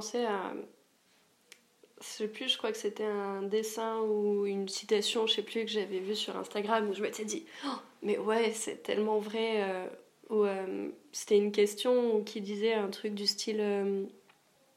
Penser 0.00 0.24
à. 0.24 0.54
Je 2.00 2.06
sais 2.06 2.28
plus, 2.28 2.48
je 2.48 2.56
crois 2.56 2.72
que 2.72 2.78
c'était 2.78 3.04
un 3.04 3.42
dessin 3.42 4.00
ou 4.00 4.46
une 4.46 4.66
citation, 4.66 5.26
je 5.26 5.34
sais 5.34 5.42
plus, 5.42 5.66
que 5.66 5.70
j'avais 5.70 5.98
vu 5.98 6.16
sur 6.16 6.38
Instagram 6.38 6.88
où 6.88 6.94
je 6.94 7.02
m'étais 7.02 7.26
dit 7.26 7.44
oh, 7.66 7.76
Mais 8.00 8.16
ouais, 8.16 8.52
c'est 8.54 8.82
tellement 8.82 9.18
vrai. 9.18 9.62
Euh, 9.62 9.86
euh, 10.30 10.88
c'était 11.12 11.36
une 11.36 11.52
question 11.52 12.22
qui 12.22 12.40
disait 12.40 12.72
un 12.72 12.88
truc 12.88 13.12
du 13.12 13.26
style 13.26 13.60
euh, 13.60 14.06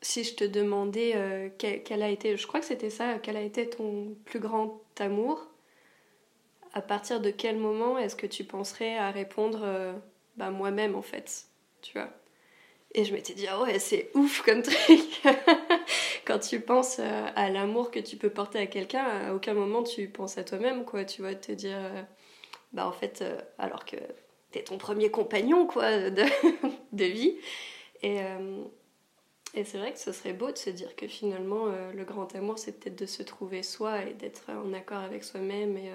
Si 0.01 0.25
je 0.25 0.35
te 0.35 0.43
demandais 0.43 1.53
quel, 1.57 2.03
a 2.03 2.09
été. 2.09 2.35
Je 2.35 2.45
crois 2.45 2.59
que 2.59 2.65
c'était 2.65 2.89
ça, 2.89 3.17
quel 3.19 3.37
a 3.37 3.41
été 3.43 3.69
ton 3.69 4.17
plus 4.25 4.41
grand 4.41 4.81
amour 4.99 5.47
à 6.73 6.81
partir 6.81 7.21
de 7.21 7.29
quel 7.29 7.55
moment 7.55 7.97
est-ce 7.97 8.17
que 8.17 8.27
tu 8.27 8.43
penserais 8.43 8.97
à 8.97 9.09
répondre 9.09 9.95
bah, 10.35 10.49
moi-même 10.49 10.95
en 10.95 11.01
fait 11.01 11.45
Tu 11.81 11.93
vois? 11.93 12.09
Et 12.95 13.05
je 13.05 13.13
m'étais 13.13 13.33
dit, 13.33 13.47
ah 13.47 13.59
ouais, 13.61 13.79
c'est 13.79 14.11
ouf 14.13 14.43
comme 14.43 14.61
truc. 14.61 15.21
Quand 16.25 16.39
tu 16.39 16.59
penses 16.59 16.97
euh, 16.99 17.25
à 17.35 17.49
l'amour 17.49 17.89
que 17.89 17.99
tu 17.99 18.17
peux 18.17 18.29
porter 18.29 18.59
à 18.59 18.67
quelqu'un, 18.67 19.03
à 19.03 19.33
aucun 19.33 19.53
moment 19.55 19.81
tu 19.83 20.07
penses 20.07 20.37
à 20.37 20.43
toi-même, 20.43 20.85
quoi. 20.85 21.03
Tu 21.03 21.23
vas 21.23 21.33
te 21.33 21.51
dire, 21.51 21.77
euh, 21.77 22.03
bah 22.71 22.87
en 22.87 22.91
fait, 22.91 23.21
euh, 23.23 23.39
alors 23.57 23.85
que 23.85 23.97
t'es 24.51 24.63
ton 24.63 24.77
premier 24.77 25.09
compagnon, 25.09 25.65
quoi, 25.65 26.09
de, 26.11 26.23
de 26.91 27.05
vie. 27.05 27.35
Et, 28.03 28.17
et 29.53 29.63
c'est 29.63 29.77
vrai 29.77 29.93
que 29.93 29.99
ce 29.99 30.11
serait 30.11 30.33
beau 30.33 30.51
de 30.51 30.57
se 30.57 30.69
dire 30.69 30.93
que 30.97 31.07
finalement, 31.07 31.67
le 31.93 32.03
grand 32.03 32.35
amour, 32.35 32.59
c'est 32.59 32.73
peut-être 32.73 32.99
de 32.99 33.05
se 33.05 33.23
trouver 33.23 33.63
soi 33.63 34.03
et 34.03 34.13
d'être 34.13 34.51
en 34.51 34.73
accord 34.73 34.99
avec 34.99 35.23
soi-même 35.23 35.77
et, 35.77 35.89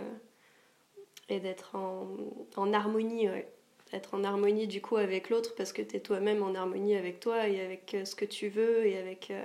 et 1.29 1.39
d'être 1.39 1.77
en, 1.77 2.09
en 2.57 2.73
harmonie, 2.73 3.29
ouais 3.29 3.47
être 3.93 4.15
en 4.15 4.25
harmonie 4.25 4.67
du 4.67 4.81
coup 4.81 4.97
avec 4.97 5.31
l'autre 5.31 5.55
parce 5.57 5.73
que 5.73 5.83
tu 5.83 5.97
es 5.97 6.01
toi-même 6.01 6.43
en 6.43 6.55
harmonie 6.55 6.97
avec 6.97 7.21
toi 7.21 7.49
et 7.49 7.65
avec 7.65 7.95
euh, 7.95 8.05
ce 8.05 8.15
que 8.15 8.25
tu 8.25 8.49
veux 8.49 8.87
et 8.87 8.99
avec, 8.99 9.31
euh, 9.31 9.45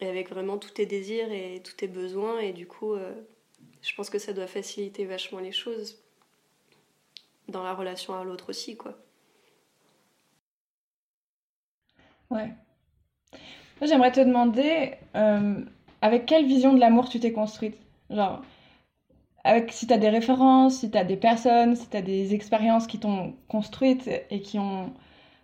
avec 0.00 0.30
vraiment 0.30 0.58
tous 0.58 0.70
tes 0.70 0.86
désirs 0.86 1.30
et 1.32 1.60
tous 1.64 1.74
tes 1.74 1.88
besoins. 1.88 2.38
Et 2.40 2.52
du 2.52 2.66
coup, 2.66 2.92
euh, 2.94 3.12
je 3.82 3.94
pense 3.94 4.10
que 4.10 4.18
ça 4.18 4.32
doit 4.32 4.46
faciliter 4.46 5.04
vachement 5.04 5.40
les 5.40 5.52
choses 5.52 5.98
dans 7.48 7.62
la 7.62 7.74
relation 7.74 8.14
à 8.14 8.24
l'autre 8.24 8.50
aussi, 8.50 8.76
quoi. 8.76 8.96
Ouais. 12.30 12.50
J'aimerais 13.82 14.12
te 14.12 14.20
demander, 14.20 14.92
avec 16.00 16.26
quelle 16.26 16.46
vision 16.46 16.74
de 16.74 16.78
l'amour 16.78 17.08
tu 17.08 17.18
t'es 17.18 17.32
construite? 17.32 17.76
Avec, 19.44 19.72
si 19.72 19.86
tu 19.86 19.92
as 19.92 19.98
des 19.98 20.08
références, 20.08 20.80
si 20.80 20.90
tu 20.90 20.98
as 20.98 21.04
des 21.04 21.16
personnes, 21.16 21.76
si 21.76 21.88
tu 21.88 21.96
as 21.96 22.02
des 22.02 22.34
expériences 22.34 22.86
qui 22.86 22.98
t'ont 22.98 23.34
construite 23.48 24.08
et 24.30 24.40
qui 24.40 24.58
ont, 24.58 24.92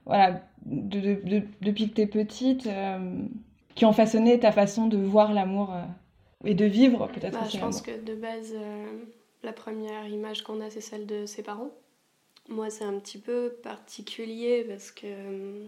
voilà, 0.04 0.42
depuis 0.66 1.90
que 1.90 1.94
tu 1.94 2.00
es 2.02 2.06
petite, 2.06 2.66
euh, 2.66 3.22
qui 3.74 3.85
ont 3.85 3.92
façonné 3.92 4.38
ta 4.38 4.52
façon 4.52 4.87
de 4.87 4.98
voir 4.98 5.32
l'amour 5.32 5.72
euh, 5.72 5.82
et 6.44 6.54
de 6.54 6.64
vivre 6.64 7.06
peut-être 7.09 7.38
bah, 7.38 7.48
Je 7.50 7.59
pense 7.59 7.80
que 7.80 7.98
de 7.98 8.14
base, 8.14 8.52
euh, 8.54 9.04
la 9.42 9.52
première 9.52 10.06
image 10.09 10.42
qu'on 10.42 10.61
a, 10.61 10.70
c'est 10.70 10.80
celle 10.80 11.06
de 11.06 11.24
ses 11.24 11.42
parents. 11.42 11.70
Moi, 12.48 12.70
c'est 12.70 12.85
un 12.85 12.98
petit 12.98 13.18
peu 13.18 13.56
particulier 13.62 14.64
parce 14.68 14.90
que 14.92 15.66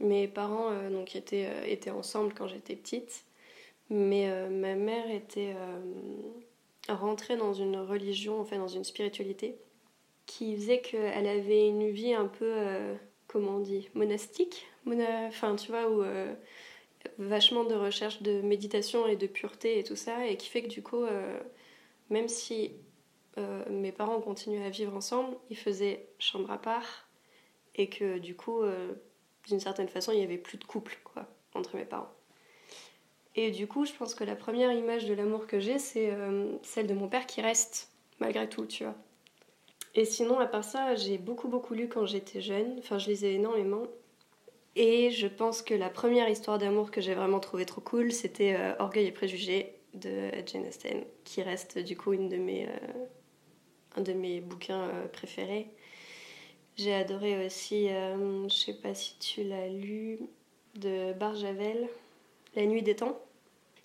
mes 0.00 0.28
parents 0.28 0.70
donc, 0.90 1.16
étaient, 1.16 1.48
étaient 1.72 1.90
ensemble 1.90 2.34
quand 2.34 2.46
j'étais 2.46 2.76
petite. 2.76 3.24
Mais 3.88 4.28
ma 4.50 4.74
mère 4.74 5.10
était 5.10 5.54
rentrer 6.88 7.36
dans 7.36 7.52
une 7.52 7.76
religion, 7.76 8.40
enfin 8.40 8.58
dans 8.58 8.68
une 8.68 8.84
spiritualité, 8.84 9.58
qui 10.26 10.56
faisait 10.56 10.80
qu'elle 10.80 11.26
avait 11.26 11.68
une 11.68 11.90
vie 11.90 12.14
un 12.14 12.26
peu, 12.26 12.46
euh, 12.46 12.94
comment 13.26 13.56
on 13.56 13.60
dit, 13.60 13.88
monastique, 13.94 14.66
enfin 14.86 15.56
tu 15.56 15.70
vois, 15.70 15.88
où 15.88 16.02
euh, 16.02 16.34
vachement 17.18 17.64
de 17.64 17.74
recherche 17.74 18.22
de 18.22 18.40
méditation 18.40 19.06
et 19.06 19.16
de 19.16 19.26
pureté 19.26 19.78
et 19.78 19.84
tout 19.84 19.96
ça, 19.96 20.26
et 20.26 20.36
qui 20.36 20.48
fait 20.48 20.62
que 20.62 20.68
du 20.68 20.82
coup, 20.82 21.02
euh, 21.02 21.38
même 22.10 22.28
si 22.28 22.72
mes 23.68 23.90
parents 23.90 24.20
continuaient 24.20 24.64
à 24.64 24.70
vivre 24.70 24.94
ensemble, 24.94 25.36
ils 25.50 25.56
faisaient 25.56 26.06
chambre 26.20 26.52
à 26.52 26.58
part, 26.58 27.08
et 27.74 27.88
que 27.88 28.18
du 28.18 28.36
coup, 28.36 28.60
d'une 29.48 29.58
certaine 29.58 29.88
façon, 29.88 30.12
il 30.12 30.18
n'y 30.18 30.22
avait 30.22 30.38
plus 30.38 30.56
de 30.56 30.64
couple 30.64 30.96
quoi, 31.02 31.26
entre 31.52 31.74
mes 31.74 31.84
parents. 31.84 32.14
Et 33.36 33.50
du 33.50 33.66
coup, 33.66 33.84
je 33.84 33.92
pense 33.92 34.14
que 34.14 34.24
la 34.24 34.36
première 34.36 34.72
image 34.72 35.06
de 35.06 35.14
l'amour 35.14 35.46
que 35.46 35.58
j'ai, 35.58 35.78
c'est 35.78 36.10
euh, 36.10 36.56
celle 36.62 36.86
de 36.86 36.94
mon 36.94 37.08
père 37.08 37.26
qui 37.26 37.40
reste, 37.40 37.90
malgré 38.20 38.48
tout, 38.48 38.66
tu 38.66 38.84
vois. 38.84 38.94
Et 39.96 40.04
sinon, 40.04 40.38
à 40.38 40.46
part 40.46 40.64
ça, 40.64 40.94
j'ai 40.94 41.18
beaucoup, 41.18 41.48
beaucoup 41.48 41.74
lu 41.74 41.88
quand 41.88 42.06
j'étais 42.06 42.40
jeune. 42.40 42.76
Enfin, 42.78 42.98
je 42.98 43.08
lisais 43.08 43.34
énormément. 43.34 43.84
Et 44.76 45.10
je 45.10 45.26
pense 45.26 45.62
que 45.62 45.74
la 45.74 45.88
première 45.88 46.28
histoire 46.28 46.58
d'amour 46.58 46.90
que 46.90 47.00
j'ai 47.00 47.14
vraiment 47.14 47.40
trouvé 47.40 47.64
trop 47.64 47.80
cool, 47.80 48.12
c'était 48.12 48.54
euh, 48.54 48.74
Orgueil 48.78 49.06
et 49.06 49.12
Préjugés 49.12 49.74
de 49.94 50.30
Jane 50.46 50.66
Austen, 50.66 51.04
qui 51.24 51.42
reste 51.42 51.78
du 51.78 51.96
coup 51.96 52.12
une 52.12 52.28
de 52.28 52.36
mes, 52.36 52.66
euh, 52.66 53.04
un 53.96 54.00
de 54.00 54.12
mes 54.12 54.40
bouquins 54.40 54.90
préférés. 55.12 55.68
J'ai 56.76 56.92
adoré 56.92 57.46
aussi, 57.46 57.86
je 57.86 58.48
sais 58.48 58.74
pas 58.74 58.94
si 58.94 59.16
tu 59.20 59.44
l'as 59.44 59.68
lu, 59.68 60.18
de 60.74 61.12
Barjavel, 61.12 61.88
La 62.56 62.66
Nuit 62.66 62.82
des 62.82 62.96
Temps. 62.96 63.23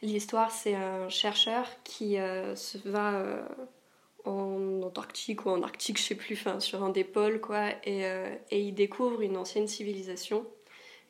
L'histoire, 0.01 0.51
c'est 0.51 0.75
un 0.75 1.09
chercheur 1.09 1.67
qui 1.83 2.17
euh, 2.17 2.55
se 2.55 2.77
va 2.77 3.15
euh, 3.15 3.43
en 4.23 4.81
Antarctique 4.81 5.45
ou 5.45 5.49
en 5.49 5.61
Arctique, 5.61 5.97
je 5.97 6.03
sais 6.03 6.15
plus, 6.15 6.41
sur 6.59 6.83
un 6.83 6.89
des 6.89 7.03
pôles, 7.03 7.41
quoi, 7.41 7.71
et, 7.83 8.05
euh, 8.05 8.33
et, 8.49 8.61
il 8.61 8.73
découvre 8.73 9.21
une 9.21 9.35
ancienne 9.35 9.67
civilisation. 9.67 10.45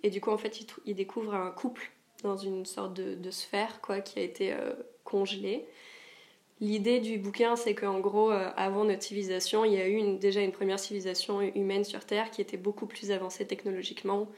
Et 0.01 0.09
du 0.09 0.21
coup, 0.21 0.31
en 0.31 0.39
fait, 0.39 0.65
il, 0.85 0.95
découvre 0.95 1.35
un 1.35 1.51
couple 1.51 1.91
dans 2.23 2.37
une 2.37 2.65
sorte 2.65 2.93
de, 2.93 3.31
sphère, 3.31 3.79
quoi, 3.81 3.99
qui 3.99 4.17
a 4.17 4.23
été 4.23 4.55
congelée. 5.03 5.65
L'idée 6.61 6.99
du 6.99 7.17
bouquin, 7.17 7.57
c'est 7.57 7.75
qu'en 7.75 7.99
gros, 7.99 8.31
avant 8.31 8.85
notre 8.85 9.03
civilisation, 9.03 9.65
il 9.65 9.73
y 9.73 9.81
a 9.81 9.87
eu 9.87 10.17
déjà 10.17 10.41
une 10.41 10.53
première 10.53 10.79
civilisation 10.79 11.41
humaine 11.41 11.83
sur 11.83 12.05
Terre 12.05 12.31
qui 12.31 12.41
était 12.41 12.57
beaucoup 12.57 12.85
plus 12.85 13.11
avancée 13.11 13.45
technologiquement 13.45 14.29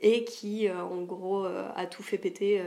et 0.00 0.24
qui, 0.24 0.68
en 0.70 1.02
gros, 1.02 1.44
a 1.44 1.86
tout 1.86 2.02
fait 2.02 2.18
péter 2.18 2.60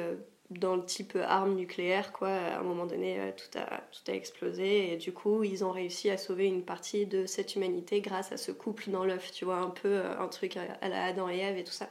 dans 0.49 0.75
le 0.75 0.83
type 0.83 1.15
arme 1.15 1.55
nucléaire, 1.55 2.11
quoi. 2.11 2.29
À 2.29 2.59
un 2.59 2.63
moment 2.63 2.85
donné, 2.85 3.19
euh, 3.19 3.31
tout 3.35 3.57
a, 3.57 3.81
tout 3.91 4.11
a 4.11 4.15
explosé 4.15 4.91
et 4.91 4.97
du 4.97 5.11
coup, 5.13 5.43
ils 5.43 5.63
ont 5.63 5.71
réussi 5.71 6.09
à 6.09 6.17
sauver 6.17 6.45
une 6.45 6.63
partie 6.63 7.05
de 7.05 7.25
cette 7.25 7.55
humanité 7.55 8.01
grâce 8.01 8.31
à 8.31 8.37
ce 8.37 8.51
couple 8.51 8.89
dans 8.89 9.05
l'œuf, 9.05 9.31
tu 9.31 9.45
vois, 9.45 9.57
un 9.57 9.69
peu 9.69 9.89
euh, 9.89 10.19
un 10.19 10.27
truc 10.27 10.57
à 10.57 10.89
la 10.89 11.05
Adam 11.05 11.29
et 11.29 11.37
Ève 11.37 11.57
et 11.57 11.63
tout 11.63 11.71
ça. 11.71 11.89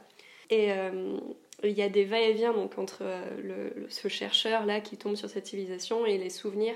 Et 0.49 0.73
euh, 0.73 1.17
il 1.63 1.71
y 1.71 1.81
a 1.81 1.89
des 1.89 2.03
va-et-vient 2.03 2.53
donc 2.53 2.77
entre 2.77 3.03
le, 3.41 3.87
ce 3.89 4.07
chercheur 4.07 4.65
là 4.65 4.79
qui 4.81 4.97
tombe 4.97 5.15
sur 5.15 5.29
cette 5.29 5.45
civilisation 5.45 6.05
et 6.05 6.17
les 6.17 6.29
souvenirs 6.29 6.75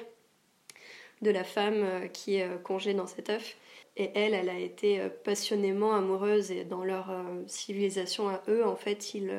de 1.22 1.32
la 1.32 1.44
femme 1.44 2.10
qui 2.12 2.36
est 2.36 2.62
congée 2.64 2.94
dans 2.94 3.08
cet 3.08 3.30
œuf. 3.30 3.56
Et 3.96 4.12
elle, 4.14 4.34
elle 4.34 4.50
a 4.50 4.60
été 4.60 5.02
passionnément 5.24 5.94
amoureuse 5.94 6.52
et 6.52 6.66
dans 6.66 6.84
leur 6.84 7.16
civilisation 7.48 8.28
à 8.28 8.44
eux, 8.50 8.66
en 8.66 8.76
fait, 8.76 9.14
ils 9.14 9.32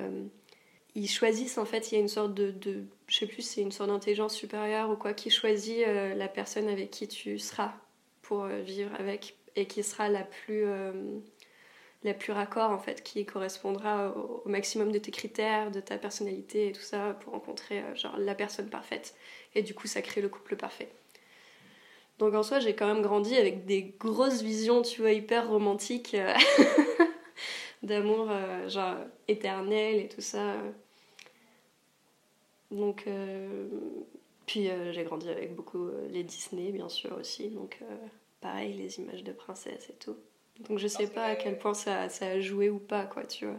ils 0.94 1.08
choisissent 1.08 1.58
en 1.58 1.64
fait, 1.64 1.90
il 1.90 1.96
y 1.96 1.98
a 1.98 2.00
une 2.00 2.08
sorte 2.08 2.34
de, 2.34 2.50
de 2.50 2.84
je 3.08 3.18
sais 3.18 3.26
plus, 3.26 3.42
c'est 3.42 3.60
une 3.60 3.72
sorte 3.72 3.90
d'intelligence 3.90 4.34
supérieure 4.34 4.90
ou 4.90 4.96
quoi, 4.96 5.12
qui 5.12 5.30
choisit 5.30 5.84
euh, 5.86 6.14
la 6.14 6.28
personne 6.28 6.68
avec 6.68 6.90
qui 6.90 7.08
tu 7.08 7.38
seras 7.38 7.72
pour 8.22 8.44
euh, 8.44 8.60
vivre 8.60 8.90
avec 8.98 9.36
et 9.56 9.66
qui 9.66 9.82
sera 9.82 10.08
la 10.08 10.22
plus, 10.22 10.64
euh, 10.64 10.92
la 12.04 12.14
plus 12.14 12.32
raccord 12.32 12.70
en 12.70 12.78
fait, 12.78 13.02
qui 13.02 13.24
correspondra 13.26 14.10
au, 14.16 14.48
maximum 14.48 14.92
de 14.92 14.98
tes 14.98 15.10
critères, 15.10 15.70
de 15.70 15.80
ta 15.80 15.98
personnalité 15.98 16.68
et 16.68 16.72
tout 16.72 16.82
ça 16.82 17.16
pour 17.20 17.32
rencontrer 17.32 17.82
genre 17.94 18.16
la 18.18 18.34
personne 18.34 18.68
parfaite. 18.68 19.14
Et 19.54 19.62
du 19.62 19.74
coup, 19.74 19.86
ça 19.86 20.02
crée 20.02 20.20
le 20.20 20.28
couple 20.28 20.56
parfait. 20.56 20.88
Donc 22.18 22.34
en 22.34 22.42
soi, 22.44 22.60
j'ai 22.60 22.74
quand 22.74 22.86
même 22.86 23.02
grandi 23.02 23.36
avec 23.36 23.64
des 23.64 23.94
grosses 23.98 24.42
visions, 24.42 24.82
tu 24.82 25.00
vois, 25.00 25.12
hyper 25.12 25.48
romantiques 25.48 26.16
d'amour 27.82 28.28
genre 28.68 28.96
éternel 29.28 29.96
et 29.96 30.08
tout 30.08 30.20
ça. 30.20 30.54
Donc, 32.74 33.06
puis 34.46 34.68
j'ai 34.92 35.04
grandi 35.04 35.28
avec 35.28 35.54
beaucoup 35.54 35.88
les 36.10 36.22
Disney, 36.22 36.70
bien 36.72 36.88
sûr 36.88 37.16
aussi. 37.18 37.48
Donc, 37.48 37.80
pareil, 38.40 38.74
les 38.74 38.98
images 38.98 39.24
de 39.24 39.32
princesse 39.32 39.88
et 39.90 39.94
tout. 39.94 40.16
Donc, 40.68 40.78
je 40.78 40.86
sais 40.86 41.08
pas 41.08 41.24
à 41.24 41.34
quel 41.36 41.58
point 41.58 41.74
ça, 41.74 42.08
ça 42.08 42.26
a 42.26 42.40
joué 42.40 42.70
ou 42.70 42.78
pas, 42.78 43.04
quoi, 43.04 43.24
tu 43.24 43.46
vois. 43.46 43.58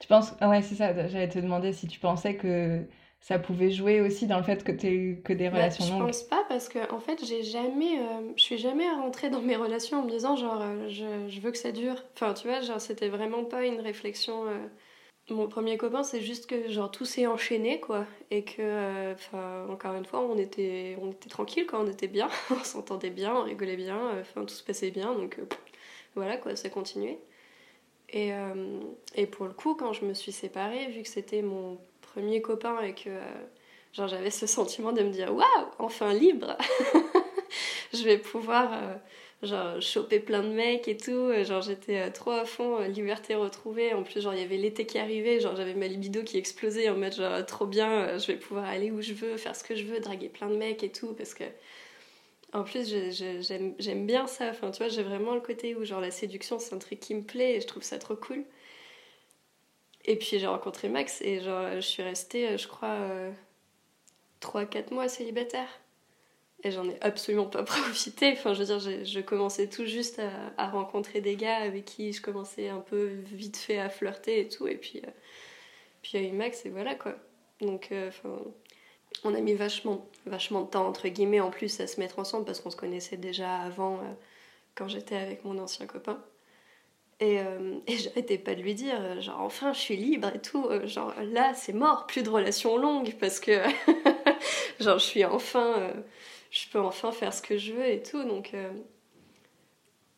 Tu 0.00 0.08
penses. 0.08 0.32
Ah 0.40 0.48
ouais, 0.48 0.62
c'est 0.62 0.74
ça, 0.74 1.08
j'allais 1.08 1.28
te 1.28 1.38
demander 1.38 1.72
si 1.72 1.86
tu 1.86 2.00
pensais 2.00 2.34
que 2.34 2.84
ça 3.20 3.38
pouvait 3.38 3.70
jouer 3.70 4.00
aussi 4.00 4.26
dans 4.26 4.38
le 4.38 4.42
fait 4.42 4.64
que 4.64 4.72
tu 4.72 5.20
que 5.22 5.34
des 5.34 5.50
bah, 5.50 5.56
relations 5.56 5.84
longues. 5.84 5.98
Je 6.00 6.06
pense 6.06 6.22
pas 6.22 6.44
parce 6.48 6.68
que 6.68 6.90
en 6.92 7.00
fait, 7.00 7.22
j'ai 7.24 7.42
jamais 7.42 7.98
euh, 7.98 8.32
je 8.34 8.42
suis 8.42 8.58
jamais 8.58 8.90
rentrée 8.90 9.28
dans 9.28 9.42
mes 9.42 9.56
relations 9.56 10.00
en 10.00 10.04
me 10.04 10.10
disant 10.10 10.36
genre 10.36 10.60
euh, 10.62 10.88
je, 10.88 11.28
je, 11.28 11.40
veux 11.40 11.50
que 11.50 11.58
ça 11.58 11.70
dure. 11.70 12.02
Enfin, 12.14 12.32
tu 12.32 12.48
vois, 12.48 12.62
genre 12.62 12.80
c'était 12.80 13.10
vraiment 13.10 13.44
pas 13.44 13.66
une 13.66 13.80
réflexion 13.80 14.46
euh. 14.46 14.66
Mon 15.34 15.48
premier 15.48 15.76
copain, 15.76 16.02
c'est 16.02 16.20
juste 16.20 16.46
que 16.46 16.68
genre 16.70 16.90
tout 16.90 17.04
s'est 17.04 17.26
enchaîné 17.26 17.80
quoi. 17.80 18.06
Et 18.30 18.44
que 18.44 19.12
enfin 19.12 19.66
encore 19.68 19.94
une 19.94 20.04
fois, 20.04 20.20
on 20.20 20.36
était 20.38 20.96
on 21.00 21.10
était 21.10 21.28
tranquille 21.28 21.66
quoi, 21.66 21.80
on 21.80 21.86
était 21.86 22.08
bien, 22.08 22.28
on 22.50 22.64
s'entendait 22.64 23.10
bien, 23.10 23.34
on 23.34 23.42
rigolait 23.44 23.76
bien, 23.76 23.98
enfin 24.20 24.42
tout 24.44 24.54
se 24.54 24.62
passait 24.62 24.90
bien. 24.90 25.14
Donc 25.14 25.38
voilà 26.14 26.36
quoi, 26.36 26.56
ça 26.56 26.68
continuait. 26.70 27.18
Et, 28.12 28.32
euh, 28.32 28.80
et, 29.14 29.26
pour 29.26 29.46
le 29.46 29.52
coup, 29.52 29.74
quand 29.74 29.92
je 29.92 30.04
me 30.04 30.14
suis 30.14 30.32
séparée, 30.32 30.88
vu 30.88 31.02
que 31.02 31.08
c'était 31.08 31.42
mon 31.42 31.78
premier 32.00 32.42
copain 32.42 32.80
et 32.80 32.94
que 32.94 33.08
euh, 33.08 33.20
j'avais 33.92 34.30
ce 34.30 34.46
sentiment 34.48 34.92
de 34.92 35.02
me 35.02 35.10
dire 35.10 35.32
waouh, 35.34 35.66
enfin 35.78 36.12
libre, 36.12 36.56
je 37.92 38.02
vais 38.02 38.18
pouvoir 38.18 38.72
euh, 38.72 38.94
genre 39.42 39.80
choper 39.80 40.20
plein 40.20 40.42
de 40.42 40.48
mecs 40.48 40.88
et 40.88 40.96
tout. 40.96 41.32
Genre 41.44 41.62
j'étais 41.62 42.10
trop 42.12 42.32
à 42.32 42.44
fond 42.44 42.80
liberté 42.80 43.34
retrouvée. 43.34 43.94
En 43.94 44.02
plus 44.02 44.20
genre 44.20 44.34
il 44.34 44.40
y 44.40 44.44
avait 44.44 44.56
l'été 44.56 44.86
qui 44.86 44.98
arrivait, 44.98 45.40
genre 45.40 45.56
j'avais 45.56 45.74
ma 45.74 45.86
libido 45.86 46.22
qui 46.22 46.38
explosait 46.38 46.88
en 46.88 46.96
mode 46.96 47.14
genre 47.14 47.44
trop 47.46 47.66
bien, 47.66 48.18
je 48.18 48.26
vais 48.26 48.36
pouvoir 48.36 48.64
aller 48.66 48.90
où 48.90 49.00
je 49.00 49.12
veux, 49.14 49.36
faire 49.36 49.56
ce 49.56 49.64
que 49.64 49.74
je 49.74 49.84
veux, 49.84 50.00
draguer 50.00 50.28
plein 50.28 50.48
de 50.48 50.56
mecs 50.56 50.82
et 50.82 50.92
tout 50.92 51.14
parce 51.14 51.34
que 51.34 51.44
en 52.52 52.64
plus, 52.64 52.92
j'aime 53.78 54.06
bien 54.06 54.26
ça. 54.26 54.50
Enfin, 54.50 54.70
tu 54.70 54.78
vois, 54.78 54.88
j'ai 54.88 55.02
vraiment 55.02 55.34
le 55.34 55.40
côté 55.40 55.74
où, 55.76 55.84
genre, 55.84 56.00
la 56.00 56.10
séduction, 56.10 56.58
c'est 56.58 56.74
un 56.74 56.78
truc 56.78 56.98
qui 57.00 57.14
me 57.14 57.22
plaît 57.22 57.56
et 57.56 57.60
je 57.60 57.66
trouve 57.66 57.82
ça 57.82 57.98
trop 57.98 58.16
cool. 58.16 58.44
Et 60.04 60.16
puis, 60.16 60.38
j'ai 60.38 60.46
rencontré 60.46 60.88
Max 60.88 61.20
et, 61.22 61.40
genre, 61.40 61.74
je 61.76 61.80
suis 61.80 62.02
restée, 62.02 62.58
je 62.58 62.66
crois, 62.66 62.96
3-4 64.40 64.76
euh, 64.92 64.94
mois 64.94 65.08
célibataire. 65.08 65.68
Et 66.62 66.70
j'en 66.70 66.88
ai 66.88 66.96
absolument 67.00 67.46
pas 67.46 67.62
profité. 67.64 68.32
Enfin, 68.32 68.54
je 68.54 68.62
veux 68.62 68.78
dire, 68.78 69.04
je 69.04 69.20
commençais 69.20 69.68
tout 69.68 69.86
juste 69.86 70.20
à, 70.56 70.68
rencontrer 70.68 71.20
des 71.20 71.36
gars 71.36 71.56
avec 71.56 71.84
qui 71.84 72.12
je 72.12 72.20
commençais 72.20 72.68
un 72.68 72.80
peu 72.80 73.06
vite 73.32 73.56
fait 73.56 73.78
à 73.78 73.88
flirter 73.88 74.40
et 74.40 74.48
tout. 74.48 74.68
Et 74.68 74.76
puis, 74.76 75.00
euh, 75.04 75.10
puis 76.02 76.12
il 76.14 76.22
y 76.22 76.26
a 76.26 76.28
eu 76.28 76.32
Max 76.32 76.64
et 76.66 76.70
voilà 76.70 76.94
quoi. 76.94 77.14
Donc, 77.60 77.88
euh, 77.92 78.10
on 79.24 79.34
a 79.34 79.40
mis 79.40 79.54
vachement, 79.54 80.06
vachement 80.26 80.62
de 80.62 80.68
temps, 80.68 80.86
entre 80.86 81.08
guillemets, 81.08 81.40
en 81.40 81.50
plus 81.50 81.80
à 81.80 81.86
se 81.86 82.00
mettre 82.00 82.18
ensemble 82.18 82.44
parce 82.44 82.60
qu'on 82.60 82.70
se 82.70 82.76
connaissait 82.76 83.16
déjà 83.16 83.56
avant, 83.56 83.96
euh, 83.96 84.12
quand 84.74 84.88
j'étais 84.88 85.16
avec 85.16 85.44
mon 85.44 85.58
ancien 85.58 85.86
copain. 85.86 86.22
Et, 87.20 87.40
euh, 87.40 87.74
j'arrêtais 87.88 88.38
pas 88.38 88.54
de 88.54 88.62
lui 88.62 88.74
dire, 88.74 89.20
genre, 89.20 89.40
enfin, 89.40 89.72
je 89.72 89.78
suis 89.78 89.96
libre 89.96 90.30
et 90.34 90.40
tout. 90.40 90.66
genre, 90.84 91.14
là, 91.22 91.52
c'est 91.54 91.74
mort, 91.74 92.06
plus 92.06 92.22
de 92.22 92.30
relations 92.30 92.78
longues 92.78 93.14
parce 93.20 93.40
que, 93.40 93.60
genre, 94.80 94.98
je 94.98 95.04
suis 95.04 95.24
enfin. 95.24 95.92
Je 96.50 96.68
peux 96.70 96.80
enfin 96.80 97.12
faire 97.12 97.32
ce 97.32 97.42
que 97.42 97.56
je 97.56 97.72
veux 97.72 97.86
et 97.86 98.02
tout. 98.02 98.24
Donc, 98.24 98.54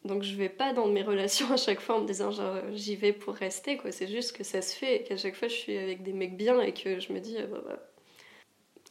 donc 0.05 0.23
je 0.23 0.35
vais 0.35 0.49
pas 0.49 0.73
dans 0.73 0.87
mes 0.87 1.03
relations 1.03 1.53
à 1.53 1.57
chaque 1.57 1.81
fois 1.81 1.97
en 1.97 2.01
me 2.01 2.07
disant, 2.07 2.31
genre, 2.31 2.57
j'y 2.73 2.97
vais 2.97 3.13
pour 3.13 3.35
rester, 3.35 3.77
quoi. 3.77 3.93
C'est 3.93 4.09
juste 4.09 4.37
que 4.37 4.45
ça 4.45 4.63
se 4.63 4.77
fait 4.77 4.97
et 4.97 5.03
qu'à 5.05 5.17
chaque 5.17 5.37
fois, 5.37 5.49
je 5.49 5.55
suis 5.55 5.77
avec 5.77 6.03
des 6.03 6.13
mecs 6.13 6.37
bien 6.37 6.61
et 6.61 6.73
que 6.73 6.99
je 7.01 7.13
me 7.13 7.21
dis, 7.21 7.37
bah, 7.51 7.61
bah 7.65 7.79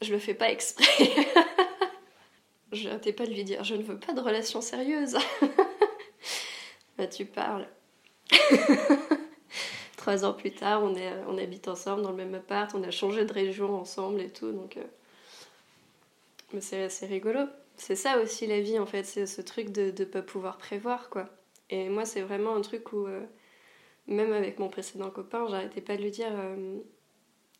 je 0.01 0.11
le 0.11 0.19
fais 0.19 0.33
pas 0.33 0.49
exprès. 0.49 0.85
je 2.71 2.87
n'arrêtais 2.87 3.13
pas 3.13 3.25
de 3.25 3.31
lui 3.31 3.43
dire 3.43 3.63
Je 3.63 3.75
ne 3.75 3.83
veux 3.83 3.99
pas 3.99 4.13
de 4.13 4.19
relation 4.19 4.61
sérieuse. 4.61 5.17
bah, 6.97 7.07
tu 7.07 7.25
parles. 7.25 7.67
Trois 9.97 10.25
ans 10.25 10.33
plus 10.33 10.51
tard, 10.51 10.81
on, 10.83 10.95
est, 10.95 11.11
on 11.27 11.37
habite 11.37 11.67
ensemble 11.67 12.01
dans 12.01 12.09
le 12.09 12.17
même 12.17 12.33
appart, 12.33 12.73
on 12.73 12.81
a 12.83 12.89
changé 12.89 13.23
de 13.23 13.33
région 13.33 13.75
ensemble 13.75 14.21
et 14.21 14.29
tout, 14.29 14.51
donc. 14.51 14.77
Euh, 14.77 14.83
mais 16.53 16.61
c'est 16.61 16.83
assez 16.83 17.05
rigolo. 17.05 17.41
C'est 17.77 17.95
ça 17.95 18.19
aussi 18.21 18.47
la 18.47 18.61
vie 18.61 18.79
en 18.79 18.85
fait, 18.85 19.03
c'est 19.03 19.25
ce 19.25 19.41
truc 19.41 19.71
de 19.71 19.93
ne 19.97 20.05
pas 20.05 20.21
pouvoir 20.21 20.57
prévoir 20.57 21.09
quoi. 21.09 21.29
Et 21.69 21.89
moi, 21.89 22.05
c'est 22.05 22.21
vraiment 22.21 22.55
un 22.55 22.61
truc 22.61 22.91
où, 22.93 23.07
euh, 23.07 23.21
même 24.07 24.33
avec 24.33 24.59
mon 24.59 24.69
précédent 24.69 25.09
copain, 25.09 25.47
j'arrêtais 25.49 25.81
pas 25.81 25.97
de 25.97 26.03
lui 26.03 26.11
dire 26.11 26.31
euh, 26.33 26.79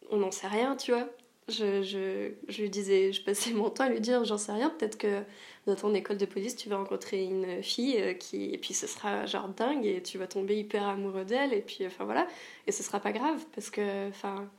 on 0.09 0.17
n'en 0.17 0.31
sait 0.31 0.47
rien, 0.47 0.75
tu 0.75 0.91
vois 0.91 1.07
je, 1.51 1.83
je, 1.83 2.31
je, 2.47 2.61
lui 2.61 2.69
disais, 2.69 3.11
je 3.11 3.23
passais 3.23 3.51
mon 3.51 3.69
temps 3.69 3.85
à 3.85 3.89
lui 3.89 3.99
dire, 3.99 4.23
j'en 4.25 4.37
sais 4.37 4.51
rien, 4.51 4.69
peut-être 4.69 4.97
que 4.97 5.23
dans 5.65 5.75
ton 5.75 5.93
école 5.93 6.17
de 6.17 6.25
police, 6.25 6.55
tu 6.55 6.69
vas 6.69 6.77
rencontrer 6.77 7.23
une 7.23 7.61
fille 7.63 7.97
euh, 7.99 8.13
qui, 8.13 8.45
et 8.53 8.57
puis 8.57 8.73
ce 8.73 8.87
sera 8.87 9.25
genre 9.25 9.49
dingue 9.49 9.85
et 9.85 10.01
tu 10.01 10.17
vas 10.17 10.27
tomber 10.27 10.57
hyper 10.57 10.87
amoureux 10.87 11.25
d'elle 11.25 11.53
et 11.53 11.61
puis 11.61 11.85
enfin 11.85 12.05
voilà, 12.05 12.27
et 12.67 12.71
ce 12.71 12.83
sera 12.83 12.99
pas 12.99 13.11
grave 13.11 13.45
parce 13.53 13.69
que 13.69 14.09
enfin 14.09 14.49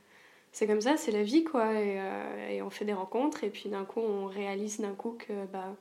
c'est 0.53 0.67
comme 0.67 0.81
ça, 0.81 0.95
c'est 0.97 1.11
la 1.11 1.23
vie 1.23 1.43
quoi, 1.43 1.73
et, 1.73 1.99
euh, 1.99 2.49
et, 2.49 2.61
on 2.61 2.69
fait 2.69 2.85
des 2.85 2.93
rencontres 2.93 3.43
et 3.43 3.49
puis 3.49 3.69
d'un 3.69 3.85
coup 3.85 3.99
on 3.99 4.27
réalise 4.27 4.79
d'un 4.79 4.93
coup 4.93 5.17
que 5.19 5.45
bah 5.47 5.75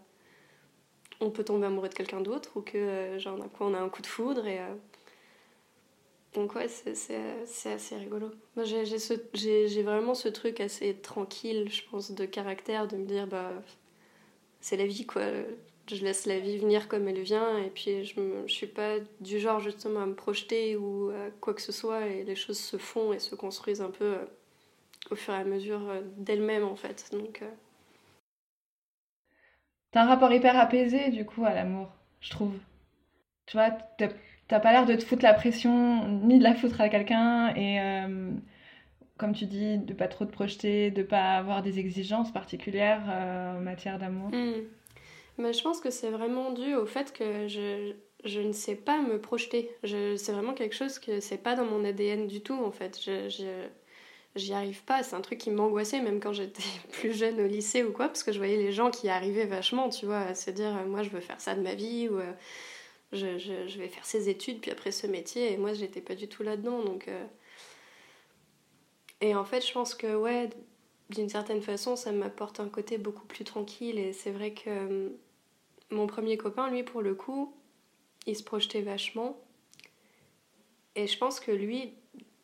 on 1.20 1.30
peut 1.30 1.44
tomber 1.44 1.66
amoureux 1.66 1.88
de 1.88 1.94
quelqu'un 1.94 2.20
d'autre 2.20 2.50
ou 2.56 2.62
que 2.62 2.76
euh, 2.78 3.18
genre 3.18 3.36
d'un 3.38 3.48
coup 3.48 3.64
on 3.64 3.74
a 3.74 3.80
un 3.80 3.88
coup 3.88 4.02
de 4.02 4.06
foudre 4.08 4.46
et 4.46 4.58
donc 6.34 6.54
ouais, 6.54 6.66
c'est 6.68 7.72
assez 7.72 7.96
rigolo. 7.96 8.30
Moi 8.56 8.64
j'ai 8.64 9.82
vraiment 9.82 10.14
ce 10.14 10.28
truc 10.28 10.60
assez 10.60 10.94
tranquille, 10.94 11.68
je 11.70 11.82
pense, 11.90 12.10
de 12.10 12.24
caractère, 12.24 12.88
de 12.88 12.96
me 12.96 13.04
dire, 13.04 13.26
bah, 13.26 13.52
c'est 14.60 14.76
la 14.76 14.86
vie, 14.86 15.06
quoi. 15.06 15.22
Je 15.90 16.02
laisse 16.02 16.26
la 16.26 16.38
vie 16.38 16.58
venir 16.58 16.88
comme 16.88 17.08
elle 17.08 17.20
vient, 17.20 17.58
et 17.58 17.68
puis 17.68 18.04
je, 18.04 18.14
je 18.46 18.52
suis 18.52 18.68
pas 18.68 18.98
du 19.20 19.40
genre 19.40 19.60
justement 19.60 20.00
à 20.02 20.06
me 20.06 20.14
projeter 20.14 20.76
ou 20.76 21.10
à 21.10 21.30
quoi 21.40 21.54
que 21.54 21.60
ce 21.60 21.72
soit, 21.72 22.06
et 22.06 22.24
les 22.24 22.36
choses 22.36 22.58
se 22.58 22.78
font 22.78 23.12
et 23.12 23.18
se 23.18 23.34
construisent 23.34 23.82
un 23.82 23.90
peu 23.90 24.04
euh, 24.04 24.24
au 25.12 25.16
fur 25.16 25.34
et 25.34 25.38
à 25.38 25.44
mesure 25.44 25.88
euh, 25.88 26.00
d'elles-mêmes, 26.16 26.64
en 26.64 26.76
fait. 26.76 27.10
Donc... 27.12 27.40
Euh... 27.42 27.50
T'as 29.92 30.02
un 30.02 30.06
rapport 30.06 30.32
hyper 30.32 30.58
apaisé, 30.58 31.10
du 31.10 31.26
coup, 31.26 31.44
à 31.44 31.52
l'amour, 31.54 31.88
je 32.20 32.30
trouve. 32.30 32.54
Tu 33.46 33.56
vois, 33.56 33.70
t'as 34.48 34.60
pas 34.60 34.72
l'air 34.72 34.86
de 34.86 34.94
te 34.94 35.04
foutre 35.04 35.22
la 35.22 35.34
pression, 35.34 36.08
ni 36.08 36.38
de 36.38 36.42
la 36.42 36.54
foutre 36.54 36.80
à 36.80 36.88
quelqu'un, 36.88 37.54
et 37.54 37.78
euh, 37.80 38.30
comme 39.18 39.34
tu 39.34 39.44
dis, 39.44 39.76
de 39.78 39.92
pas 39.92 40.08
trop 40.08 40.24
te 40.24 40.32
projeter, 40.32 40.90
de 40.90 41.02
pas 41.02 41.36
avoir 41.36 41.62
des 41.62 41.78
exigences 41.78 42.32
particulières 42.32 43.02
euh, 43.08 43.58
en 43.58 43.60
matière 43.60 43.98
d'amour. 43.98 44.30
Hmm. 44.30 44.62
Mais 45.38 45.52
je 45.52 45.62
pense 45.62 45.80
que 45.80 45.90
c'est 45.90 46.10
vraiment 46.10 46.52
dû 46.52 46.74
au 46.74 46.86
fait 46.86 47.12
que 47.12 47.48
je, 47.48 47.92
je 48.24 48.40
ne 48.40 48.52
sais 48.52 48.76
pas 48.76 49.00
me 49.00 49.20
projeter. 49.20 49.70
C'est 49.82 50.32
vraiment 50.32 50.54
quelque 50.54 50.74
chose 50.74 50.98
que 50.98 51.20
c'est 51.20 51.38
pas 51.38 51.54
dans 51.54 51.64
mon 51.64 51.84
ADN 51.84 52.26
du 52.26 52.42
tout 52.42 52.54
en 52.54 52.70
fait. 52.70 52.98
Je, 53.02 53.28
je 53.28 53.68
j'y 54.36 54.52
arrive 54.52 54.82
pas. 54.84 55.02
C'est 55.02 55.16
un 55.16 55.20
truc 55.20 55.38
qui 55.38 55.50
m'angoissait 55.50 56.00
même 56.00 56.20
quand 56.20 56.32
j'étais 56.32 56.62
plus 56.92 57.12
jeune 57.16 57.40
au 57.40 57.46
lycée 57.46 57.82
ou 57.84 57.92
quoi, 57.92 58.08
parce 58.08 58.22
que 58.22 58.32
je 58.32 58.38
voyais 58.38 58.56
les 58.56 58.72
gens 58.72 58.90
qui 58.90 59.08
arrivaient 59.08 59.46
vachement, 59.46 59.88
tu 59.88 60.06
vois, 60.06 60.20
à 60.20 60.34
se 60.34 60.50
dire 60.50 60.72
moi 60.86 61.02
je 61.02 61.10
veux 61.10 61.20
faire 61.20 61.40
ça 61.40 61.54
de 61.54 61.60
ma 61.60 61.74
vie 61.74 62.08
ou 62.08 62.18
je, 63.12 63.38
je, 63.38 63.68
je, 63.68 63.78
vais 63.78 63.88
faire 63.88 64.06
ces 64.06 64.28
études, 64.28 64.60
puis 64.60 64.70
après 64.70 64.90
ce 64.90 65.06
métier, 65.06 65.52
et 65.52 65.56
moi, 65.56 65.74
j'étais 65.74 66.00
pas 66.00 66.14
du 66.14 66.28
tout 66.28 66.42
là-dedans. 66.42 66.82
Donc, 66.82 67.08
euh. 67.08 67.26
Et 69.20 69.34
en 69.34 69.44
fait, 69.44 69.64
je 69.66 69.72
pense 69.72 69.94
que, 69.94 70.16
ouais, 70.16 70.48
d'une 71.10 71.28
certaine 71.28 71.62
façon, 71.62 71.94
ça 71.94 72.10
m'apporte 72.10 72.58
un 72.58 72.68
côté 72.68 72.98
beaucoup 72.98 73.26
plus 73.26 73.44
tranquille, 73.44 73.98
et 73.98 74.12
c'est 74.12 74.30
vrai 74.30 74.54
que 74.54 74.70
euh, 74.70 75.08
mon 75.90 76.06
premier 76.06 76.38
copain, 76.38 76.70
lui, 76.70 76.82
pour 76.82 77.02
le 77.02 77.14
coup, 77.14 77.54
il 78.26 78.36
se 78.36 78.42
projetait 78.42 78.82
vachement. 78.82 79.38
Et 80.94 81.06
je 81.06 81.18
pense 81.18 81.38
que 81.38 81.52
lui, 81.52 81.94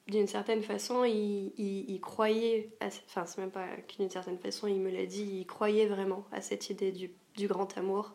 d'une 0.08 0.26
certaine 0.26 0.62
façon, 0.62 1.04
il, 1.04 1.52
il, 1.56 2.00
croyait, 2.00 2.70
enfin, 2.80 3.26
c'est 3.26 3.38
même 3.38 3.50
pas 3.50 3.68
qu'une 3.88 4.10
certaine 4.10 4.38
façon, 4.38 4.66
il 4.66 4.80
me 4.80 4.90
l'a 4.90 5.06
dit, 5.06 5.40
il 5.40 5.46
croyait 5.46 5.86
vraiment 5.86 6.26
à 6.32 6.40
cette 6.40 6.70
idée 6.70 6.92
du, 6.92 7.10
du 7.36 7.46
grand 7.46 7.76
amour 7.76 8.14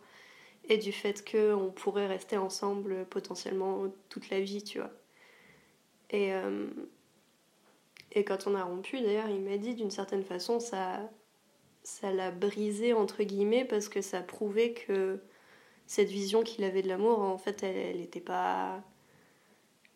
et 0.70 0.78
du 0.78 0.92
fait 0.92 1.24
qu'on 1.30 1.72
pourrait 1.72 2.08
rester 2.08 2.38
ensemble 2.38 3.06
potentiellement 3.06 3.86
toute 4.10 4.30
la 4.30 4.40
vie, 4.40 4.64
tu 4.64 4.80
vois. 4.80 4.92
Et, 6.10 6.34
euh, 6.34 6.68
et 8.12 8.24
quand 8.24 8.48
on 8.48 8.56
a 8.56 8.64
rompu, 8.64 9.00
d'ailleurs, 9.02 9.30
il 9.30 9.42
m'a 9.42 9.58
dit 9.58 9.76
d'une 9.76 9.92
certaine 9.92 10.24
façon, 10.24 10.60
ça 10.60 11.10
ça 11.84 12.12
l'a 12.12 12.32
brisé, 12.32 12.94
entre 12.94 13.24
guillemets, 13.24 13.66
parce 13.66 13.90
que 13.90 14.02
ça 14.02 14.22
prouvait 14.22 14.74
que 14.74 15.22
cette 15.86 16.10
vision 16.10 16.44
qu'il 16.44 16.64
avait 16.64 16.82
de 16.82 16.88
l'amour, 16.88 17.20
en 17.20 17.38
fait, 17.38 17.64
elle 17.64 17.98
n'était 17.98 18.22
pas... 18.22 18.82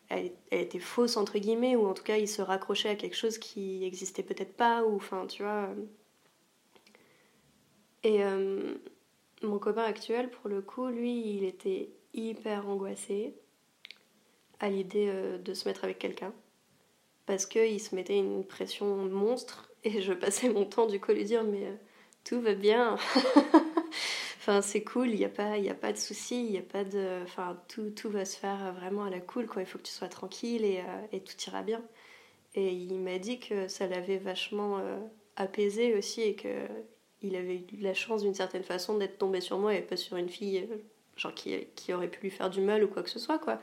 Elle, 0.08 0.32
était 0.50 0.78
fausse, 0.78 1.16
entre 1.16 1.38
guillemets, 1.38 1.76
ou 1.76 1.86
en 1.86 1.94
tout 1.94 2.02
cas, 2.02 2.16
il 2.16 2.28
se 2.28 2.42
raccrochait 2.42 2.88
à 2.88 2.94
quelque 2.94 3.16
chose 3.16 3.38
qui 3.38 3.84
existait 3.84 4.22
peut-être 4.22 4.56
pas, 4.56 4.84
ou 4.84 4.96
enfin, 4.96 5.26
tu 5.26 5.42
vois... 5.42 5.68
Et... 8.04 8.24
Euh, 8.24 8.74
mon 9.42 9.58
copain 9.58 9.84
actuel, 9.84 10.30
pour 10.30 10.50
le 10.50 10.60
coup, 10.62 10.88
lui, 10.88 11.36
il 11.36 11.44
était 11.44 11.90
hyper 12.12 12.68
angoissé. 12.68 13.34
à 14.60 14.68
l'idée 14.68 15.12
de 15.38 15.54
se 15.54 15.68
mettre 15.68 15.84
avec 15.84 15.98
quelqu'un. 15.98 16.32
Parce 17.26 17.46
qu'il 17.46 17.80
se 17.80 17.94
mettait 17.94 18.18
une 18.18 18.44
pression 18.44 18.96
monstre 19.06 19.70
et 19.84 20.00
je 20.00 20.12
passais 20.14 20.48
mon 20.48 20.64
temps 20.64 20.86
du 20.86 20.98
coup 21.00 21.12
à 21.12 21.14
lui 21.14 21.24
dire 21.24 21.44
mais 21.44 21.78
tout 22.24 22.40
va 22.40 22.54
bien. 22.54 22.96
enfin, 24.48 24.62
c'est 24.62 24.82
cool, 24.82 25.10
il 25.10 25.16
n'y 25.16 25.24
a, 25.24 25.28
pas, 25.28 25.52
a 25.54 25.74
pas 25.74 25.92
de 25.92 25.98
souci, 25.98 26.44
il 26.46 26.52
y 26.52 26.58
a 26.58 26.62
pas 26.62 26.84
de. 26.84 27.22
Enfin, 27.24 27.60
tout, 27.68 27.90
tout 27.90 28.10
va 28.10 28.24
se 28.24 28.36
faire 28.36 28.72
vraiment 28.74 29.04
à 29.04 29.10
la 29.10 29.20
cool, 29.20 29.46
quoi. 29.46 29.62
Il 29.62 29.66
faut 29.66 29.78
que 29.78 29.84
tu 29.84 29.92
sois 29.92 30.08
tranquille 30.08 30.64
et, 30.64 30.82
et 31.12 31.20
tout 31.20 31.34
ira 31.46 31.62
bien. 31.62 31.82
Et 32.54 32.72
il 32.72 32.98
m'a 32.98 33.18
dit 33.18 33.38
que 33.40 33.68
ça 33.68 33.86
l'avait 33.86 34.18
vachement 34.18 34.80
apaisé 35.36 35.94
aussi 35.94 36.22
et 36.22 36.34
que 36.34 36.48
il 37.22 37.36
avait 37.36 37.64
eu 37.72 37.80
la 37.80 37.94
chance 37.94 38.22
d'une 38.22 38.34
certaine 38.34 38.62
façon 38.62 38.96
d'être 38.96 39.18
tombé 39.18 39.40
sur 39.40 39.58
moi 39.58 39.74
et 39.74 39.82
pas 39.82 39.96
sur 39.96 40.16
une 40.16 40.28
fille 40.28 40.58
euh, 40.70 40.76
genre 41.16 41.34
qui, 41.34 41.66
qui, 41.74 41.92
aurait 41.92 42.08
pu 42.08 42.20
lui 42.20 42.30
faire 42.30 42.50
du 42.50 42.60
mal 42.60 42.84
ou 42.84 42.88
quoi 42.88 43.02
que 43.02 43.10
ce 43.10 43.18
soit 43.18 43.38
quoi. 43.38 43.60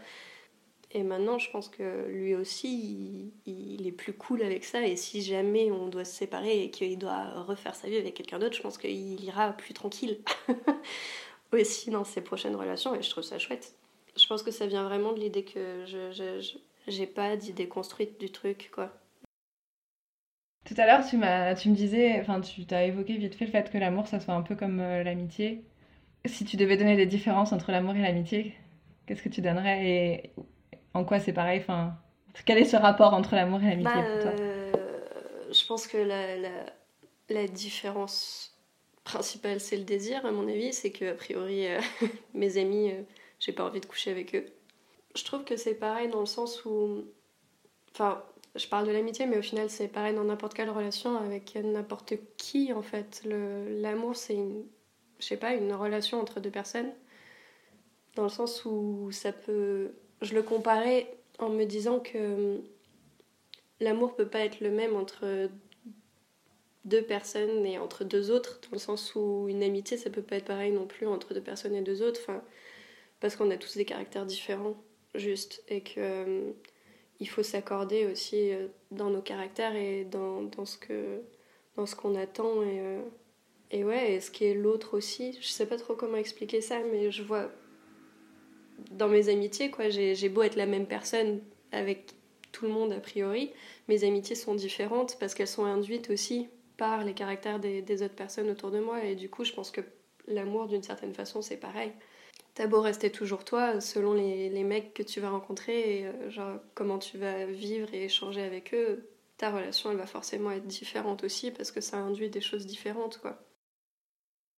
Et 0.96 1.04
maintenant, 1.04 1.38
je 1.38 1.52
pense 1.52 1.68
que 1.68 2.08
lui 2.08 2.36
aussi, 2.36 3.34
il, 3.46 3.86
est 3.86 3.92
plus 3.92 4.14
cool 4.14 4.42
avec 4.42 4.64
ça. 4.64 4.82
Et 4.88 4.96
si 4.96 5.22
jamais 5.22 5.70
on 5.70 5.88
doit 5.88 6.06
se 6.06 6.14
séparer 6.14 6.64
et 6.64 6.72
qu'il 6.72 6.98
doit 6.98 7.44
refaire 7.44 7.76
sa 7.76 7.90
vie 7.90 7.98
avec 7.98 8.14
quelqu'un 8.14 8.40
d'autre, 8.40 8.56
je 8.56 8.62
pense 8.62 8.78
qu'il 8.78 9.22
ira 9.22 9.52
plus 9.52 9.74
tranquille 9.74 10.20
aussi 11.52 11.90
dans 11.90 12.06
ses 12.06 12.22
prochaines 12.22 12.56
relations. 12.56 12.96
Et 12.96 13.02
je 13.02 13.10
trouve 13.10 13.26
ça 13.26 13.38
chouette. 13.38 13.76
Je 14.18 14.26
pense 14.26 14.42
que 14.42 14.52
ça 14.52 14.68
vient 14.68 14.86
vraiment 14.86 15.12
de 15.12 15.20
l'idée 15.20 15.44
que 15.44 15.84
je 15.86 16.40
j'ai 16.88 17.08
pas 17.08 17.36
d'idée 17.36 17.68
construite 17.68 18.18
du 18.18 18.32
truc, 18.32 18.70
quoi. 18.74 18.94
Tout 20.64 20.76
à 20.78 20.86
l'heure, 20.86 21.02
tu, 21.02 21.18
tu 21.62 21.70
me 21.70 21.76
disais, 21.76 22.22
enfin, 22.22 22.40
tu 22.40 22.66
t'as 22.66 22.86
évoqué 22.86 23.18
vite 23.18 23.36
fait 23.36 23.46
le 23.46 23.52
fait 23.52 23.70
que 23.70 23.78
l'amour, 23.78 24.08
ça 24.08 24.22
soit 24.22 24.34
un 24.34 24.44
peu 24.44 24.56
comme 24.56 24.80
euh, 24.80 25.04
l'amitié. 25.04 25.66
Si 26.26 26.46
tu 26.46 26.56
devais 26.56 26.78
donner 26.78 26.96
des 26.96 27.06
différences 27.06 27.52
entre 27.52 27.72
l'amour 27.72 27.96
et 27.96 28.02
l'amitié, 28.02 28.56
qu'est-ce 29.06 29.22
que 29.22 29.30
tu 29.30 29.42
donnerais 29.42 29.86
et 29.86 30.32
en 30.96 31.04
quoi 31.04 31.20
c'est 31.20 31.34
pareil 31.34 31.60
enfin, 31.60 31.94
Quel 32.46 32.58
est 32.58 32.66
ce 32.66 32.78
rapport 32.78 33.14
entre 33.14 33.36
l'amour 33.36 33.62
et 33.62 33.70
l'amitié 33.70 33.92
pour 33.94 34.22
toi 34.22 34.32
euh, 34.32 34.72
Je 35.52 35.66
pense 35.68 35.88
que 35.88 35.98
la, 35.98 36.38
la, 36.38 36.66
la 37.30 37.48
différence 37.48 38.58
principale, 39.04 39.60
c'est 39.60 39.78
le 39.78 39.84
désir, 39.84 40.26
à 40.26 40.32
mon 40.32 40.48
avis. 40.48 40.74
C'est 40.74 40.92
que, 40.92 41.12
a 41.12 41.14
priori, 41.14 41.68
euh, 41.68 41.80
mes 42.34 42.58
amis, 42.58 42.92
j'ai 43.40 43.52
pas 43.52 43.66
envie 43.66 43.82
de 43.82 43.86
coucher 43.86 44.12
avec 44.12 44.34
eux. 44.36 44.46
Je 45.16 45.24
trouve 45.24 45.44
que 45.44 45.58
c'est 45.58 45.76
pareil 45.76 46.10
dans 46.10 46.22
le 46.22 46.26
sens 46.26 46.66
où. 46.66 47.06
Enfin, 47.92 48.24
je 48.56 48.68
parle 48.68 48.88
de 48.88 48.92
l'amitié, 48.92 49.26
mais 49.26 49.38
au 49.38 49.42
final, 49.42 49.70
c'est 49.70 49.90
pareil 49.90 50.16
dans 50.16 50.24
n'importe 50.24 50.54
quelle 50.54 50.70
relation 50.70 51.18
avec 51.18 51.56
n'importe 51.56 52.14
qui, 52.38 52.72
en 52.72 52.82
fait. 52.82 53.22
L'amour, 53.26 54.16
c'est 54.16 54.36
une, 54.36 54.64
je 55.20 55.26
sais 55.26 55.38
pas, 55.38 55.54
une 55.54 55.74
relation 55.74 56.22
entre 56.22 56.40
deux 56.40 56.52
personnes, 56.52 56.92
dans 58.16 58.24
le 58.24 58.30
sens 58.30 58.64
où 58.66 59.10
ça 59.12 59.34
peut. 59.34 59.94
Je 60.26 60.34
le 60.34 60.42
comparais 60.42 61.08
en 61.38 61.50
me 61.50 61.66
disant 61.66 62.00
que 62.00 62.60
l'amour 63.80 64.16
peut 64.16 64.28
pas 64.28 64.40
être 64.40 64.60
le 64.60 64.72
même 64.72 64.96
entre 64.96 65.50
deux 66.84 67.04
personnes 67.04 67.64
et 67.64 67.78
entre 67.78 68.04
deux 68.04 68.32
autres, 68.32 68.60
dans 68.64 68.74
le 68.74 68.80
sens 68.80 69.14
où 69.14 69.46
une 69.48 69.62
amitié, 69.62 69.98
ça 69.98 70.10
peut 70.10 70.24
pas 70.24 70.38
être 70.38 70.46
pareil 70.46 70.72
non 70.72 70.88
plus 70.88 71.06
entre 71.06 71.36
deux 71.36 71.42
personnes 71.42 71.76
et 71.76 71.82
deux 71.82 72.02
autres, 72.02 72.32
parce 73.20 73.36
qu'on 73.36 73.52
a 73.52 73.58
tous 73.58 73.78
des 73.78 73.86
caractères 73.86 74.26
différents, 74.26 74.76
juste, 75.14 75.64
et 75.68 75.82
que 75.82 76.54
il 77.20 77.30
faut 77.30 77.44
s'accorder 77.44 78.08
aussi 78.08 78.52
euh, 78.52 78.68
dans 78.92 79.12
nos 79.12 79.22
caractères 79.22 79.76
et 79.76 80.06
dans, 80.06 80.50
ce 80.66 80.78
que 80.78 81.22
dans 81.78 81.86
ce 81.86 81.96
qu'on 81.96 82.16
attend 82.16 82.64
et, 82.64 82.80
euh, 82.80 83.02
et 83.72 83.84
ouais 83.86 84.14
et 84.14 84.22
ce 84.22 84.32
qui 84.32 84.46
est 84.46 84.54
l'autre 84.54 84.98
aussi. 84.98 85.38
Je 85.40 85.48
sais 85.48 85.66
pas 85.66 85.78
trop 85.78 85.96
comment 85.96 86.18
expliquer 86.18 86.60
ça 86.60 86.80
mais 86.92 87.12
je 87.12 87.24
vois 87.24 87.50
dans 88.92 89.08
mes 89.08 89.30
amitiés 89.30 89.72
quoi. 89.72 89.90
J'ai 89.90 90.30
beau 90.30 90.44
être 90.44 90.56
la 90.56 90.66
même 90.66 90.86
personne 90.86 91.42
avec 91.72 92.14
tout 92.52 92.66
le 92.66 92.72
monde 92.72 92.94
a 92.94 93.00
priori 93.00 93.52
mes 93.88 94.04
amitiés 94.04 94.36
sont 94.36 94.56
différentes 94.56 95.18
parce 95.20 95.34
qu'elles 95.34 95.48
sont 95.48 95.66
induites 95.66 96.10
aussi 96.10 96.48
par 96.78 97.04
les 97.04 97.14
caractères 97.14 97.60
des, 97.60 98.04
autres 98.04 98.16
personnes 98.16 98.50
autour 98.50 98.72
de 98.72 98.80
moi. 98.80 99.04
Et 99.04 99.16
du 99.16 99.30
coup 99.30 99.44
je 99.44 99.54
pense 99.54 99.72
que 99.72 99.82
l'amour 100.28 100.68
d'une 100.68 100.84
certaine 100.84 101.14
façon 101.14 101.42
c'est 101.42 101.58
pareil. 101.58 101.92
T'as 102.54 102.68
beau 102.68 102.82
rester 102.82 103.10
toujours 103.10 103.44
toi, 103.44 103.82
selon 103.82 104.14
les, 104.14 104.64
mecs 104.64 104.94
que 104.94 105.04
tu 105.04 105.20
vas 105.20 105.30
rencontrer 105.30 106.00
et 106.00 106.06
euh, 106.06 106.30
genre 106.30 106.58
comment 106.74 107.00
tu 107.00 107.18
vas 107.18 107.46
vivre 107.46 107.94
et 107.94 108.06
échanger 108.06 108.42
avec 108.42 108.74
eux, 108.74 109.10
ta 109.38 109.52
relation 109.52 109.92
elle 109.92 109.98
va 109.98 110.06
forcément 110.06 110.52
être 110.52 110.66
différente 110.66 111.24
aussi 111.26 111.52
parce 111.52 111.72
que 111.72 111.82
ça 111.82 111.98
induit 111.98 112.30
des 112.30 112.42
choses 112.42 112.66
différentes 112.66 113.18
quoi. 113.18 113.42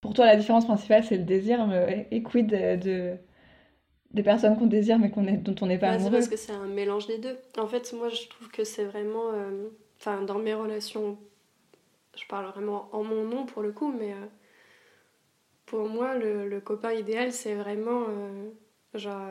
Pour 0.01 0.13
toi, 0.13 0.28
la 0.28 0.36
différence 0.36 0.65
principale 0.65 1.03
c'est 1.03 1.18
le 1.18 1.24
désir, 1.24 1.65
mais 1.65 2.07
et 2.11 2.22
quid 2.22 2.47
de, 2.47 3.18
des 4.12 4.24
personnes 4.24 4.58
qu'on 4.58 4.68
désire 4.68 4.99
mais 4.99 5.10
qu'on 5.10 5.28
est, 5.28 5.38
dont 5.38 5.55
on 5.62 5.68
n'est 5.68 5.78
pas 5.78 5.89
amoureux 5.89 6.05
C'est 6.05 6.12
parce 6.12 6.28
que 6.30 6.38
c'est 6.38 6.53
un 6.53 6.68
mélange 6.68 7.08
des 7.08 7.18
deux. 7.18 7.38
En 7.58 7.68
fait, 7.68 7.93
moi 7.93 8.10
je 8.10 8.28
trouve 8.28 8.49
que 8.49 8.64
c'est 8.64 8.86
vraiment. 8.86 9.32
Euh, 9.34 9.70
enfin, 9.99 10.22
dans 10.22 10.39
mes 10.39 10.53
relations, 10.53 11.18
je 12.16 12.26
parle 12.28 12.47
vraiment 12.47 12.89
en 12.93 13.03
mon 13.03 13.24
nom 13.24 13.45
pour 13.45 13.62
le 13.62 13.72
coup, 13.72 13.91
mais. 13.91 14.14
Euh, 14.14 14.28
pour 15.66 15.89
moi, 15.89 16.16
le, 16.16 16.62
copain 16.62 16.93
idéal, 16.93 17.34
c'est 17.34 17.53
vraiment 17.53 18.05
euh, 18.08 18.49
genre 18.93 19.28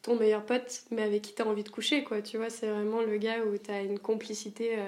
ton 0.00 0.14
meilleur 0.14 0.46
pote, 0.46 0.84
mais 0.92 1.02
avec 1.02 1.22
qui 1.22 1.34
tu 1.34 1.42
as 1.42 1.46
envie 1.48 1.64
de 1.64 1.70
coucher, 1.70 2.04
quoi. 2.04 2.22
Tu 2.22 2.36
vois, 2.36 2.50
c'est 2.50 2.68
vraiment 2.68 3.00
le 3.00 3.16
gars 3.16 3.44
où 3.44 3.58
tu 3.58 3.68
as 3.68 3.82
une 3.82 3.98
complicité 3.98 4.78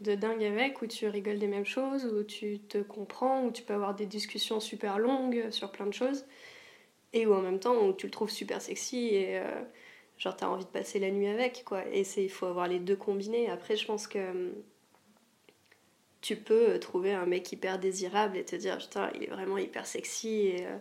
de 0.00 0.14
dingue 0.14 0.42
avec, 0.42 0.80
où 0.80 0.86
tu 0.86 1.06
rigoles 1.08 1.38
des 1.38 1.46
mêmes 1.46 1.66
choses, 1.66 2.06
où 2.06 2.22
tu 2.22 2.58
te 2.58 2.78
comprends, 2.78 3.44
où 3.44 3.50
tu 3.50 3.62
peux 3.62 3.74
avoir 3.74 3.94
des 3.94 4.06
discussions 4.06 4.60
super 4.60 4.98
longues 4.98 5.50
sur 5.50 5.70
plein 5.72 5.84
de 5.84 5.92
choses, 5.92 6.24
et 7.12 7.26
où 7.26 7.34
en 7.34 7.40
même 7.40 7.58
temps, 7.60 7.86
où 7.86 7.92
tu 7.92 8.06
le 8.06 8.12
trouves 8.12 8.30
super 8.30 8.60
sexy 8.60 9.14
et 9.14 9.40
genre 10.18 10.36
t'as 10.36 10.48
envie 10.48 10.64
de 10.64 10.70
passer 10.70 10.98
la 10.98 11.10
nuit 11.10 11.28
avec, 11.28 11.64
quoi. 11.64 11.82
Et 11.92 12.02
il 12.16 12.30
faut 12.30 12.46
avoir 12.46 12.68
les 12.68 12.78
deux 12.78 12.96
combinés. 12.96 13.48
Après, 13.50 13.76
je 13.76 13.86
pense 13.86 14.06
que 14.06 14.18
hum, 14.18 14.52
tu 16.20 16.36
peux 16.36 16.70
euh, 16.70 16.78
trouver 16.78 17.12
un 17.12 17.26
mec 17.26 17.50
hyper 17.52 17.78
désirable 17.78 18.36
et 18.36 18.44
te 18.44 18.56
dire 18.56 18.78
putain 18.78 19.10
il 19.14 19.24
est 19.24 19.30
vraiment 19.30 19.58
hyper 19.58 19.86
sexy 19.86 20.28
et 20.28 20.66
euh, 20.66 20.76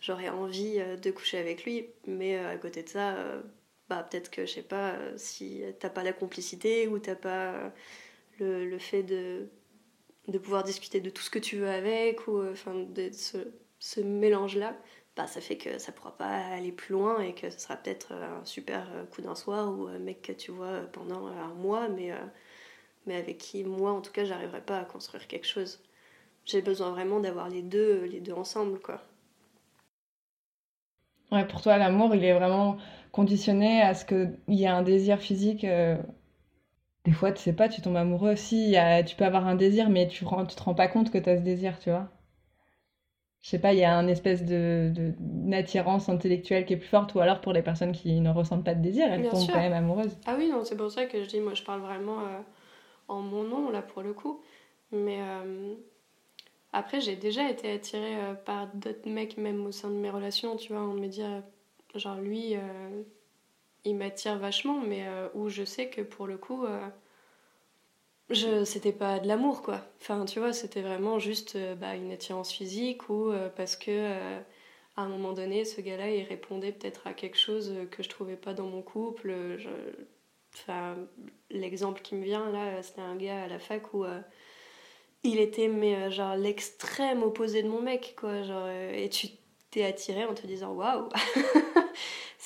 j'aurais 0.00 0.28
envie 0.28 0.76
euh, 0.78 0.96
de 0.96 1.10
coucher 1.10 1.38
avec 1.38 1.64
lui 1.64 1.86
mais 2.06 2.36
à 2.38 2.56
côté 2.56 2.82
de 2.82 2.88
ça 2.88 3.16
bah 3.88 4.06
peut-être 4.08 4.30
que 4.30 4.46
je 4.46 4.52
sais 4.52 4.62
pas 4.62 4.96
si 5.16 5.62
t'as 5.80 5.90
pas 5.90 6.02
la 6.02 6.12
complicité 6.12 6.88
ou 6.88 6.98
t'as 6.98 7.14
pas 7.14 7.72
le, 8.38 8.68
le, 8.68 8.78
fait 8.78 9.02
de 9.02 9.48
de 10.28 10.38
pouvoir 10.38 10.64
discuter 10.64 11.00
de 11.00 11.10
tout 11.10 11.22
ce 11.22 11.30
que 11.30 11.38
tu 11.38 11.56
veux 11.56 11.68
avec 11.68 12.26
ou 12.26 12.42
enfin 12.50 12.74
de 12.74 13.10
ce, 13.12 13.38
ce 13.78 14.00
mélange 14.00 14.56
là 14.56 14.76
bah 15.16 15.26
ça 15.26 15.40
fait 15.40 15.56
que 15.56 15.78
ça 15.78 15.92
pourra 15.92 16.16
pas 16.16 16.26
aller 16.28 16.72
plus 16.72 16.92
loin 16.92 17.20
et 17.20 17.34
que 17.34 17.50
ce 17.50 17.58
sera 17.58 17.76
peut-être 17.76 18.12
un 18.12 18.44
super 18.44 18.86
coup 19.12 19.22
d'un 19.22 19.34
soir 19.34 19.68
ou 19.78 19.86
un 19.88 19.98
mec 19.98 20.22
que 20.22 20.32
tu 20.32 20.50
vois 20.52 20.80
pendant 20.92 21.26
un 21.28 21.54
mois 21.54 21.88
mais 21.88 22.12
mais 23.06 23.16
avec 23.16 23.38
qui 23.38 23.64
moi 23.64 23.92
en 23.92 24.02
tout 24.02 24.12
cas 24.12 24.24
j'arriverai 24.26 24.60
pas 24.60 24.78
à 24.80 24.84
construire 24.84 25.26
quelque 25.28 25.46
chose. 25.46 25.80
J'ai 26.46 26.62
besoin 26.62 26.90
vraiment 26.92 27.20
d'avoir 27.20 27.48
les 27.50 27.62
deux, 27.62 28.04
les 28.06 28.20
deux 28.20 28.32
ensemble 28.34 28.80
quoi. 28.80 29.02
Ouais, 31.30 31.46
pour 31.46 31.60
toi 31.62 31.76
l'amour 31.78 32.14
il 32.16 32.24
est 32.24 32.32
vraiment 32.32 32.78
conditionné 33.12 33.80
à 33.80 33.94
ce 33.94 34.04
qu'il 34.04 34.38
y 34.48 34.64
ait 34.64 34.68
un 34.68 34.82
désir 34.82 35.18
physique. 35.20 35.62
Euh, 35.64 35.96
des 37.06 37.12
fois 37.12 37.32
tu 37.32 37.40
sais 37.42 37.54
pas, 37.54 37.70
tu 37.70 37.80
tombes 37.80 37.96
amoureux, 37.96 38.36
si 38.36 38.76
a... 38.76 39.02
tu 39.02 39.16
peux 39.16 39.24
avoir 39.24 39.46
un 39.46 39.54
désir 39.54 39.88
mais 39.88 40.08
tu, 40.08 40.26
tu 40.26 40.54
te 40.56 40.62
rends 40.62 40.74
pas 40.74 40.88
compte 40.88 41.10
que 41.10 41.16
tu 41.16 41.30
as 41.30 41.38
ce 41.38 41.42
désir, 41.42 41.78
tu 41.78 41.88
vois. 41.88 42.10
Je 43.46 43.52
sais 43.52 43.60
pas, 43.60 43.72
il 43.72 43.78
y 43.78 43.84
a 43.84 43.94
une 43.94 44.08
espèce 44.08 44.44
de, 44.44 44.92
de 44.92 45.54
attirance 45.54 46.08
intellectuelle 46.08 46.66
qui 46.66 46.72
est 46.72 46.78
plus 46.78 46.88
forte, 46.88 47.14
ou 47.14 47.20
alors 47.20 47.40
pour 47.40 47.52
les 47.52 47.62
personnes 47.62 47.92
qui 47.92 48.18
ne 48.18 48.28
ressentent 48.28 48.64
pas 48.64 48.74
de 48.74 48.82
désir, 48.82 49.06
elles 49.08 49.28
tombent 49.28 49.46
quand 49.46 49.60
même 49.60 49.72
amoureuses. 49.72 50.18
Ah 50.26 50.34
oui, 50.36 50.48
non, 50.48 50.64
c'est 50.64 50.76
pour 50.76 50.90
ça 50.90 51.06
que 51.06 51.22
je 51.22 51.28
dis, 51.28 51.38
moi 51.38 51.54
je 51.54 51.62
parle 51.62 51.80
vraiment 51.80 52.22
euh, 52.22 52.40
en 53.06 53.20
mon 53.20 53.44
nom, 53.44 53.70
là, 53.70 53.82
pour 53.82 54.02
le 54.02 54.14
coup. 54.14 54.40
Mais 54.90 55.20
euh, 55.20 55.74
après, 56.72 57.00
j'ai 57.00 57.14
déjà 57.14 57.48
été 57.48 57.70
attirée 57.70 58.16
euh, 58.16 58.34
par 58.34 58.66
d'autres 58.74 59.08
mecs, 59.08 59.36
même 59.36 59.64
au 59.64 59.70
sein 59.70 59.90
de 59.90 59.94
mes 59.94 60.10
relations, 60.10 60.56
tu 60.56 60.72
vois, 60.72 60.82
on 60.82 60.94
me 60.94 61.06
dit, 61.06 61.22
genre, 61.94 62.16
lui, 62.16 62.56
il 63.84 63.94
m'attire 63.94 64.38
vachement, 64.38 64.80
mais 64.80 65.04
où 65.34 65.48
je 65.50 65.62
sais 65.62 65.88
que 65.88 66.00
pour 66.00 66.26
le 66.26 66.36
coup, 66.36 66.64
je 68.30 68.64
c'était 68.64 68.92
pas 68.92 69.18
de 69.18 69.28
l'amour, 69.28 69.62
quoi. 69.62 69.82
Enfin, 70.00 70.24
tu 70.24 70.38
vois, 70.40 70.52
c'était 70.52 70.82
vraiment 70.82 71.18
juste 71.18 71.56
bah, 71.76 71.94
une 71.94 72.12
attirance 72.12 72.52
physique 72.52 73.08
ou 73.08 73.32
parce 73.56 73.76
que 73.76 74.12
à 74.96 75.02
un 75.02 75.08
moment 75.08 75.32
donné, 75.32 75.64
ce 75.64 75.80
gars-là, 75.80 76.10
il 76.10 76.24
répondait 76.24 76.72
peut-être 76.72 77.06
à 77.06 77.12
quelque 77.12 77.38
chose 77.38 77.72
que 77.90 78.02
je 78.02 78.08
trouvais 78.08 78.36
pas 78.36 78.54
dans 78.54 78.66
mon 78.66 78.82
couple. 78.82 79.34
Enfin, 80.56 80.96
l'exemple 81.50 82.00
qui 82.00 82.14
me 82.14 82.24
vient 82.24 82.50
là, 82.50 82.82
c'était 82.82 83.02
un 83.02 83.16
gars 83.16 83.44
à 83.44 83.48
la 83.48 83.58
fac 83.58 83.92
où 83.92 84.04
euh, 84.04 84.20
il 85.22 85.38
était 85.38 85.68
mais 85.68 85.96
euh, 85.96 86.10
genre 86.10 86.36
l'extrême 86.36 87.22
opposé 87.22 87.62
de 87.62 87.68
mon 87.68 87.82
mec 87.82 88.16
quoi, 88.18 88.42
genre 88.42 88.64
euh, 88.66 88.92
et 88.92 89.08
tu 89.10 89.28
t'es 89.70 89.84
attiré 89.84 90.24
en 90.24 90.34
te 90.34 90.46
disant 90.46 90.72
waouh, 90.72 91.08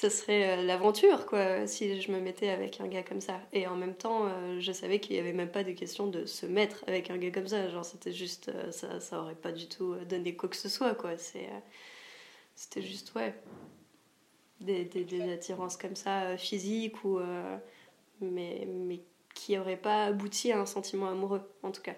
ce 0.00 0.08
serait 0.08 0.62
l'aventure 0.62 1.26
quoi 1.26 1.66
si 1.66 2.00
je 2.00 2.12
me 2.12 2.20
mettais 2.20 2.50
avec 2.50 2.80
un 2.80 2.88
gars 2.88 3.02
comme 3.02 3.20
ça. 3.20 3.40
Et 3.52 3.66
en 3.66 3.76
même 3.76 3.94
temps, 3.94 4.28
je 4.58 4.72
savais 4.72 5.00
qu'il 5.00 5.16
y 5.16 5.18
avait 5.18 5.32
même 5.32 5.50
pas 5.50 5.64
de 5.64 5.72
question 5.72 6.06
de 6.06 6.26
se 6.26 6.46
mettre 6.46 6.84
avec 6.86 7.10
un 7.10 7.18
gars 7.18 7.30
comme 7.30 7.48
ça, 7.48 7.68
genre 7.68 7.84
c'était 7.84 8.12
juste 8.12 8.50
ça 8.70 9.00
ça 9.00 9.20
aurait 9.20 9.34
pas 9.34 9.52
du 9.52 9.68
tout 9.68 9.94
donné 10.08 10.34
quoi 10.36 10.48
que 10.48 10.56
ce 10.56 10.68
soit 10.68 10.94
quoi, 10.94 11.16
c'est 11.18 11.48
c'était 12.54 12.82
juste 12.82 13.14
ouais 13.14 13.34
des, 14.60 14.84
des, 14.84 15.32
attirances 15.32 15.76
comme 15.76 15.96
ça 15.96 16.36
physiques 16.36 17.04
ou 17.04 17.20
mais 18.20 18.66
mais 18.68 19.00
qui 19.34 19.56
n'auraient 19.56 19.76
pas 19.76 20.06
abouti 20.06 20.52
à 20.52 20.60
un 20.60 20.66
sentiment 20.66 21.08
amoureux 21.08 21.42
en 21.62 21.70
tout 21.70 21.82
cas. 21.82 21.94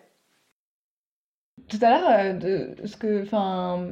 Tout 1.68 1.78
à 1.82 1.90
l'heure, 1.90 2.08
euh, 2.08 2.32
de 2.32 2.86
ce 2.86 2.96
que, 2.96 3.22
enfin, 3.22 3.88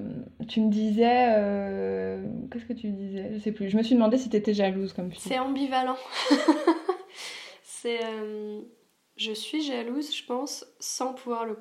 tu 0.51 0.61
me 0.61 0.71
disais, 0.71 1.29
euh, 1.31 2.23
qu'est-ce 2.51 2.65
que 2.65 2.73
tu 2.73 2.89
disais? 2.89 3.31
Je 3.35 3.39
sais 3.39 3.53
plus. 3.53 3.71
Je 3.71 3.77
me 3.77 3.83
suis 3.83 3.95
demandé 3.95 4.19
si 4.19 4.29
tu 4.29 4.37
étais 4.37 4.53
jalouse 4.53 4.93
comme 4.93 5.11
fille. 5.11 5.21
C'est 5.21 5.39
ambivalent. 5.39 5.97
c'est, 7.63 8.05
euh, 8.05 8.61
je 9.17 9.33
suis 9.33 9.63
jalouse, 9.63 10.15
je 10.15 10.25
pense, 10.25 10.67
sans 10.81 11.15
pouvoir 11.15 11.47
le 11.47 11.57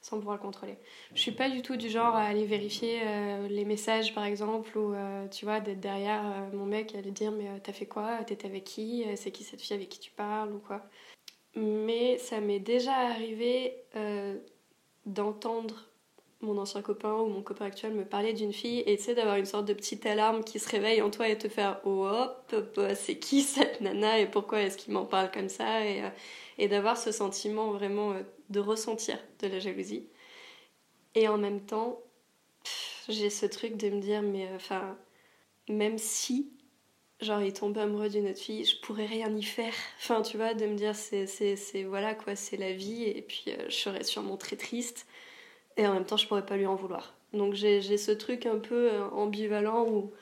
sans 0.00 0.18
pouvoir 0.18 0.36
le 0.36 0.42
contrôler. 0.42 0.78
Je 1.14 1.20
suis 1.20 1.32
pas 1.32 1.48
du 1.48 1.62
tout 1.62 1.76
du 1.76 1.88
genre 1.88 2.14
à 2.16 2.24
aller 2.24 2.44
vérifier 2.44 3.00
les 3.48 3.64
messages, 3.64 4.12
par 4.14 4.24
exemple, 4.24 4.76
ou 4.76 4.94
tu 5.30 5.44
vois, 5.44 5.60
d'être 5.60 5.78
derrière 5.78 6.48
mon 6.52 6.66
mec 6.66 6.92
et 6.94 6.98
aller 6.98 7.12
dire 7.12 7.30
mais 7.30 7.60
t'as 7.62 7.72
fait 7.72 7.86
quoi? 7.86 8.18
T'étais 8.24 8.48
avec 8.48 8.64
qui? 8.64 9.04
C'est 9.14 9.30
qui 9.30 9.44
cette 9.44 9.60
fille 9.60 9.76
avec 9.76 9.88
qui 9.88 10.00
tu 10.00 10.10
parles 10.10 10.52
ou 10.52 10.58
quoi? 10.58 10.82
Mais 11.54 12.18
ça 12.18 12.40
m'est 12.40 12.58
déjà 12.58 12.94
arrivé 12.94 13.76
d'entendre 15.06 15.91
mon 16.42 16.58
ancien 16.58 16.82
copain 16.82 17.14
ou 17.14 17.26
mon 17.26 17.42
copain 17.42 17.66
actuel 17.66 17.92
me 17.92 18.04
parler 18.04 18.32
d'une 18.32 18.52
fille 18.52 18.82
et 18.86 18.96
tu 18.96 19.04
sais 19.04 19.14
d'avoir 19.14 19.36
une 19.36 19.46
sorte 19.46 19.66
de 19.66 19.72
petite 19.72 20.04
alarme 20.06 20.42
qui 20.44 20.58
se 20.58 20.68
réveille 20.68 21.00
en 21.00 21.10
toi 21.10 21.28
et 21.28 21.38
te 21.38 21.48
faire 21.48 21.80
oh 21.84 22.06
hop, 22.06 22.54
c'est 22.94 23.18
qui 23.18 23.42
cette 23.42 23.80
nana 23.80 24.18
et 24.18 24.26
pourquoi 24.26 24.60
est-ce 24.60 24.76
qu'il 24.76 24.92
m'en 24.92 25.04
parle 25.04 25.30
comme 25.30 25.48
ça? 25.48 25.84
et, 25.84 26.02
euh, 26.04 26.08
et 26.58 26.68
d'avoir 26.68 26.96
ce 26.98 27.12
sentiment 27.12 27.70
vraiment 27.72 28.12
euh, 28.12 28.22
de 28.50 28.60
ressentir 28.60 29.18
de 29.40 29.46
la 29.46 29.58
jalousie. 29.58 30.08
Et 31.14 31.28
en 31.28 31.38
même 31.38 31.60
temps 31.60 32.00
j'ai 33.08 33.30
ce 33.30 33.46
truc 33.46 33.76
de 33.76 33.90
me 33.90 34.00
dire 34.00 34.22
mais 34.22 34.46
euh, 34.46 34.56
enfin 34.56 34.96
même 35.68 35.98
si 35.98 36.52
genre 37.20 37.40
il 37.40 37.52
tombe 37.52 37.78
amoureux 37.78 38.08
d'une 38.08 38.28
autre 38.28 38.40
fille, 38.40 38.64
je 38.64 38.80
pourrais 38.80 39.06
rien 39.06 39.32
y 39.36 39.44
faire. 39.44 39.72
Enfin, 39.98 40.22
tu 40.22 40.36
vois, 40.36 40.54
de 40.54 40.66
me 40.66 40.74
dire 40.74 40.96
c'est, 40.96 41.84
voilà 41.84 42.16
quoi, 42.16 42.34
c'est 42.34 42.56
la 42.56 42.72
vie 42.72 43.04
et 43.04 43.22
puis 43.22 43.44
je 43.68 43.74
serais 43.74 44.02
sûrement 44.02 44.36
très 44.36 44.56
triste 44.56 45.06
et 45.76 45.86
en 45.86 45.94
même 45.94 46.04
temps 46.04 46.16
je 46.16 46.26
pourrais 46.26 46.46
pas 46.46 46.56
lui 46.56 46.66
en 46.66 46.74
vouloir. 46.74 47.14
Donc 47.32 47.54
j'ai, 47.54 47.80
ce 47.96 48.10
truc 48.12 48.46
un 48.46 48.58
peu 48.58 48.92
euh, 48.92 49.08
ambivalent 49.10 49.88
où 49.88 50.12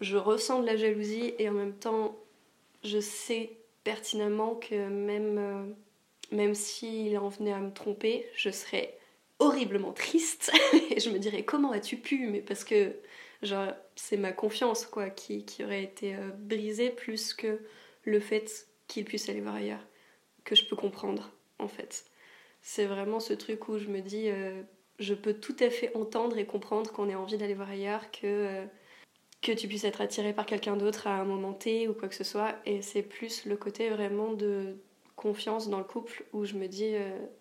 je 0.00 0.16
ressens 0.16 0.60
de 0.60 0.66
la 0.66 0.76
jalousie 0.76 1.34
et 1.38 1.48
en 1.48 1.52
même 1.52 1.74
temps 1.74 2.16
je 2.82 2.98
sais 2.98 3.56
pertinemment 3.82 4.54
que 4.54 4.88
même, 4.88 5.38
euh, 5.38 5.64
même 6.32 6.54
s'il 6.54 7.16
en 7.18 7.28
venait 7.28 7.52
à 7.52 7.60
me 7.60 7.72
tromper, 7.72 8.26
je 8.36 8.50
serais 8.50 8.98
horriblement 9.38 9.92
triste. 9.92 10.52
Et 10.90 11.00
je 11.00 11.10
me 11.10 11.18
dirais 11.18 11.44
comment 11.44 11.72
as-tu 11.72 11.96
pu? 11.96 12.26
Mais 12.26 12.40
parce 12.40 12.64
que 12.64 12.94
c'est 13.94 14.16
ma 14.16 14.32
confiance 14.32 14.86
quoi 14.86 15.10
qui, 15.10 15.44
qui 15.44 15.64
aurait 15.64 15.82
été 15.82 16.14
euh, 16.14 16.30
brisée 16.36 16.90
plus 16.90 17.34
que 17.34 17.60
le 18.04 18.20
fait 18.20 18.66
qu'il 18.86 19.04
puisse 19.04 19.28
aller 19.28 19.40
voir 19.40 19.54
ailleurs 19.54 19.84
que 20.44 20.54
je 20.54 20.64
peux 20.66 20.76
comprendre 20.76 21.30
en 21.58 21.68
fait 21.68 22.04
c'est 22.64 22.86
vraiment 22.86 23.20
ce 23.20 23.32
truc 23.32 23.68
où 23.68 23.78
je 23.78 23.86
me 23.86 24.00
dis 24.00 24.28
euh, 24.28 24.60
je 24.98 25.14
peux 25.14 25.34
tout 25.34 25.54
à 25.60 25.70
fait 25.70 25.94
entendre 25.96 26.36
et 26.36 26.46
comprendre 26.46 26.90
qu'on 26.90 27.08
ait 27.08 27.14
envie 27.14 27.38
d'aller 27.38 27.54
voir 27.54 27.70
ailleurs 27.70 28.10
que 28.10 28.26
euh, 28.26 28.66
que 29.42 29.52
tu 29.52 29.68
puisses 29.68 29.84
être 29.84 30.00
attiré 30.00 30.32
par 30.32 30.46
quelqu'un 30.46 30.76
d'autre 30.76 31.06
à 31.06 31.12
un 31.12 31.24
moment 31.24 31.52
T 31.52 31.86
ou 31.86 31.94
quoi 31.94 32.08
que 32.08 32.14
ce 32.14 32.24
soit. 32.24 32.56
Et 32.64 32.82
c'est 32.82 33.02
plus 33.02 33.44
le 33.44 33.56
côté 33.56 33.90
vraiment 33.90 34.32
de 34.32 34.76
confiance 35.16 35.68
dans 35.68 35.78
le 35.78 35.84
couple 35.84 36.24
où 36.32 36.44
je 36.44 36.54
me 36.54 36.66
dis 36.66 36.94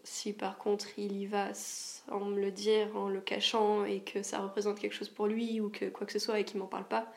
si 0.04 0.34
par 0.34 0.58
contre 0.58 0.88
il 0.98 1.16
y 1.16 1.26
va 1.26 1.54
en 2.12 2.26
me 2.26 2.40
le 2.40 2.52
dire, 2.52 2.96
en 2.96 3.08
le 3.08 3.22
cachant 3.22 3.86
et 3.86 4.02
que 4.02 4.24
ça 4.24 4.40
représente 4.40 4.80
quelque 4.80 4.94
chose 4.94 5.10
pour 5.10 5.28
lui 5.28 5.62
ou 5.62 5.70
que 5.70 5.86
quoi 5.86 6.06
que 6.06 6.14
ce 6.14 6.20
soit 6.20 6.40
et 6.40 6.44
qu'il 6.44 6.60
m'en 6.60 6.68
parle 6.68 6.88
pas, 6.88 7.12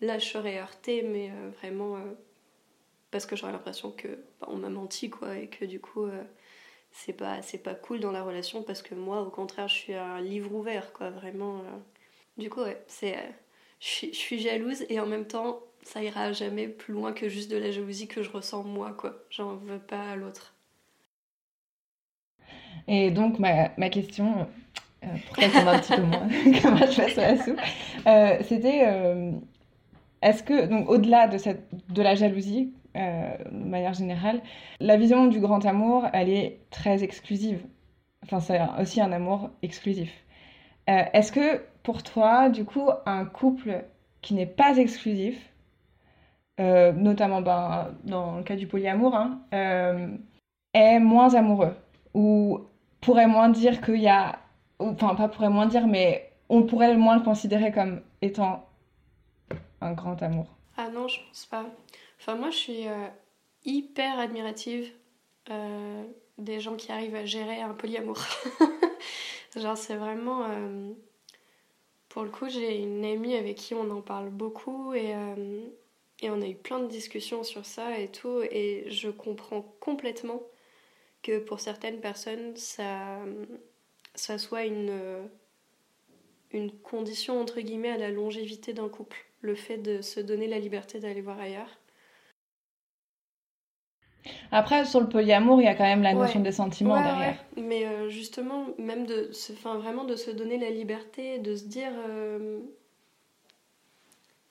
là 0.00 0.18
je 0.18 0.26
serais 0.26 0.58
heurtée, 0.58 1.02
mais 1.02 1.30
euh, 1.30 1.50
vraiment 1.58 1.96
euh, 1.96 2.00
parce 3.10 3.26
que 3.26 3.36
j'aurais 3.36 3.52
l'impression 3.52 3.90
que 3.90 4.08
bah, 4.40 4.48
on 4.50 4.56
m'a 4.56 4.70
menti 4.70 5.10
quoi 5.10 5.36
et 5.36 5.48
que 5.48 5.64
du 5.64 5.80
coup 5.80 6.04
euh, 6.04 6.22
c'est 6.94 7.12
pas 7.12 7.42
c'est 7.42 7.58
pas 7.58 7.74
cool 7.74 8.00
dans 8.00 8.12
la 8.12 8.22
relation 8.22 8.62
parce 8.62 8.80
que 8.80 8.94
moi 8.94 9.20
au 9.20 9.30
contraire 9.30 9.68
je 9.68 9.74
suis 9.74 9.94
un 9.94 10.20
livre 10.20 10.54
ouvert 10.54 10.92
quoi 10.92 11.10
vraiment. 11.10 11.62
Du 12.38 12.48
coup 12.48 12.62
ouais 12.62 12.82
c'est 12.86 13.16
je 13.80 14.06
suis 14.12 14.38
jalouse 14.38 14.84
et 14.88 15.00
en 15.00 15.06
même 15.06 15.26
temps 15.26 15.60
ça 15.82 16.02
ira 16.02 16.32
jamais 16.32 16.68
plus 16.68 16.94
loin 16.94 17.12
que 17.12 17.28
juste 17.28 17.50
de 17.50 17.58
la 17.58 17.70
jalousie 17.70 18.08
que 18.08 18.22
je 18.22 18.30
ressens 18.30 18.62
moi 18.64 18.92
quoi. 18.92 19.14
J'en 19.30 19.56
veux 19.56 19.78
pas 19.78 20.12
à 20.12 20.16
l'autre. 20.16 20.54
Et 22.86 23.10
donc, 23.10 23.38
ma, 23.38 23.70
ma 23.76 23.88
question, 23.88 24.46
euh, 25.02 25.06
pour 25.26 25.36
répondre 25.36 25.68
un 25.68 25.78
petit 25.78 25.96
peu 25.96 26.02
moins, 26.02 26.28
comment 26.62 26.76
je 26.78 26.96
passe 26.96 27.18
à 27.18 27.34
la 27.34 27.42
soupe, 27.42 27.60
euh, 28.06 28.38
c'était 28.42 28.82
euh, 28.86 29.32
est-ce 30.22 30.42
que, 30.42 30.66
donc 30.66 30.88
au-delà 30.88 31.28
de, 31.28 31.38
cette, 31.38 31.66
de 31.92 32.02
la 32.02 32.14
jalousie, 32.14 32.72
euh, 32.96 33.36
de 33.50 33.64
manière 33.68 33.94
générale, 33.94 34.40
la 34.80 34.96
vision 34.96 35.26
du 35.26 35.40
grand 35.40 35.64
amour, 35.66 36.06
elle 36.12 36.28
est 36.28 36.60
très 36.70 37.02
exclusive. 37.02 37.64
Enfin, 38.24 38.40
c'est 38.40 38.60
aussi 38.80 39.00
un 39.00 39.12
amour 39.12 39.50
exclusif. 39.62 40.10
est-ce 40.86 41.30
que 41.32 41.62
pour 41.82 42.02
toi, 42.02 42.48
du 42.48 42.64
coup, 42.64 42.88
un 43.06 43.24
couple 43.26 43.84
qui 44.22 44.34
n'est 44.34 44.46
pas 44.46 44.78
exclusif, 44.78 45.52
notamment 46.58 47.42
ben, 47.42 47.94
dans 48.04 48.38
le 48.38 48.42
cas 48.42 48.56
du 48.56 48.66
polyamour, 48.66 49.14
hein, 49.14 49.40
est 50.72 50.98
moins 51.00 51.34
amoureux? 51.34 51.74
Ou 52.14 52.60
pourrait 53.02 53.26
moins 53.26 53.50
dire 53.50 53.82
qu'il 53.82 54.00
y 54.00 54.08
a. 54.08 54.38
Enfin, 54.78 55.14
pas 55.14 55.28
pourrait 55.28 55.50
moins 55.50 55.66
dire, 55.66 55.86
mais 55.86 56.32
on 56.48 56.62
pourrait 56.62 56.96
moins 56.96 57.16
le 57.16 57.22
considérer 57.22 57.70
comme 57.72 58.00
étant 58.22 58.64
un 59.80 59.92
grand 59.92 60.22
amour? 60.22 60.46
Ah 60.76 60.88
non, 60.92 61.06
je 61.08 61.20
pense 61.20 61.46
pas. 61.46 61.66
Enfin, 62.26 62.36
moi, 62.36 62.48
je 62.48 62.56
suis 62.56 62.88
euh, 62.88 63.06
hyper 63.66 64.18
admirative 64.18 64.90
euh, 65.50 66.04
des 66.38 66.58
gens 66.58 66.74
qui 66.74 66.90
arrivent 66.90 67.16
à 67.16 67.26
gérer 67.26 67.60
un 67.60 67.74
polyamour. 67.74 68.18
Genre, 69.56 69.76
c'est 69.76 69.96
vraiment. 69.96 70.46
Euh, 70.48 70.90
pour 72.08 72.22
le 72.22 72.30
coup, 72.30 72.48
j'ai 72.48 72.78
une 72.78 73.04
amie 73.04 73.34
avec 73.34 73.56
qui 73.58 73.74
on 73.74 73.90
en 73.90 74.00
parle 74.00 74.30
beaucoup 74.30 74.94
et, 74.94 75.14
et 76.20 76.30
on 76.30 76.40
a 76.40 76.46
eu 76.46 76.54
plein 76.54 76.78
de 76.78 76.86
discussions 76.86 77.42
sur 77.42 77.66
ça 77.66 77.98
et 77.98 78.08
tout. 78.08 78.40
Et 78.50 78.86
je 78.88 79.10
comprends 79.10 79.60
complètement 79.80 80.40
que 81.22 81.38
pour 81.40 81.60
certaines 81.60 82.00
personnes, 82.00 82.56
ça, 82.56 83.18
ça 84.14 84.38
soit 84.38 84.64
une, 84.64 85.28
une 86.52 86.72
condition 86.72 87.38
entre 87.38 87.60
guillemets 87.60 87.90
à 87.90 87.98
la 87.98 88.10
longévité 88.10 88.72
d'un 88.72 88.88
couple, 88.88 89.26
le 89.42 89.54
fait 89.54 89.78
de 89.78 90.00
se 90.00 90.20
donner 90.20 90.46
la 90.46 90.60
liberté 90.60 91.00
d'aller 91.00 91.20
voir 91.20 91.38
ailleurs. 91.38 91.80
Après, 94.50 94.84
sur 94.84 95.00
le 95.00 95.08
polyamour, 95.08 95.60
il 95.60 95.64
y 95.64 95.68
a 95.68 95.74
quand 95.74 95.84
même 95.84 96.02
la 96.02 96.14
notion 96.14 96.40
des 96.40 96.52
sentiments 96.52 97.00
derrière. 97.02 97.36
Mais 97.56 97.86
euh, 97.86 98.08
justement, 98.08 98.66
même 98.78 99.06
de, 99.06 99.30
enfin, 99.52 99.76
vraiment 99.78 100.04
de 100.04 100.16
se 100.16 100.30
donner 100.30 100.58
la 100.58 100.70
liberté, 100.70 101.38
de 101.38 101.54
se 101.56 101.64
dire, 101.64 101.92
euh, 102.08 102.60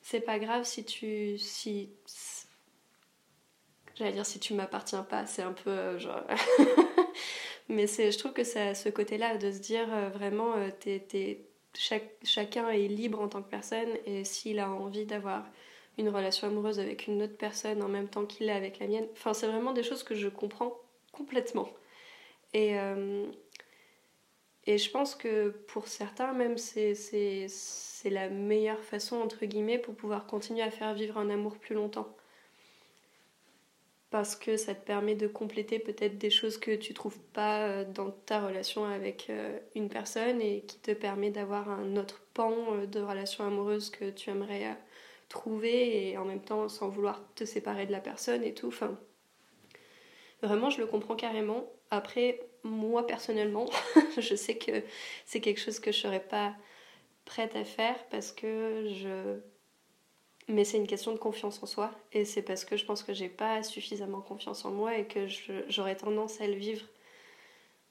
c'est 0.01 0.21
pas 0.21 0.38
grave 0.38 0.63
si 0.63 0.86
tu, 0.86 1.38
si, 1.38 1.89
J'allais 3.95 4.11
dire 4.11 4.26
si 4.26 4.39
tu 4.39 4.53
m'appartiens 4.53 5.03
pas, 5.03 5.26
c'est 5.26 5.43
un 5.43 5.53
peu 5.53 5.69
euh, 5.69 5.99
genre. 5.99 6.24
Mais 7.69 7.88
je 7.88 8.17
trouve 8.17 8.34
que 8.34 8.43
c'est 8.43 8.74
ce 8.74 8.89
côté-là 8.89 9.38
de 9.38 9.51
se 9.51 9.59
dire 9.59 9.88
euh, 9.91 10.09
vraiment, 10.09 10.53
euh, 10.55 10.69
t'es, 10.80 11.45
chaque, 11.76 12.09
chacun 12.24 12.69
est 12.69 12.88
libre 12.88 13.21
en 13.21 13.28
tant 13.28 13.41
que 13.41 13.49
personne 13.49 13.89
et 14.05 14.24
s'il 14.24 14.59
a 14.59 14.69
envie 14.69 15.05
d'avoir 15.05 15.45
une 15.98 16.10
relation 16.10 16.48
amoureuse 16.48 16.80
avec 16.80 17.08
une 17.08 17.22
autre 17.22 17.38
personne 17.38 17.84
en 17.84 17.88
même 17.88 18.08
temps 18.08 18.26
qu'il 18.26 18.50
est 18.50 18.54
avec 18.54 18.80
la 18.80 18.88
mienne, 18.88 19.08
enfin 19.14 19.34
c'est 19.34 19.48
vraiment 19.48 19.74
des 19.74 19.84
choses 19.84 20.04
que 20.04 20.16
je 20.16 20.28
comprends 20.28 20.78
complètement. 21.12 21.70
Et, 22.54 22.76
et 24.66 24.78
je 24.78 24.91
pense 24.91 25.16
que 25.16 25.50
pour 25.68 25.88
certains 25.88 26.34
même 26.34 26.58
c'est, 26.58 26.96
la 28.06 28.30
meilleure 28.30 28.84
façon 28.84 29.18
entre 29.18 29.46
guillemets 29.46 29.80
pour 29.80 29.96
pouvoir 29.96 30.26
continuer 30.28 30.62
à 30.62 30.72
faire 30.72 30.94
vivre 30.94 31.18
un 31.18 31.30
amour 31.30 31.58
plus 31.58 31.76
longtemps 31.76 32.08
parce 34.14 34.36
que 34.36 34.58
ça 34.58 34.76
te 34.76 34.86
permet 34.86 35.16
de 35.16 35.26
compléter 35.26 35.80
peut-être 35.80 36.20
des 36.20 36.30
choses 36.30 36.60
que 36.60 36.76
tu 36.76 36.94
trouves 36.94 37.18
pas 37.34 37.62
euh, 37.62 37.84
dans 37.84 38.12
ta 38.12 38.46
relation 38.46 38.86
avec 38.86 39.32
euh, 39.32 39.58
une 39.74 39.89
personne 39.89 40.39
et 40.39 40.62
qui 40.62 40.78
te 40.78 40.91
permet 40.91 41.32
d'avoir 41.32 41.68
un 41.68 41.98
autre 41.98 42.22
pan 42.36 42.54
euh, 42.74 42.86
de 42.86 43.02
relation 43.02 43.44
amoureuse 43.44 43.89
que 43.89 44.12
tu 44.12 44.30
aimerais 44.30 44.78
trouver 45.34 46.09
et 46.09 46.17
en 46.17 46.25
même 46.25 46.41
temps 46.41 46.69
sans 46.69 46.89
vouloir 46.89 47.19
te 47.34 47.43
séparer 47.43 47.88
de 47.88 47.91
la 47.91 47.99
personne 47.99 48.43
et 48.43 48.53
tout. 48.53 48.67
Enfin, 48.67 48.97
vraiment, 50.43 50.69
je 50.69 50.79
le 50.79 50.86
comprends 50.86 51.15
carrément. 51.15 51.65
Après, 51.89 52.39
moi 52.61 53.07
personnellement, 53.07 53.65
je 54.17 54.36
sais 54.36 54.57
que 54.57 54.84
c'est 55.25 55.41
quelque 55.41 55.59
chose 55.59 55.79
que 55.79 55.91
je 55.91 55.97
serais 55.97 56.23
pas 56.23 56.55
prête 57.25 57.55
à 57.55 57.65
faire 57.65 57.97
parce 58.09 58.31
que 58.31 58.88
je 58.93 59.39
mais 60.49 60.65
c'est 60.65 60.77
une 60.77 60.88
question 60.88 61.13
de 61.13 61.17
confiance 61.17 61.63
en 61.63 61.65
soi. 61.65 61.91
Et 62.11 62.25
c'est 62.25 62.41
parce 62.41 62.65
que 62.65 62.75
je 62.75 62.86
pense 62.86 63.01
que 63.01 63.13
j'ai 63.13 63.29
pas 63.29 63.63
suffisamment 63.63 64.21
confiance 64.21 64.65
en 64.65 64.71
moi 64.71 64.97
et 64.97 65.07
que 65.07 65.25
j'aurais 65.69 65.95
tendance 65.95 66.41
à 66.41 66.47
le 66.47 66.55
vivre 66.55 66.86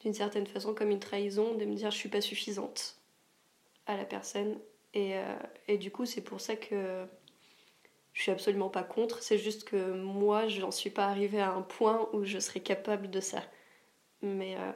d'une 0.01 0.13
certaine 0.13 0.47
façon 0.47 0.75
comme 0.75 0.91
une 0.91 1.01
trahison, 1.01 1.55
de 1.55 1.65
me 1.65 1.75
dire 1.75 1.91
je 1.91 1.97
suis 1.97 2.11
pas 2.11 2.21
suffisante 2.21 2.99
à 3.87 3.97
la 3.97 4.05
personne. 4.05 4.59
Et, 4.93 5.17
euh, 5.17 5.35
et 5.67 5.79
du 5.79 5.91
coup, 5.91 6.05
c'est 6.05 6.21
pour 6.21 6.43
ça 6.43 6.55
que 6.55 7.07
je 8.13 8.23
suis 8.23 8.31
absolument 8.31 8.69
pas 8.69 8.83
contre, 8.83 9.23
c'est 9.23 9.39
juste 9.39 9.65
que 9.65 9.93
moi, 9.93 10.49
je 10.49 10.61
n'en 10.61 10.71
suis 10.71 10.91
pas 10.91 11.07
arrivée 11.07 11.41
à 11.41 11.53
un 11.53 11.63
point 11.63 12.09
où 12.13 12.25
je 12.25 12.39
serais 12.39 12.61
capable 12.61 13.11
de 13.11 13.21
ça. 13.21 13.43
Mais, 14.23 14.57
euh, 14.57 14.73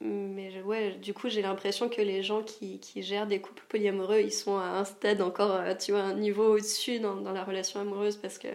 mais 0.00 0.62
ouais, 0.62 0.92
du 0.96 1.14
coup, 1.14 1.28
j'ai 1.28 1.42
l'impression 1.42 1.88
que 1.88 2.02
les 2.02 2.22
gens 2.22 2.42
qui, 2.42 2.78
qui, 2.80 3.02
gèrent 3.02 3.26
des 3.26 3.40
couples 3.40 3.64
polyamoureux, 3.68 4.20
ils 4.20 4.32
sont 4.32 4.58
à 4.58 4.64
un 4.64 4.84
stade 4.84 5.22
encore, 5.22 5.52
euh, 5.52 5.74
tu 5.74 5.92
vois, 5.92 6.02
un 6.02 6.14
niveau 6.14 6.54
au-dessus 6.56 7.00
dans, 7.00 7.16
dans, 7.16 7.32
la 7.32 7.44
relation 7.44 7.80
amoureuse 7.80 8.16
parce 8.16 8.38
que 8.38 8.48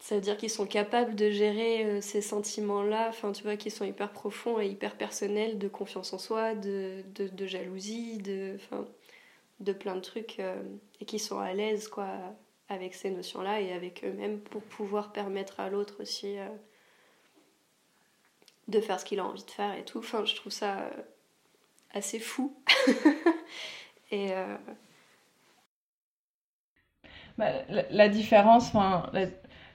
ça 0.00 0.16
veut 0.16 0.20
dire 0.20 0.36
qu'ils 0.36 0.50
sont 0.50 0.66
capables 0.66 1.14
de 1.16 1.30
gérer 1.30 1.84
euh, 1.84 2.00
ces 2.00 2.20
sentiments-là, 2.22 3.08
enfin, 3.08 3.32
tu 3.32 3.42
vois, 3.42 3.56
qui 3.56 3.70
sont 3.70 3.84
hyper 3.84 4.12
profonds 4.12 4.60
et 4.60 4.66
hyper 4.68 4.96
personnels, 4.96 5.58
de 5.58 5.68
confiance 5.68 6.12
en 6.12 6.18
soi, 6.18 6.54
de, 6.54 7.02
de, 7.14 7.46
jalousie, 7.46 8.18
de, 8.18 8.52
enfin, 8.56 8.86
de 9.60 9.72
plein 9.72 9.96
de 9.96 10.00
trucs, 10.00 10.40
et 11.00 11.04
qui 11.06 11.18
sont 11.18 11.38
à 11.38 11.54
l'aise, 11.54 11.88
quoi, 11.88 12.08
avec 12.68 12.94
ces 12.94 13.10
notions-là 13.10 13.60
et 13.60 13.72
avec 13.72 14.04
eux-mêmes 14.04 14.40
pour 14.40 14.62
pouvoir 14.62 15.12
permettre 15.12 15.60
à 15.60 15.68
l'autre 15.68 15.96
aussi 16.00 16.38
euh, 16.38 16.48
de 18.68 18.80
faire 18.80 18.98
ce 18.98 19.04
qu'il 19.04 19.20
a 19.20 19.24
envie 19.24 19.44
de 19.44 19.50
faire 19.50 19.74
et 19.74 19.84
tout. 19.84 19.98
Enfin, 19.98 20.24
je 20.24 20.34
trouve 20.34 20.52
ça 20.52 20.78
euh, 20.78 20.90
assez 21.92 22.18
fou. 22.18 22.56
et 24.10 24.32
euh, 24.32 24.56
bah, 27.36 27.50
la, 27.90 28.08
différence, 28.08 28.68
enfin, 28.68 29.10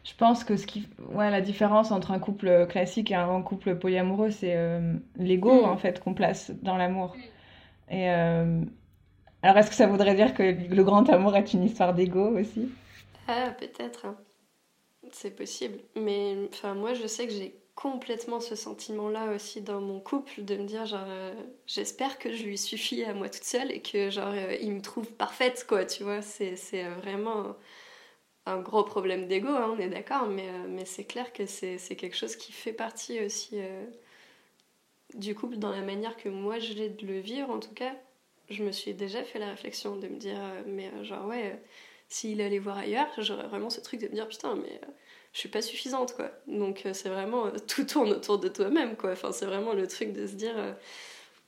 je 0.03 0.15
pense 0.17 0.43
que 0.43 0.57
ce 0.57 0.65
qui, 0.65 0.87
ouais, 1.11 1.29
la 1.29 1.41
différence 1.41 1.91
entre 1.91 2.11
un 2.11 2.19
couple 2.19 2.65
classique 2.67 3.11
et 3.11 3.15
un 3.15 3.41
couple 3.43 3.75
polyamoureux, 3.75 4.31
c'est 4.31 4.57
l'ego 5.17 5.61
mm. 5.61 5.69
en 5.69 5.77
fait 5.77 5.99
qu'on 5.99 6.13
place 6.13 6.51
dans 6.63 6.77
l'amour. 6.77 7.15
Et 7.91 8.07
alors, 8.07 9.57
est-ce 9.57 9.69
que 9.69 9.75
ça 9.75 9.87
voudrait 9.87 10.15
dire 10.15 10.33
que 10.33 10.43
le 10.43 10.83
grand 10.83 11.07
amour 11.09 11.35
est 11.35 11.53
une 11.53 11.63
histoire 11.63 11.93
d'ego 11.93 12.37
aussi? 12.37 12.69
Ah, 13.29 13.51
peut-être. 13.51 14.07
C'est 15.11 15.31
possible. 15.35 15.79
Mais 15.95 16.35
enfin, 16.51 16.73
moi, 16.75 16.93
je 16.93 17.07
sais 17.07 17.27
que 17.27 17.33
j'ai 17.33 17.55
complètement 17.75 18.39
ce 18.41 18.55
sentiment-là 18.55 19.33
aussi 19.33 19.61
dans 19.61 19.81
mon 19.81 19.99
couple, 20.01 20.43
de 20.43 20.57
me 20.57 20.65
dire, 20.65 20.85
genre, 20.85 21.05
euh, 21.07 21.33
j'espère 21.67 22.19
que 22.19 22.33
je 22.33 22.43
lui 22.43 22.57
suffis 22.57 23.03
à 23.05 23.13
moi 23.13 23.29
toute 23.29 23.43
seule 23.45 23.71
et 23.71 23.81
que, 23.81 24.09
genre, 24.09 24.33
euh, 24.33 24.55
il 24.61 24.73
me 24.73 24.81
trouve 24.81 25.11
parfaite, 25.13 25.65
quoi, 25.67 25.85
tu 25.85 26.03
vois. 26.03 26.21
C'est 26.21 26.55
vraiment 27.01 27.55
un 28.45 28.59
gros 28.61 28.83
problème 28.83 29.27
d'ego, 29.27 29.49
hein, 29.49 29.75
on 29.77 29.79
est 29.79 29.89
d'accord, 29.89 30.27
mais, 30.27 30.49
euh, 30.49 30.67
mais 30.69 30.85
c'est 30.85 31.05
clair 31.05 31.33
que 31.33 31.45
c'est 31.45 31.77
quelque 31.97 32.15
chose 32.17 32.35
qui 32.35 32.51
fait 32.53 32.73
partie 32.73 33.21
aussi 33.25 33.57
du 35.15 35.35
couple 35.35 35.57
dans 35.57 35.71
la 35.71 35.81
manière 35.81 36.15
que 36.17 36.29
moi 36.29 36.59
j'ai 36.59 36.89
de 36.89 37.05
le 37.05 37.19
vivre, 37.19 37.49
en 37.49 37.59
tout 37.59 37.73
cas 37.73 37.95
je 38.49 38.63
me 38.63 38.71
suis 38.71 38.93
déjà 38.95 39.23
fait 39.23 39.37
la 39.39 39.49
réflexion 39.51 39.95
de 39.95 40.07
me 40.07 40.17
dire, 40.17 40.37
euh, 40.39 40.63
mais 40.65 40.87
euh, 40.95 41.03
genre, 41.03 41.27
ouais, 41.27 41.51
euh, 41.53 41.55
s'il 42.09 42.41
allait 42.41 42.59
voir 42.59 42.77
ailleurs, 42.77 43.07
j'aurais 43.19 43.47
vraiment 43.47 43.69
ce 43.69 43.81
truc 43.81 44.01
de 44.01 44.07
me 44.07 44.13
dire, 44.13 44.27
putain, 44.27 44.55
mais 44.55 44.81
je 45.33 45.39
suis 45.39 45.49
pas 45.49 45.61
suffisante, 45.61 46.13
quoi. 46.15 46.31
Donc 46.47 46.81
c'est 46.93 47.09
vraiment, 47.09 47.51
tout 47.67 47.85
tourne 47.85 48.11
autour 48.11 48.39
de 48.39 48.47
toi-même, 48.47 48.95
quoi. 48.95 49.11
Enfin, 49.11 49.31
c'est 49.31 49.45
vraiment 49.45 49.73
le 49.73 49.87
truc 49.87 50.11
de 50.13 50.25
se 50.27 50.33
dire, 50.33 50.55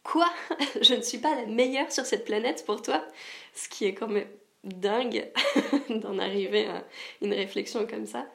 quoi? 0.03 0.31
Je 0.81 0.93
ne 0.93 1.01
suis 1.01 1.17
pas 1.17 1.35
la 1.35 1.47
meilleure 1.47 1.91
sur 1.91 2.05
cette 2.05 2.25
planète 2.25 2.63
pour 2.65 2.81
toi 2.81 3.05
Ce 3.53 3.67
qui 3.69 3.85
est 3.85 3.93
quand 3.93 4.07
même 4.07 4.27
dingue 4.63 5.31
d'en 5.89 6.19
arriver 6.19 6.67
à 6.67 6.85
une 7.21 7.33
réflexion 7.33 7.87
comme 7.87 8.05
ça. 8.05 8.27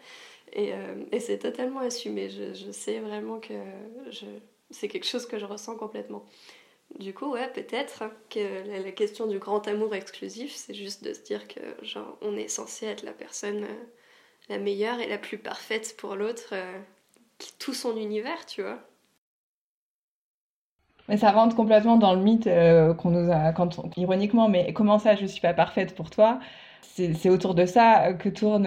Et, 0.53 0.73
et 1.13 1.21
c'est 1.21 1.39
totalement 1.39 1.81
assumé. 1.81 2.29
Je, 2.31 2.55
je, 2.55 2.71
sais 2.73 2.99
vraiment 2.99 3.39
que 3.41 3.55
c'est 4.71 4.89
quelque 4.89 5.07
chose 5.07 5.27
que 5.27 5.39
je 5.39 5.45
ressens 5.45 5.77
complètement. 5.77 6.25
Du 6.99 7.13
coup, 7.13 7.33
ouais, 7.33 7.49
peut-être 7.53 8.05
que 8.31 8.67
la, 8.83 8.91
question 8.93 9.27
du 9.27 9.39
grand 9.39 9.67
amour 9.69 9.95
exclusif, 9.95 10.55
c'est 10.55 10.73
juste 10.73 11.05
de 11.05 11.13
se 11.13 11.23
dire 11.23 11.47
que, 11.47 11.61
genre, 11.85 12.17
on 12.23 12.37
est 12.37 12.49
censé 12.49 12.87
être 12.87 13.03
la 13.03 13.13
personne 13.13 13.65
euh, 13.65 13.85
la 14.49 14.59
meilleure 14.59 15.01
et 15.01 15.09
la 15.09 15.19
plus 15.19 15.37
parfaite 15.37 15.95
pour 15.99 16.17
l'autre, 16.17 16.51
euh, 16.53 16.79
tout 17.59 17.75
son 17.75 17.97
univers, 17.99 18.47
tu 18.47 18.63
vois. 18.63 18.79
Mais 21.09 21.19
ça 21.19 21.33
rentre 21.33 21.55
complètement 21.55 21.97
dans 21.99 22.15
le 22.15 22.21
mythe 22.23 22.47
euh, 22.47 22.95
qu'on 22.95 23.11
nous 23.11 23.31
a, 23.31 23.53
quand 23.53 23.79
ironiquement, 23.99 24.49
mais 24.49 24.73
comment 24.73 24.99
ça, 24.99 25.17
je 25.17 25.27
suis 25.27 25.41
pas 25.43 25.53
parfaite 25.55 25.95
pour 25.95 26.09
toi? 26.11 26.41
C'est 26.83 27.29
autour 27.29 27.55
de 27.55 27.67
ça 27.67 28.15
que 28.15 28.31
tourne, 28.31 28.67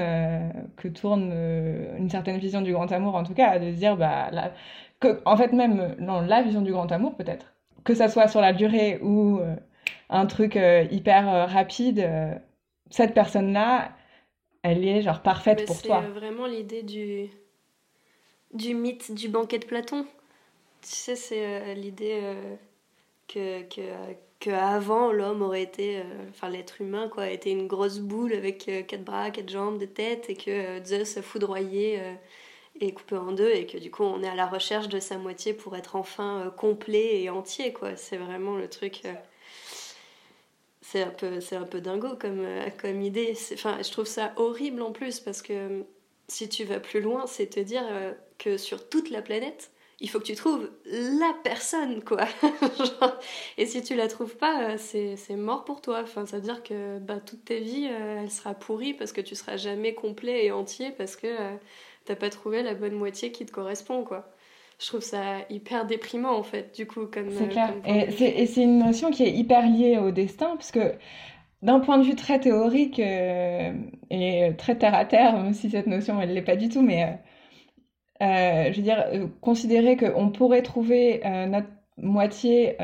que 0.78 0.88
tourne 0.88 1.32
une 1.98 2.10
certaine 2.12 2.38
vision 2.38 2.62
du 2.62 2.74
grand 2.74 2.92
amour, 2.92 3.16
en 3.16 3.24
tout 3.24 3.34
cas, 3.34 3.58
de 3.58 3.72
se 3.72 3.78
dire, 3.78 3.98
bah, 3.98 4.30
que, 5.00 5.20
en 5.26 5.36
fait, 5.36 5.52
même, 5.52 5.96
non, 6.00 6.22
la 6.22 6.44
vision 6.44 6.62
du 6.62 6.72
grand 6.72 6.92
amour, 6.92 7.16
peut-être 7.16 7.48
que 7.84 7.94
ça 7.96 8.10
soit 8.10 8.28
sur 8.28 8.42
la 8.42 8.54
durée 8.54 9.00
ou 9.02 9.40
euh, 9.40 9.56
un 10.10 10.26
truc 10.26 10.56
euh, 10.56 10.86
hyper 10.92 11.30
euh, 11.30 11.46
rapide, 11.46 12.10
cette 12.90 13.14
personne-là, 13.14 13.92
elle 14.64 14.86
est 14.86 15.02
genre 15.02 15.22
parfaite 15.22 15.66
pour 15.66 15.82
toi. 15.82 16.04
C'est 16.04 16.20
vraiment 16.20 16.46
l'idée 16.46 16.84
du, 16.84 17.30
du 18.54 18.74
mythe 18.74 19.14
du 19.14 19.30
banquet 19.30 19.60
de 19.60 19.66
Platon. 19.66 20.06
Tu 20.82 20.90
sais, 20.90 21.16
c'est 21.16 21.76
l'idée 21.76 22.22
que, 23.28 23.64
que, 23.64 23.82
que, 24.40 24.50
avant 24.50 25.12
l'homme 25.12 25.42
aurait 25.42 25.64
été, 25.64 26.02
enfin 26.30 26.50
l'être 26.50 26.80
humain 26.82 27.10
quoi, 27.10 27.30
était 27.30 27.52
une 27.52 27.68
grosse 27.68 28.00
boule 28.00 28.34
avec 28.34 28.72
quatre 28.88 29.04
bras, 29.04 29.30
quatre 29.30 29.50
jambes, 29.50 29.78
des 29.78 29.90
têtes 29.90 30.30
et 30.30 30.36
que 30.36 30.84
Zeus 30.86 31.18
a 31.18 31.22
foudroyé 31.22 32.00
et 32.80 32.94
coupé 32.94 33.16
en 33.16 33.32
deux 33.32 33.52
et 33.52 33.66
que 33.66 33.78
du 33.78 33.92
coup 33.92 34.04
on 34.04 34.24
est 34.24 34.28
à 34.28 34.36
la 34.36 34.48
recherche 34.48 34.88
de 34.88 35.00
sa 35.00 35.18
moitié 35.18 35.54
pour 35.54 35.76
être 35.76 35.96
enfin 35.96 36.42
euh, 36.42 36.50
complet 36.50 37.22
et 37.22 37.30
entier 37.30 37.74
quoi. 37.74 37.96
C'est 37.96 38.18
vraiment 38.18 38.56
le 38.56 38.70
truc 38.70 39.02
euh, 39.06 39.14
c'est 40.82 41.04
un 41.04 41.10
peu 41.10 41.42
c'est 41.42 41.56
un 41.56 41.66
peu 41.66 41.82
dingo 41.82 42.16
comme 42.20 42.40
euh, 42.40 42.70
comme 42.82 43.02
idée. 43.02 43.36
Enfin 43.54 43.78
je 43.82 43.92
trouve 43.92 44.06
ça 44.06 44.34
horrible 44.38 44.82
en 44.82 44.92
plus 44.92 45.20
parce 45.20 45.42
que 45.42 45.84
si 46.28 46.48
tu 46.48 46.64
vas 46.64 46.80
plus 46.80 47.02
loin 47.02 47.28
c'est 47.28 47.48
te 47.48 47.60
dire 47.60 47.84
que 48.38 48.58
sur 48.58 48.88
toute 48.88 49.10
la 49.10 49.22
planète 49.22 49.72
il 50.02 50.10
faut 50.10 50.20
que 50.20 50.26
tu 50.26 50.36
trouves 50.36 50.70
la 50.86 51.34
personne 51.44 52.02
quoi. 52.04 52.26
Et 53.58 53.66
si 53.66 53.84
tu 53.84 53.96
la 53.96 54.08
trouves 54.08 54.38
pas 54.38 54.78
c'est 54.78 55.18
mort 55.36 55.66
pour 55.66 55.82
toi. 55.82 56.02
Enfin 56.04 56.26
ça 56.26 56.38
veut 56.38 56.44
dire 56.44 56.64
que 56.64 57.00
bah 57.00 57.20
toute 57.20 57.44
ta 57.44 57.56
vie 57.56 57.86
elle 57.86 58.32
sera 58.32 58.54
pourrie 58.54 58.94
parce 58.94 59.12
que 59.12 59.22
tu 59.22 59.36
seras 59.36 59.58
jamais 59.58 59.94
complet 59.94 60.46
et 60.46 60.52
entier 60.52 60.92
parce 60.92 61.18
que 61.18 61.28
t'as 62.10 62.16
pas 62.16 62.30
trouvé 62.30 62.64
la 62.64 62.74
bonne 62.74 62.96
moitié 62.96 63.32
qui 63.32 63.46
te 63.46 63.52
correspond, 63.52 64.04
quoi. 64.04 64.28
Je 64.80 64.88
trouve 64.88 65.02
ça 65.02 65.38
hyper 65.52 65.86
déprimant, 65.86 66.36
en 66.36 66.42
fait, 66.42 66.76
du 66.76 66.88
coup, 66.88 67.06
comme... 67.06 67.30
C'est 67.30 67.50
clair. 67.50 67.72
et 67.86 68.46
c'est 68.48 68.64
une 68.64 68.80
notion 68.80 69.12
qui 69.12 69.24
est 69.24 69.32
hyper 69.32 69.70
liée 69.70 70.00
au 70.00 70.10
destin, 70.10 70.56
parce 70.56 70.72
que 70.72 70.96
d'un 71.62 71.80
point 71.80 72.00
de 72.00 72.04
vue 72.04 72.16
très 72.16 72.40
théorique 72.40 73.00
euh, 73.00 73.74
et 74.10 74.52
très 74.58 74.76
terre-à-terre, 74.76 75.38
même 75.38 75.54
si 75.54 75.70
cette 75.70 75.86
notion, 75.86 76.20
elle 76.20 76.34
l'est 76.34 76.42
pas 76.42 76.56
du 76.56 76.70
tout, 76.70 76.82
mais... 76.82 77.04
Euh, 77.04 77.08
euh, 78.22 78.72
je 78.74 78.78
veux 78.78 78.84
dire, 78.84 79.06
considérer 79.40 79.96
qu'on 79.96 80.30
pourrait 80.30 80.62
trouver 80.62 81.22
notre 81.48 81.70
moitié 81.96 82.76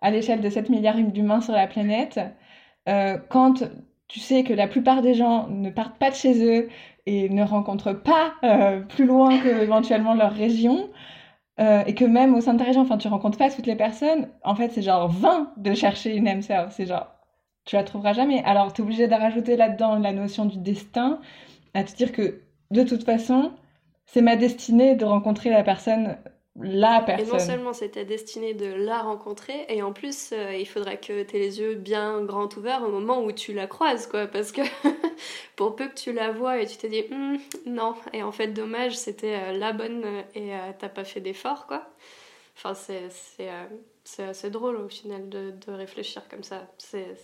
à 0.00 0.10
l'échelle 0.10 0.40
de 0.40 0.48
7 0.48 0.70
milliards 0.70 0.96
d'humains 0.96 1.42
sur 1.42 1.52
la 1.52 1.66
planète, 1.66 2.18
quand 2.86 3.64
tu 4.08 4.18
sais 4.18 4.44
que 4.44 4.54
la 4.54 4.66
plupart 4.66 5.02
des 5.02 5.12
gens 5.12 5.46
ne 5.48 5.68
partent 5.68 5.98
pas 5.98 6.08
de 6.08 6.14
chez 6.14 6.42
eux, 6.42 6.70
et 7.06 7.28
ne 7.28 7.42
rencontrent 7.44 7.92
pas 7.94 8.34
euh, 8.44 8.80
plus 8.80 9.06
loin 9.06 9.38
que 9.38 9.48
éventuellement 9.62 10.14
leur 10.14 10.32
région. 10.32 10.90
Euh, 11.58 11.82
et 11.86 11.94
que 11.94 12.04
même 12.04 12.34
au 12.34 12.42
sein 12.42 12.52
de 12.52 12.58
ta 12.58 12.64
région, 12.64 12.82
enfin, 12.82 12.98
tu 12.98 13.08
rencontres 13.08 13.38
pas 13.38 13.50
toutes 13.50 13.66
les 13.66 13.76
personnes. 13.76 14.28
En 14.44 14.54
fait, 14.54 14.72
c'est 14.72 14.82
genre 14.82 15.08
20 15.08 15.54
de 15.56 15.72
chercher 15.74 16.14
une 16.14 16.28
âme 16.28 16.42
sœur. 16.42 16.70
C'est 16.70 16.84
genre, 16.84 17.06
tu 17.64 17.76
la 17.76 17.84
trouveras 17.84 18.12
jamais. 18.12 18.42
Alors, 18.44 18.72
tu 18.72 18.82
es 18.82 18.84
obligé 18.84 19.08
de 19.08 19.14
rajouter 19.14 19.56
là-dedans 19.56 19.98
la 19.98 20.12
notion 20.12 20.44
du 20.44 20.58
destin, 20.58 21.18
à 21.72 21.82
te 21.84 21.94
dire 21.96 22.12
que 22.12 22.42
de 22.70 22.82
toute 22.82 23.04
façon, 23.04 23.52
c'est 24.04 24.20
ma 24.20 24.36
destinée 24.36 24.96
de 24.96 25.04
rencontrer 25.06 25.50
la 25.50 25.62
personne 25.62 26.18
la 26.60 27.02
personne. 27.02 27.28
Et 27.28 27.32
non 27.32 27.38
seulement 27.38 27.72
c'est 27.72 27.90
ta 27.90 28.04
destinée 28.04 28.54
de 28.54 28.66
la 28.66 29.00
rencontrer, 29.00 29.66
et 29.68 29.82
en 29.82 29.92
plus, 29.92 30.30
euh, 30.32 30.54
il 30.54 30.66
faudra 30.66 30.96
que 30.96 31.22
tu 31.22 31.36
aies 31.36 31.38
les 31.38 31.60
yeux 31.60 31.74
bien 31.74 32.22
grands 32.22 32.48
ouverts 32.56 32.82
au 32.82 32.90
moment 32.90 33.22
où 33.22 33.32
tu 33.32 33.52
la 33.52 33.66
croises, 33.66 34.06
quoi. 34.06 34.26
Parce 34.26 34.52
que 34.52 34.62
pour 35.56 35.76
peu 35.76 35.88
que 35.88 35.94
tu 35.94 36.12
la 36.12 36.30
vois 36.32 36.60
et 36.60 36.66
tu 36.66 36.76
te 36.76 36.86
dis 36.86 37.04
hum, 37.10 37.38
non, 37.66 37.94
et 38.12 38.22
en 38.22 38.32
fait, 38.32 38.48
dommage, 38.48 38.96
c'était 38.96 39.36
euh, 39.36 39.52
la 39.52 39.72
bonne 39.72 40.04
et 40.34 40.54
euh, 40.54 40.58
t'as 40.78 40.88
pas 40.88 41.04
fait 41.04 41.20
d'effort, 41.20 41.66
quoi. 41.66 41.88
Enfin, 42.56 42.74
c'est 42.74 44.22
assez 44.22 44.50
drôle 44.50 44.76
au 44.76 44.88
final 44.88 45.28
de, 45.28 45.52
de 45.66 45.72
réfléchir 45.72 46.26
comme 46.28 46.42
ça. 46.42 46.68
C'est. 46.78 47.16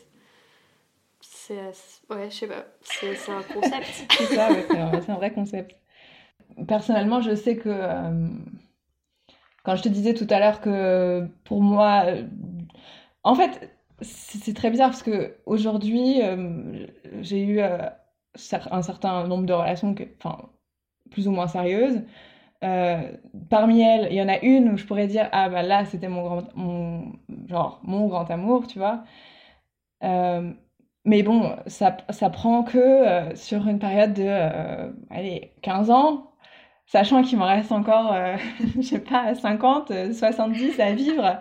Ouais, 2.11 2.31
je 2.31 2.37
sais 2.37 2.47
pas. 2.47 2.67
C'est 2.83 3.31
un 3.31 3.43
concept. 3.43 3.87
c'est 4.19 4.35
ça, 4.35 4.49
c'est 5.01 5.11
un, 5.11 5.17
vrai 5.17 5.33
concept. 5.33 5.75
Personnellement, 6.69 7.23
je 7.23 7.35
sais 7.35 7.57
que 7.57 7.71
quand 9.63 9.77
je 9.77 9.83
te 9.83 9.89
disais 9.89 10.15
tout 10.15 10.27
à 10.31 10.39
l'heure 10.41 10.61
que 10.61 11.27
pour 11.45 11.63
moi, 11.63 12.05
euh, 12.07 12.25
en 13.25 13.35
fait, 13.35 13.71
c'est 14.01 14.55
très 14.55 14.71
bizarre 14.71 14.91
parce 14.91 15.03
que 15.03 15.37
aujourd'hui, 15.47 16.23
euh, 16.23 16.87
j'ai 17.21 17.43
eu 17.43 17.61
euh, 17.61 17.79
un 18.71 18.83
certain 18.83 19.27
nombre 19.27 19.47
de 19.47 19.53
relations, 19.53 19.95
enfin, 20.19 20.49
plus 21.11 21.29
ou 21.29 21.33
moins 21.33 21.47
sérieuses. 21.49 22.03
parmi 23.51 23.81
elles, 23.83 24.09
il 24.11 24.17
y 24.17 24.23
en 24.23 24.29
a 24.29 24.39
une 24.41 24.71
où 24.71 24.77
je 24.77 24.85
pourrais 24.87 25.07
dire 25.09 25.29
ah 25.33 25.49
bah 25.49 25.63
là 25.63 25.85
c'était 25.85 26.09
mon 26.09 26.23
grand, 26.23 26.45
mon 26.57 27.13
genre 27.49 27.81
mon 27.83 28.07
grand 28.09 28.31
amour, 28.31 28.67
tu 28.67 28.79
vois. 28.79 29.05
mais 31.05 31.23
bon, 31.23 31.57
ça, 31.67 31.97
ça 32.11 32.31
prend 32.31 32.63
que 32.65 33.35
sur 33.37 33.67
une 33.69 33.79
période 33.79 34.15
de 34.15 34.93
allez, 35.11 35.53
15 35.63 35.91
ans, 35.91 36.32
sachant 36.87 37.23
qu'il 37.23 37.39
m'en 37.39 37.47
reste 37.47 37.73
encore, 37.73 38.13
euh, 38.13 38.37
je 38.77 38.83
sais 38.83 39.01
pas, 39.01 39.35
50, 39.35 40.13
70 40.13 40.81
à 40.81 40.93
vivre. 40.93 41.41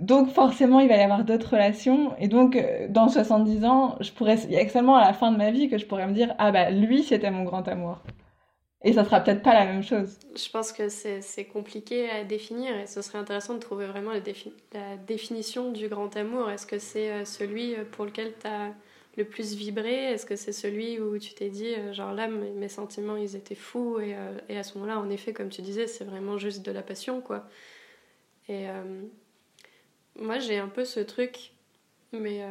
Donc 0.00 0.30
forcément, 0.30 0.80
il 0.80 0.88
va 0.88 0.96
y 0.96 1.00
avoir 1.00 1.24
d'autres 1.24 1.54
relations. 1.54 2.16
Et 2.18 2.28
donc, 2.28 2.56
dans 2.88 3.08
70 3.08 3.64
ans, 3.64 3.96
je 4.00 4.12
pourrais, 4.12 4.36
il 4.44 4.52
y 4.52 4.58
a 4.58 4.68
seulement 4.68 4.96
à 4.96 5.04
la 5.04 5.12
fin 5.12 5.32
de 5.32 5.36
ma 5.36 5.50
vie 5.50 5.68
que 5.68 5.78
je 5.78 5.86
pourrais 5.86 6.06
me 6.06 6.12
dire, 6.12 6.34
ah 6.38 6.52
bah 6.52 6.70
lui, 6.70 7.02
c'était 7.02 7.30
mon 7.30 7.42
grand 7.44 7.66
amour. 7.66 8.02
Et 8.84 8.92
ça 8.92 9.04
sera 9.04 9.20
peut-être 9.20 9.42
pas 9.42 9.54
la 9.54 9.64
même 9.64 9.82
chose. 9.82 10.20
Je 10.36 10.48
pense 10.50 10.70
que 10.72 10.88
c'est 10.88 11.44
compliqué 11.52 12.08
à 12.10 12.22
définir 12.22 12.76
et 12.76 12.86
ce 12.86 13.02
serait 13.02 13.18
intéressant 13.18 13.54
de 13.54 13.58
trouver 13.58 13.86
vraiment 13.86 14.12
la, 14.12 14.20
la 14.72 14.96
définition 14.96 15.72
du 15.72 15.88
grand 15.88 16.16
amour. 16.16 16.48
Est-ce 16.48 16.66
que 16.66 16.78
c'est 16.78 17.10
euh, 17.10 17.24
celui 17.24 17.74
pour 17.90 18.04
lequel 18.04 18.34
tu 18.40 18.46
as 18.46 18.72
le 19.18 19.24
plus 19.24 19.54
vibré 19.54 20.12
Est-ce 20.12 20.24
que 20.24 20.36
c'est 20.36 20.52
celui 20.52 21.00
où 21.00 21.18
tu 21.18 21.34
t'es 21.34 21.50
dit, 21.50 21.74
euh, 21.74 21.92
genre 21.92 22.12
là, 22.12 22.28
mes 22.28 22.68
sentiments, 22.68 23.16
ils 23.16 23.36
étaient 23.36 23.56
fous 23.56 23.98
et, 24.00 24.14
euh, 24.16 24.38
et 24.48 24.56
à 24.56 24.62
ce 24.62 24.78
moment-là, 24.78 24.98
en 24.98 25.10
effet, 25.10 25.32
comme 25.32 25.50
tu 25.50 25.60
disais, 25.60 25.86
c'est 25.86 26.04
vraiment 26.04 26.38
juste 26.38 26.64
de 26.64 26.72
la 26.72 26.82
passion, 26.82 27.20
quoi. 27.20 27.46
Et 28.48 28.64
moi, 30.16 30.38
j'ai 30.38 30.56
un 30.56 30.68
peu 30.68 30.86
ce 30.86 31.00
truc, 31.00 31.52
mais 32.12 32.42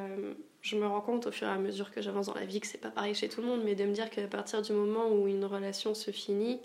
je 0.61 0.77
me 0.77 0.85
rends 0.85 1.01
compte 1.01 1.25
au 1.25 1.31
fur 1.31 1.47
et 1.47 1.49
à 1.49 1.57
mesure 1.57 1.89
que 1.89 2.03
j'avance 2.03 2.27
dans 2.27 2.35
la 2.35 2.45
vie 2.45 2.59
que 2.59 2.67
c'est 2.67 2.77
pas 2.77 2.91
pareil 2.91 3.15
chez 3.15 3.29
tout 3.29 3.41
le 3.41 3.47
monde, 3.47 3.61
mais 3.63 3.73
de 3.73 3.83
me 3.83 3.93
dire 3.93 4.11
qu'à 4.11 4.27
partir 4.27 4.61
du 4.61 4.73
moment 4.73 5.09
où 5.09 5.27
une 5.27 5.43
relation 5.43 5.95
se 5.95 6.11
finit, 6.11 6.59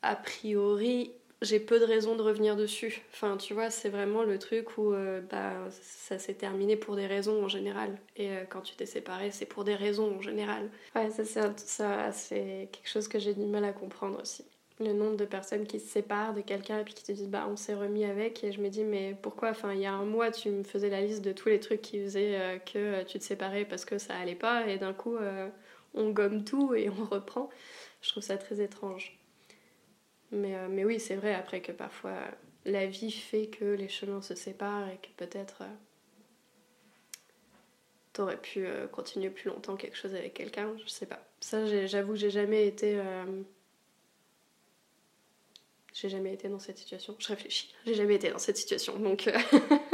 a 0.00 0.16
priori, 0.16 1.12
j'ai 1.42 1.58
peu 1.58 1.80
de 1.80 1.84
raisons 1.84 2.16
de 2.16 2.22
revenir 2.22 2.56
dessus. 2.56 3.02
Enfin, 3.12 3.36
tu 3.36 3.54
vois, 3.54 3.70
c'est 3.70 3.88
vraiment 3.88 4.22
le 4.22 4.38
truc 4.38 4.76
où 4.76 4.92
euh, 4.92 5.20
bah, 5.20 5.54
ça 5.70 6.18
s'est 6.18 6.34
terminé 6.34 6.76
pour 6.76 6.96
des 6.96 7.06
raisons 7.06 7.44
en 7.44 7.48
général. 7.48 7.98
Et 8.16 8.30
euh, 8.30 8.44
quand 8.48 8.60
tu 8.60 8.76
t'es 8.76 8.86
séparé, 8.86 9.30
c'est 9.30 9.46
pour 9.46 9.64
des 9.64 9.74
raisons 9.74 10.16
en 10.16 10.20
général. 10.20 10.68
Ouais, 10.94 11.10
ça, 11.10 11.54
c'est 12.12 12.68
quelque 12.72 12.88
chose 12.88 13.08
que 13.08 13.18
j'ai 13.18 13.34
du 13.34 13.46
mal 13.46 13.64
à 13.64 13.72
comprendre 13.72 14.20
aussi 14.20 14.44
le 14.82 14.94
nombre 14.94 15.18
de 15.18 15.26
personnes 15.26 15.66
qui 15.66 15.78
se 15.78 15.88
séparent 15.88 16.32
de 16.32 16.40
quelqu'un 16.40 16.78
et 16.78 16.84
puis 16.84 16.94
qui 16.94 17.04
te 17.04 17.12
disent 17.12 17.28
bah 17.28 17.46
on 17.50 17.56
s'est 17.56 17.74
remis 17.74 18.06
avec 18.06 18.42
et 18.42 18.50
je 18.50 18.62
me 18.62 18.70
dis 18.70 18.82
mais 18.82 19.14
pourquoi? 19.20 19.50
Enfin 19.50 19.74
il 19.74 19.80
y 19.80 19.84
a 19.84 19.92
un 19.92 20.06
mois 20.06 20.30
tu 20.30 20.48
me 20.48 20.62
faisais 20.62 20.88
la 20.88 21.02
liste 21.02 21.22
de 21.22 21.32
tous 21.32 21.50
les 21.50 21.60
trucs 21.60 21.82
qui 21.82 22.02
faisaient 22.02 22.40
euh, 22.40 22.58
que 22.58 23.02
tu 23.02 23.18
te 23.18 23.24
séparais 23.24 23.66
parce 23.66 23.84
que 23.84 23.98
ça 23.98 24.16
allait 24.16 24.34
pas 24.34 24.66
et 24.68 24.78
d'un 24.78 24.94
coup 24.94 25.18
on 25.92 26.08
gomme 26.08 26.44
tout 26.44 26.74
et 26.74 26.88
on 26.88 27.04
reprend 27.04 27.50
je 28.00 28.08
trouve 28.08 28.22
ça 28.22 28.38
très 28.38 28.62
étrange 28.62 29.19
mais, 30.32 30.68
mais 30.68 30.84
oui 30.84 31.00
c'est 31.00 31.16
vrai 31.16 31.34
après 31.34 31.60
que 31.60 31.72
parfois 31.72 32.16
la 32.64 32.86
vie 32.86 33.10
fait 33.10 33.46
que 33.46 33.64
les 33.64 33.88
chemins 33.88 34.22
se 34.22 34.34
séparent 34.34 34.88
et 34.88 34.98
que 34.98 35.08
peut-être 35.16 35.62
t'aurais 38.12 38.36
pu 38.36 38.66
continuer 38.92 39.30
plus 39.30 39.48
longtemps 39.48 39.76
quelque 39.76 39.96
chose 39.96 40.14
avec 40.14 40.34
quelqu'un 40.34 40.76
je 40.82 40.88
sais 40.88 41.06
pas 41.06 41.20
ça 41.40 41.86
j'avoue 41.86 42.16
j'ai 42.16 42.30
jamais 42.30 42.66
été 42.66 43.00
j'ai 46.00 46.08
jamais 46.08 46.32
été 46.32 46.48
dans 46.48 46.58
cette 46.58 46.78
situation. 46.78 47.14
Je 47.18 47.28
réfléchis. 47.28 47.74
J'ai 47.84 47.94
jamais 47.94 48.14
été 48.14 48.30
dans 48.30 48.38
cette 48.38 48.56
situation. 48.56 48.98
Donc, 48.98 49.26
euh, 49.26 49.38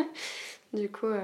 du 0.73 0.91
coup, 0.91 1.07
euh, 1.07 1.23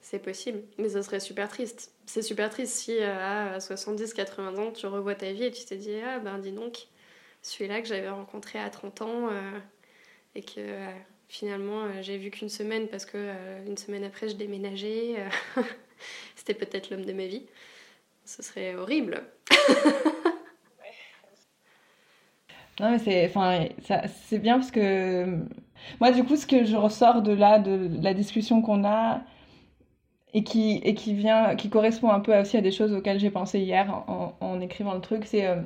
c'est 0.00 0.18
possible. 0.18 0.62
Mais 0.78 0.90
ce 0.90 1.02
serait 1.02 1.20
super 1.20 1.48
triste. 1.48 1.92
C'est 2.06 2.22
super 2.22 2.50
triste 2.50 2.74
si 2.74 2.98
euh, 2.98 3.54
à 3.54 3.58
70-80 3.58 4.58
ans, 4.58 4.72
tu 4.72 4.86
revois 4.86 5.14
ta 5.14 5.32
vie 5.32 5.44
et 5.44 5.50
tu 5.50 5.64
te 5.64 5.74
dis 5.74 5.94
Ah 6.04 6.18
ben 6.18 6.38
dis 6.38 6.52
donc, 6.52 6.88
celui-là 7.42 7.80
que 7.80 7.88
j'avais 7.88 8.10
rencontré 8.10 8.58
à 8.58 8.70
30 8.70 9.02
ans 9.02 9.28
et 10.34 10.42
que 10.42 10.76
finalement 11.28 12.02
j'ai 12.02 12.18
vu 12.18 12.30
qu'une 12.30 12.48
semaine 12.48 12.88
parce 12.88 13.04
que 13.04 13.34
une 13.66 13.76
semaine 13.76 14.04
après 14.04 14.28
je 14.28 14.34
déménageais. 14.36 15.16
C'était 16.36 16.54
peut-être 16.54 16.90
l'homme 16.90 17.04
de 17.04 17.12
ma 17.12 17.26
vie. 17.26 17.46
Ce 18.24 18.42
serait 18.42 18.74
horrible. 18.74 19.22
Non, 22.80 22.92
mais 22.92 22.98
c'est, 22.98 23.26
enfin, 23.26 23.66
c'est 24.06 24.38
bien 24.38 24.58
parce 24.58 24.70
que 24.70 25.40
moi, 26.00 26.12
du 26.12 26.24
coup, 26.24 26.36
ce 26.36 26.46
que 26.46 26.64
je 26.64 26.76
ressors 26.76 27.22
de 27.22 27.32
là, 27.32 27.58
de, 27.58 27.90
la 28.00 28.14
discussion 28.14 28.62
qu'on 28.62 28.84
a, 28.84 29.22
et 30.34 30.44
qui, 30.44 30.80
et 30.84 30.94
qui 30.94 31.14
vient, 31.14 31.56
qui 31.56 31.70
correspond 31.70 32.10
un 32.10 32.20
peu 32.20 32.38
aussi 32.38 32.56
à 32.56 32.60
des 32.60 32.70
choses 32.70 32.92
auxquelles 32.92 33.18
j'ai 33.18 33.30
pensé 33.30 33.60
hier 33.60 34.04
en, 34.40 34.60
écrivant 34.60 34.94
le 34.94 35.00
truc, 35.00 35.24
c'est 35.26 35.46
euh, 35.46 35.56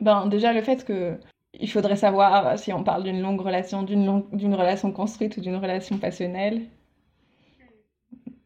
ben, 0.00 0.26
déjà 0.26 0.52
le 0.52 0.62
fait 0.62 0.84
que 0.84 1.18
il 1.54 1.70
faudrait 1.70 1.96
savoir 1.96 2.58
si 2.58 2.72
on 2.72 2.84
parle 2.84 3.04
d'une 3.04 3.20
longue 3.20 3.40
relation, 3.40 3.82
d'une 3.82 4.54
relation 4.54 4.92
construite 4.92 5.36
ou 5.36 5.40
d'une 5.40 5.56
relation 5.56 5.98
passionnelle. 5.98 6.62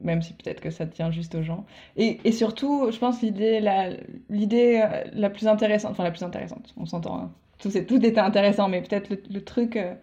Même 0.01 0.21
si 0.23 0.35
peut-être 0.35 0.61
que 0.61 0.71
ça 0.71 0.87
tient 0.87 1.11
juste 1.11 1.35
aux 1.35 1.43
gens. 1.43 1.65
Et, 1.97 2.21
et 2.25 2.33
surtout, 2.33 2.91
je 2.91 2.99
pense 2.99 3.23
l'idée 3.23 3.61
la, 3.61 3.91
l'idée 4.29 4.83
euh, 4.85 5.05
la 5.15 5.31
plus 5.31 5.49
intéressante, 5.49 5.93
enfin 5.93 6.05
la 6.05 6.11
plus 6.11 6.23
intéressante, 6.23 6.75
on 6.77 6.85
s'entend, 6.85 7.17
hein, 7.17 7.33
tout, 7.59 7.71
tout 7.71 8.05
était 8.05 8.21
intéressant, 8.21 8.69
mais 8.69 8.83
peut-être 8.83 9.09
le, 9.11 9.45
truc 9.45 9.77
euh, 9.77 9.95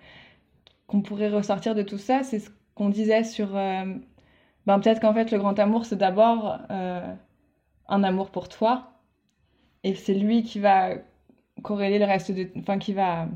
qu'on 0.88 1.02
pourrait 1.02 1.30
ressortir 1.30 1.76
de 1.76 1.84
tout 1.84 2.00
ça, 2.00 2.24
c'est 2.24 2.40
ce 2.40 2.50
qu'on 2.74 2.90
disait 2.90 3.24
sur. 3.24 3.56
Euh, 3.56 3.86
ben, 4.66 4.80
peut-être 4.80 5.02
qu'en 5.02 5.14
fait, 5.14 5.32
le 5.32 5.38
grand 5.38 5.58
amour, 5.60 5.86
c'est 5.86 5.98
d'abord 5.98 6.60
un 6.70 8.04
amour 8.04 8.30
pour 8.32 8.48
toi. 8.48 8.92
Et 9.84 9.96
c'est 9.96 10.14
lui 10.14 10.44
qui 10.44 10.60
va 10.60 10.92
corréler 11.64 12.00
le 12.00 12.06
reste 12.06 12.32
de. 12.32 12.50
Enfin, 12.58 12.78
qui 12.78 12.94
va. 12.94 13.28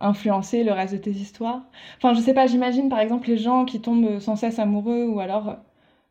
influencer 0.00 0.64
le 0.64 0.72
reste 0.72 0.92
de 0.94 0.98
tes 0.98 1.12
histoires. 1.12 1.62
Enfin, 1.96 2.12
je 2.14 2.20
sais 2.20 2.34
pas, 2.34 2.46
j'imagine 2.46 2.90
par 2.90 3.00
exemple 3.00 3.28
les 3.28 3.38
gens 3.38 3.64
qui 3.64 3.80
tombent 3.80 4.18
sans 4.18 4.36
cesse 4.36 4.58
amoureux 4.58 5.06
ou 5.06 5.20
alors 5.20 5.56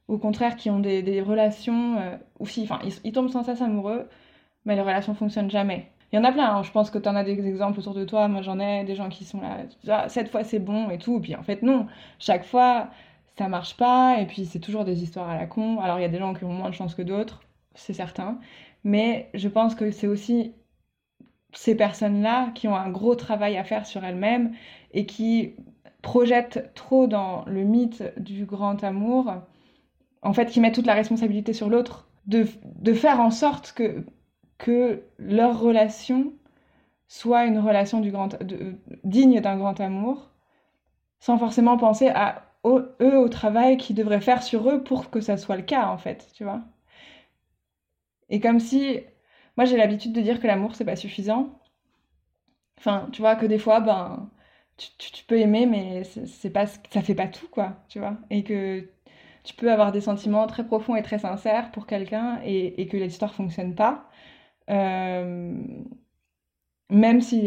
au 0.07 0.17
contraire 0.17 0.55
qui 0.55 0.71
ont 0.71 0.79
des, 0.79 1.21
relations, 1.21 1.97
ou 2.39 2.47
si, 2.47 2.63
enfin, 2.63 2.79
ils, 2.83 2.93
ils, 3.03 3.11
tombent 3.11 3.29
sans 3.29 3.43
cesse 3.43 3.61
amoureux, 3.61 4.09
mais 4.65 4.75
les 4.75 4.81
relations 4.81 5.13
fonctionnent 5.13 5.51
jamais. 5.51 5.91
Il 6.11 6.15
y 6.15 6.19
en 6.19 6.23
a 6.23 6.31
plein, 6.31 6.55
hein. 6.55 6.63
je 6.63 6.71
pense 6.71 6.89
que 6.89 6.97
tu 6.97 7.07
en 7.07 7.15
as 7.15 7.23
des 7.23 7.47
exemples 7.47 7.79
autour 7.79 7.93
de 7.93 8.03
toi, 8.03 8.27
moi 8.27 8.41
j'en 8.41 8.59
ai, 8.59 8.83
des 8.83 8.95
gens 8.95 9.09
qui 9.09 9.25
sont 9.25 9.41
là, 9.41 9.57
ah, 9.87 10.09
cette 10.09 10.29
fois 10.29 10.43
c'est 10.43 10.59
bon 10.59 10.89
et 10.89 10.97
tout, 10.97 11.17
et 11.17 11.21
puis 11.21 11.35
en 11.35 11.43
fait 11.43 11.61
non, 11.61 11.85
chaque 12.17 12.45
fois 12.45 12.89
ça 13.37 13.47
marche 13.47 13.77
pas, 13.77 14.17
et 14.19 14.25
puis 14.25 14.45
c'est 14.45 14.59
toujours 14.59 14.85
des 14.85 15.03
histoires 15.03 15.29
à 15.29 15.37
la 15.37 15.45
con. 15.45 15.79
Alors 15.79 15.99
il 15.99 16.01
y 16.01 16.05
a 16.05 16.09
des 16.09 16.17
gens 16.17 16.33
qui 16.33 16.43
ont 16.45 16.51
moins 16.51 16.69
de 16.69 16.75
chance 16.75 16.95
que 16.95 17.03
d'autres, 17.03 17.41
c'est 17.75 17.93
certain, 17.93 18.39
mais 18.83 19.29
je 19.33 19.47
pense 19.47 19.75
que 19.75 19.91
c'est 19.91 20.07
aussi 20.07 20.53
ces 21.53 21.75
personnes-là 21.75 22.51
qui 22.55 22.67
ont 22.67 22.75
un 22.75 22.89
gros 22.89 23.15
travail 23.15 23.57
à 23.57 23.63
faire 23.63 23.85
sur 23.85 24.03
elles-mêmes 24.03 24.53
et 24.93 25.05
qui 25.05 25.55
projettent 26.01 26.73
trop 26.75 27.07
dans 27.07 27.43
le 27.45 27.63
mythe 27.63 28.03
du 28.17 28.45
grand 28.45 28.83
amour, 28.83 29.33
en 30.21 30.33
fait 30.33 30.47
qui 30.47 30.59
mettent 30.59 30.75
toute 30.75 30.85
la 30.85 30.93
responsabilité 30.93 31.53
sur 31.53 31.69
l'autre, 31.69 32.07
de, 32.27 32.45
de 32.63 32.93
faire 32.93 33.19
en 33.19 33.31
sorte 33.31 33.73
que 33.73 34.05
que 34.57 35.03
leur 35.17 35.59
relation 35.59 36.33
soit 37.07 37.45
une 37.45 37.59
relation 37.59 38.01
du 38.01 38.11
grand, 38.11 38.37
digne 39.03 39.41
d'un 39.41 39.57
grand 39.57 39.79
amour, 39.79 40.31
sans 41.19 41.37
forcément 41.37 41.77
penser 41.77 42.09
à 42.09 42.43
eux 42.65 42.95
au 43.17 43.29
travail 43.29 43.77
qu'ils 43.77 43.95
devraient 43.95 44.21
faire 44.21 44.43
sur 44.43 44.69
eux 44.69 44.83
pour 44.83 45.09
que 45.11 45.21
ça 45.21 45.37
soit 45.37 45.57
le 45.57 45.63
cas, 45.63 45.87
en 45.87 45.97
fait, 45.97 46.27
tu 46.33 46.43
vois. 46.43 46.61
Et 48.29 48.39
comme 48.39 48.59
si, 48.59 49.01
moi 49.57 49.65
j'ai 49.65 49.77
l'habitude 49.77 50.13
de 50.13 50.21
dire 50.21 50.39
que 50.41 50.47
l'amour 50.47 50.75
c'est 50.75 50.85
pas 50.85 50.95
suffisant. 50.95 51.59
Enfin, 52.79 53.09
tu 53.11 53.21
vois, 53.21 53.35
que 53.35 53.45
des 53.45 53.59
fois, 53.59 53.81
ben, 53.81 54.29
tu, 54.77 55.23
peux 55.25 55.39
aimer, 55.39 55.65
mais 55.65 56.03
c'est 56.03 56.49
pas, 56.49 56.65
ça 56.67 57.01
fait 57.01 57.15
pas 57.15 57.27
tout, 57.27 57.47
quoi, 57.49 57.83
tu 57.89 57.99
vois. 57.99 58.17
Et 58.29 58.43
que 58.43 58.89
tu 59.43 59.53
peux 59.55 59.71
avoir 59.71 59.91
des 59.91 60.01
sentiments 60.01 60.47
très 60.47 60.65
profonds 60.65 60.95
et 60.95 61.03
très 61.03 61.19
sincères 61.19 61.71
pour 61.71 61.87
quelqu'un 61.87 62.39
et, 62.45 62.87
que 62.87 62.97
l'histoire 62.97 63.33
fonctionne 63.33 63.75
pas. 63.75 64.09
Euh, 64.69 65.53
même 66.89 67.21
si 67.21 67.41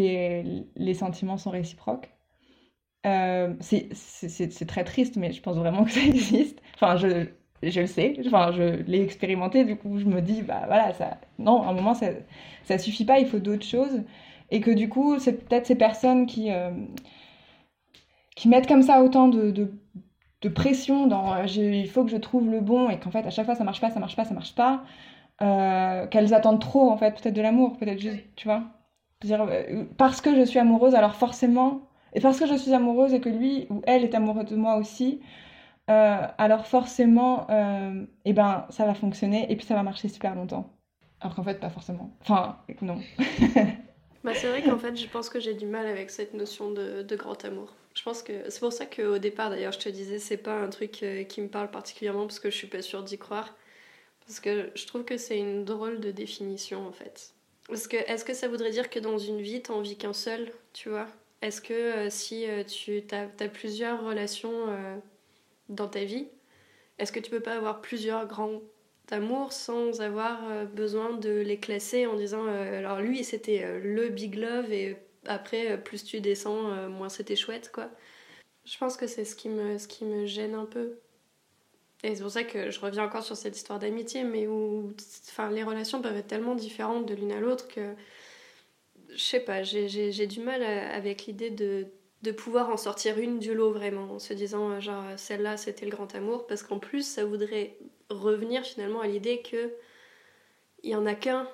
les, 0.76 0.94
sentiments 0.94 1.38
sont 1.38 1.50
réciproques. 1.50 2.10
Euh, 3.06 3.54
c'est 3.60 4.66
très 4.66 4.84
triste, 4.84 5.16
mais 5.16 5.32
je 5.32 5.42
pense 5.42 5.56
vraiment 5.56 5.84
que 5.84 5.90
ça 5.92 6.00
existe. 6.06 6.60
Enfin, 6.74 6.96
je, 6.96 7.28
je 7.70 7.80
le 7.80 7.86
sais, 7.86 8.16
enfin, 8.26 8.52
je 8.52 8.62
l'ai 8.86 9.02
expérimenté, 9.02 9.64
du 9.64 9.76
coup, 9.76 9.98
je 9.98 10.04
me 10.06 10.20
dis, 10.20 10.42
bah 10.42 10.62
voilà, 10.66 10.92
ça, 10.94 11.18
non, 11.38 11.62
à 11.62 11.68
un 11.70 11.72
moment, 11.74 11.94
ça, 11.94 12.08
ça 12.64 12.78
suffit 12.78 13.04
pas, 13.04 13.18
il 13.20 13.26
faut 13.26 13.38
d'autres 13.38 13.64
choses. 13.64 14.02
Et 14.50 14.60
que 14.60 14.70
du 14.70 14.88
coup, 14.88 15.18
c'est 15.18 15.48
peut-être 15.48 15.66
ces 15.66 15.76
personnes 15.76 16.26
qui, 16.26 16.50
euh, 16.52 16.70
qui 18.36 18.48
mettent 18.48 18.66
comme 18.66 18.82
ça 18.82 19.02
autant 19.02 19.28
de, 19.28 19.50
de, 19.50 19.72
de 20.42 20.48
pression 20.48 21.06
dans 21.06 21.44
il 21.44 21.88
faut 21.88 22.04
que 22.04 22.10
je 22.10 22.16
trouve 22.16 22.50
le 22.50 22.60
bon, 22.60 22.90
et 22.90 22.98
qu'en 22.98 23.10
fait, 23.10 23.26
à 23.26 23.30
chaque 23.30 23.46
fois, 23.46 23.54
ça 23.54 23.64
marche 23.64 23.80
pas, 23.80 23.90
ça 23.90 24.00
marche 24.00 24.16
pas, 24.16 24.24
ça 24.24 24.34
marche 24.34 24.54
pas. 24.54 24.84
Euh, 25.42 26.06
qu'elles 26.08 26.34
attendent 26.34 26.60
trop 26.60 26.90
en 26.90 26.96
fait 26.96 27.12
peut-être 27.20 27.34
de 27.34 27.42
l'amour 27.42 27.76
peut-être 27.76 28.00
juste 28.00 28.20
tu 28.36 28.46
vois 28.46 28.64
dire 29.24 29.42
euh, 29.50 29.84
parce 29.98 30.20
que 30.20 30.36
je 30.36 30.42
suis 30.44 30.60
amoureuse 30.60 30.94
alors 30.94 31.16
forcément 31.16 31.82
et 32.14 32.20
parce 32.20 32.38
que 32.38 32.46
je 32.46 32.54
suis 32.54 32.72
amoureuse 32.74 33.14
et 33.14 33.20
que 33.20 33.30
lui 33.30 33.66
ou 33.70 33.82
elle 33.86 34.04
est 34.04 34.14
amoureux 34.14 34.44
de 34.44 34.56
moi 34.56 34.76
aussi 34.76 35.20
euh, 35.90 36.26
alors 36.38 36.66
forcément 36.66 37.46
et 37.50 38.06
eh 38.26 38.32
ben 38.32 38.66
ça 38.70 38.86
va 38.86 38.94
fonctionner 38.94 39.50
et 39.50 39.56
puis 39.56 39.66
ça 39.66 39.74
va 39.74 39.82
marcher 39.82 40.08
super 40.08 40.34
longtemps. 40.34 40.76
Alors 41.20 41.34
qu'en 41.34 41.44
fait 41.44 41.60
pas 41.60 41.70
forcément. 41.70 42.16
Enfin 42.20 42.58
non. 42.80 43.00
Bah, 44.24 44.34
c'est 44.34 44.48
vrai 44.48 44.62
qu'en 44.62 44.78
fait 44.78 44.94
je 44.94 45.08
pense 45.08 45.28
que 45.28 45.40
j'ai 45.40 45.54
du 45.54 45.66
mal 45.66 45.86
avec 45.86 46.10
cette 46.10 46.34
notion 46.34 46.70
de, 46.70 47.16
grand 47.16 47.44
amour. 47.44 47.74
Je 47.94 48.02
pense 48.02 48.22
que 48.22 48.48
c'est 48.48 48.60
pour 48.60 48.72
ça 48.72 48.86
qu'au 48.86 49.18
départ, 49.18 49.50
d'ailleurs, 49.50 49.72
je 49.72 49.78
te 49.78 49.88
disais, 49.88 50.18
c'est 50.18 50.38
pas 50.38 50.54
un 50.54 50.70
truc 50.70 51.02
euh, 51.02 51.24
qui 51.24 51.42
me 51.42 51.48
parle 51.48 51.70
particulièrement 51.70 52.26
parce 52.26 52.40
que 52.40 52.48
je 52.48 52.56
suis 52.56 52.66
pas 52.66 52.80
sûre 52.80 53.02
d'y 53.02 53.18
croire. 53.18 53.54
Parce 54.26 54.40
que 54.40 54.70
je 54.74 54.86
trouve 54.86 55.04
que 55.04 55.16
c'est 55.16 55.38
une 55.38 55.64
drôle 55.64 56.00
de 56.00 56.10
définition 56.10 56.86
en 56.86 56.92
fait. 56.92 57.34
Parce 57.68 57.88
que 57.88 57.96
est-ce 57.96 58.24
que 58.24 58.32
ça 58.32 58.48
voudrait 58.48 58.70
dire 58.70 58.88
que 58.88 58.98
dans 58.98 59.18
une 59.18 59.40
vie, 59.40 59.60
t'en 59.60 59.80
vis 59.80 59.96
qu'un 59.96 60.12
seul, 60.12 60.52
tu 60.72 60.88
vois? 60.88 61.06
Est-ce 61.42 61.60
que 61.60 61.72
euh, 61.74 62.10
si 62.10 62.48
euh, 62.48 62.62
tu 62.64 63.02
as, 63.10 63.48
plusieurs 63.48 64.04
relations 64.04 64.68
dans 65.68 65.88
ta 65.88 66.04
vie, 66.04 66.28
est-ce 66.98 67.12
que 67.12 67.20
tu 67.20 67.30
peux 67.30 67.40
pas 67.40 67.54
avoir 67.54 67.80
plusieurs 67.80 68.26
grands 68.26 68.60
amours 69.10 69.52
sans 69.52 70.00
avoir 70.00 70.66
besoin 70.66 71.12
de 71.12 71.30
les 71.30 71.58
classer 71.58 72.06
en 72.06 72.14
disant 72.14 72.46
alors 72.46 73.00
lui 73.00 73.24
c'était 73.24 73.80
le 73.80 74.08
big 74.08 74.36
love 74.36 74.72
et 74.72 74.96
après, 75.26 75.72
euh, 75.72 75.76
plus 75.76 76.04
tu 76.04 76.20
descends, 76.20 76.72
euh, 76.72 76.88
moins 76.88 77.08
c'était 77.08 77.36
chouette, 77.36 77.70
quoi. 77.72 77.90
Je 78.64 78.76
pense 78.78 78.96
que 78.96 79.06
c'est 79.06 79.24
ce 79.24 79.34
qui 79.36 79.48
me, 79.48 79.78
ce 79.78 79.88
qui 79.88 80.04
me 80.04 80.26
gêne 80.26 80.54
un 80.54 80.66
peu. 80.66 80.98
Et 82.04 82.14
c'est 82.14 82.22
pour 82.22 82.30
ça 82.30 82.44
que 82.44 82.70
je 82.70 82.80
reviens 82.80 83.04
encore 83.04 83.22
sur 83.22 83.36
cette 83.36 83.56
histoire 83.56 83.78
d'amitié, 83.78 84.24
mais 84.24 84.46
où 84.48 84.92
enfin, 85.28 85.50
les 85.50 85.62
relations 85.62 86.02
peuvent 86.02 86.16
être 86.16 86.26
tellement 86.26 86.54
différentes 86.56 87.06
de 87.06 87.14
l'une 87.14 87.32
à 87.32 87.40
l'autre 87.40 87.68
que 87.68 87.94
je 89.10 89.22
sais 89.22 89.40
pas, 89.40 89.62
j'ai 89.62 90.26
du 90.26 90.40
mal 90.40 90.62
avec 90.62 91.26
l'idée 91.26 91.50
de, 91.50 91.86
de 92.22 92.32
pouvoir 92.32 92.70
en 92.70 92.76
sortir 92.76 93.18
une 93.18 93.38
du 93.38 93.54
lot 93.54 93.72
vraiment, 93.72 94.14
en 94.14 94.18
se 94.18 94.32
disant 94.32 94.70
euh, 94.70 94.80
genre 94.80 95.04
celle-là 95.16 95.56
c'était 95.56 95.84
le 95.84 95.90
grand 95.90 96.14
amour, 96.14 96.46
parce 96.46 96.62
qu'en 96.62 96.78
plus 96.78 97.06
ça 97.06 97.24
voudrait 97.24 97.76
revenir 98.10 98.64
finalement 98.64 99.00
à 99.00 99.06
l'idée 99.06 99.42
que 99.42 99.72
il 100.82 100.90
y 100.90 100.94
en 100.96 101.06
a 101.06 101.14
qu'un 101.14 101.48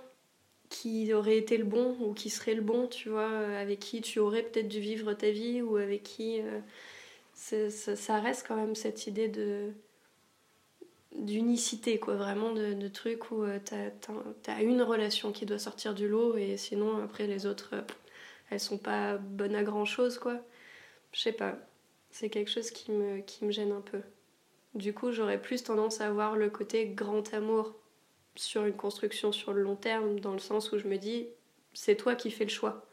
qui 0.69 1.12
aurait 1.14 1.39
été 1.39 1.57
le 1.57 1.64
bon 1.64 1.97
ou 2.01 2.12
qui 2.12 2.31
serait 2.31 2.55
le 2.55 2.62
bon, 2.62 2.87
tu 2.89 3.09
vois, 3.09 3.31
euh, 3.31 3.61
avec 3.62 3.79
qui 3.81 4.01
tu 4.01 4.19
aurais 4.19 4.43
peut-être 4.43 4.69
dû 4.69 4.81
vivre 4.81 5.12
ta 5.14 5.31
vie 5.31 5.62
ou 5.62 5.77
avec 5.77 6.03
qui. 6.03 6.41
Euh, 6.41 6.61
ça, 7.71 8.21
reste 8.21 8.47
quand 8.47 8.57
même 8.57 8.75
cette 8.75 9.07
idée 9.07 9.29
de 9.29 9.73
d'unicité, 11.16 11.99
quoi, 11.99 12.16
vraiment 12.16 12.53
de, 12.53 12.89
trucs 12.89 13.31
où 13.31 13.43
euh, 13.43 13.59
t'as 13.64 14.53
as 14.53 14.62
une 14.62 14.83
relation 14.83 15.33
qui 15.33 15.47
doit 15.47 15.59
sortir 15.59 15.95
du 15.95 16.07
lot 16.07 16.37
et 16.37 16.57
sinon, 16.57 17.03
après, 17.03 17.27
les 17.27 17.47
autres, 17.47 17.75
elles 18.51 18.61
sont 18.61 18.79
pas 18.79 19.16
bonnes 19.16 19.55
à 19.55 19.62
grand 19.62 19.85
chose, 19.85 20.19
quoi. 20.19 20.39
Je 21.12 21.20
sais 21.20 21.32
pas. 21.32 21.56
C'est 22.11 22.30
quelque 22.30 22.50
chose 22.50 22.70
qui 22.70 22.90
me, 22.90 23.22
gêne 23.50 23.72
un 23.72 23.80
peu. 23.80 24.00
Du 24.74 24.94
coup, 24.94 25.12
j'aurais 25.12 25.40
plus 25.40 25.62
tendance 25.62 26.00
à 26.00 26.11
voir 26.11 26.36
le 26.36 26.50
côté 26.50 26.86
grand 26.86 27.32
amour 27.34 27.74
sur 28.34 28.64
une 28.64 28.76
construction 28.76 29.32
sur 29.32 29.52
le 29.52 29.62
long 29.62 29.76
terme, 29.76 30.20
dans 30.20 30.32
le 30.32 30.38
sens 30.38 30.72
où 30.72 30.78
je 30.78 30.86
me 30.86 30.96
dis, 30.96 31.26
c'est 31.74 31.96
toi 31.96 32.14
qui 32.14 32.30
fais 32.30 32.44
le 32.44 32.50
choix 32.50 32.84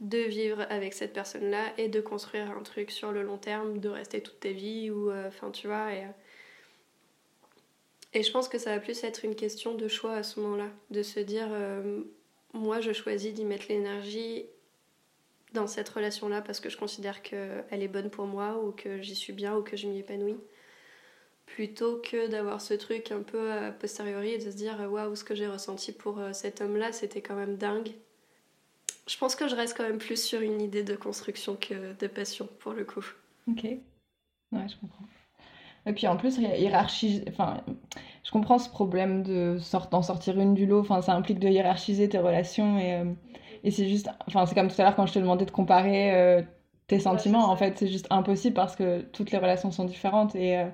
de 0.00 0.18
vivre 0.18 0.66
avec 0.68 0.92
cette 0.92 1.14
personne-là 1.14 1.72
et 1.78 1.88
de 1.88 2.00
construire 2.00 2.50
un 2.50 2.62
truc 2.62 2.90
sur 2.90 3.12
le 3.12 3.22
long 3.22 3.38
terme, 3.38 3.78
de 3.78 3.88
rester 3.88 4.22
toute 4.22 4.40
ta 4.40 4.50
vie, 4.50 4.90
ou 4.90 5.10
euh, 5.10 5.30
tu 5.52 5.66
vois. 5.68 5.92
Et, 5.94 6.04
euh, 6.04 6.08
et 8.12 8.22
je 8.22 8.30
pense 8.30 8.48
que 8.48 8.58
ça 8.58 8.74
va 8.74 8.80
plus 8.80 9.04
être 9.04 9.24
une 9.24 9.34
question 9.34 9.74
de 9.74 9.88
choix 9.88 10.14
à 10.14 10.22
ce 10.22 10.40
moment-là, 10.40 10.68
de 10.90 11.02
se 11.02 11.20
dire, 11.20 11.48
euh, 11.50 12.02
moi, 12.52 12.80
je 12.80 12.92
choisis 12.92 13.32
d'y 13.32 13.44
mettre 13.44 13.66
l'énergie 13.68 14.46
dans 15.56 15.66
cette 15.66 15.88
relation-là 15.88 16.40
parce 16.42 16.60
que 16.60 16.70
je 16.70 16.76
considère 16.76 17.22
qu'elle 17.22 17.64
est 17.70 17.88
bonne 17.88 18.10
pour 18.10 18.26
moi, 18.26 18.62
ou 18.62 18.70
que 18.70 19.02
j'y 19.02 19.14
suis 19.14 19.32
bien, 19.32 19.56
ou 19.56 19.62
que 19.62 19.76
je 19.76 19.88
m'y 19.88 19.98
épanouis. 19.98 20.36
Plutôt 21.46 21.98
que 21.98 22.28
d'avoir 22.28 22.60
ce 22.60 22.74
truc 22.74 23.10
un 23.12 23.22
peu 23.22 23.52
a 23.52 23.70
posteriori 23.70 24.30
et 24.30 24.38
de 24.38 24.50
se 24.50 24.56
dire 24.56 24.76
waouh 24.90 25.14
ce 25.14 25.24
que 25.24 25.34
j'ai 25.34 25.46
ressenti 25.46 25.92
pour 25.92 26.18
euh, 26.18 26.32
cet 26.32 26.60
homme 26.60 26.76
là 26.76 26.90
c'était 26.90 27.22
quand 27.22 27.36
même 27.36 27.56
dingue. 27.56 27.90
Je 29.06 29.16
pense 29.16 29.36
que 29.36 29.46
je 29.46 29.54
reste 29.54 29.76
quand 29.76 29.84
même 29.84 29.98
plus 29.98 30.20
sur 30.20 30.40
une 30.40 30.60
idée 30.60 30.82
de 30.82 30.96
construction 30.96 31.54
que 31.54 31.94
de 31.94 32.06
passion 32.08 32.48
pour 32.58 32.72
le 32.72 32.84
coup. 32.84 33.04
Ok. 33.48 33.62
Ouais 33.62 34.68
je 34.68 34.76
comprends. 34.80 35.04
Et 35.86 35.92
puis 35.92 36.08
en 36.08 36.16
plus 36.16 36.36
hiérarchie 36.36 37.22
enfin 37.28 37.62
je 38.24 38.30
comprends 38.32 38.58
ce 38.58 38.68
problème 38.68 39.22
de 39.22 39.56
d'en 39.92 40.02
sortir 40.02 40.38
une 40.40 40.52
du 40.52 40.66
lot. 40.66 40.80
Enfin 40.80 41.00
ça 41.00 41.14
implique 41.14 41.38
de 41.38 41.48
hiérarchiser 41.48 42.08
tes 42.08 42.18
relations 42.18 42.76
et, 42.76 42.94
euh, 42.94 43.04
et 43.64 43.70
c'est 43.70 43.88
juste 43.88 44.08
enfin 44.26 44.46
c'est 44.46 44.54
comme 44.54 44.68
tout 44.68 44.80
à 44.80 44.84
l'heure 44.84 44.96
quand 44.96 45.06
je 45.06 45.14
te 45.14 45.18
demandais 45.18 45.44
de 45.44 45.50
comparer 45.50 46.14
euh, 46.14 46.42
tes 46.86 47.00
sentiments 47.00 47.50
en 47.50 47.56
fait 47.56 47.78
c'est 47.78 47.88
juste 47.88 48.06
impossible 48.10 48.54
parce 48.54 48.76
que 48.76 49.00
toutes 49.00 49.30
les 49.30 49.38
relations 49.38 49.70
sont 49.70 49.84
différentes 49.84 50.34
et 50.36 50.64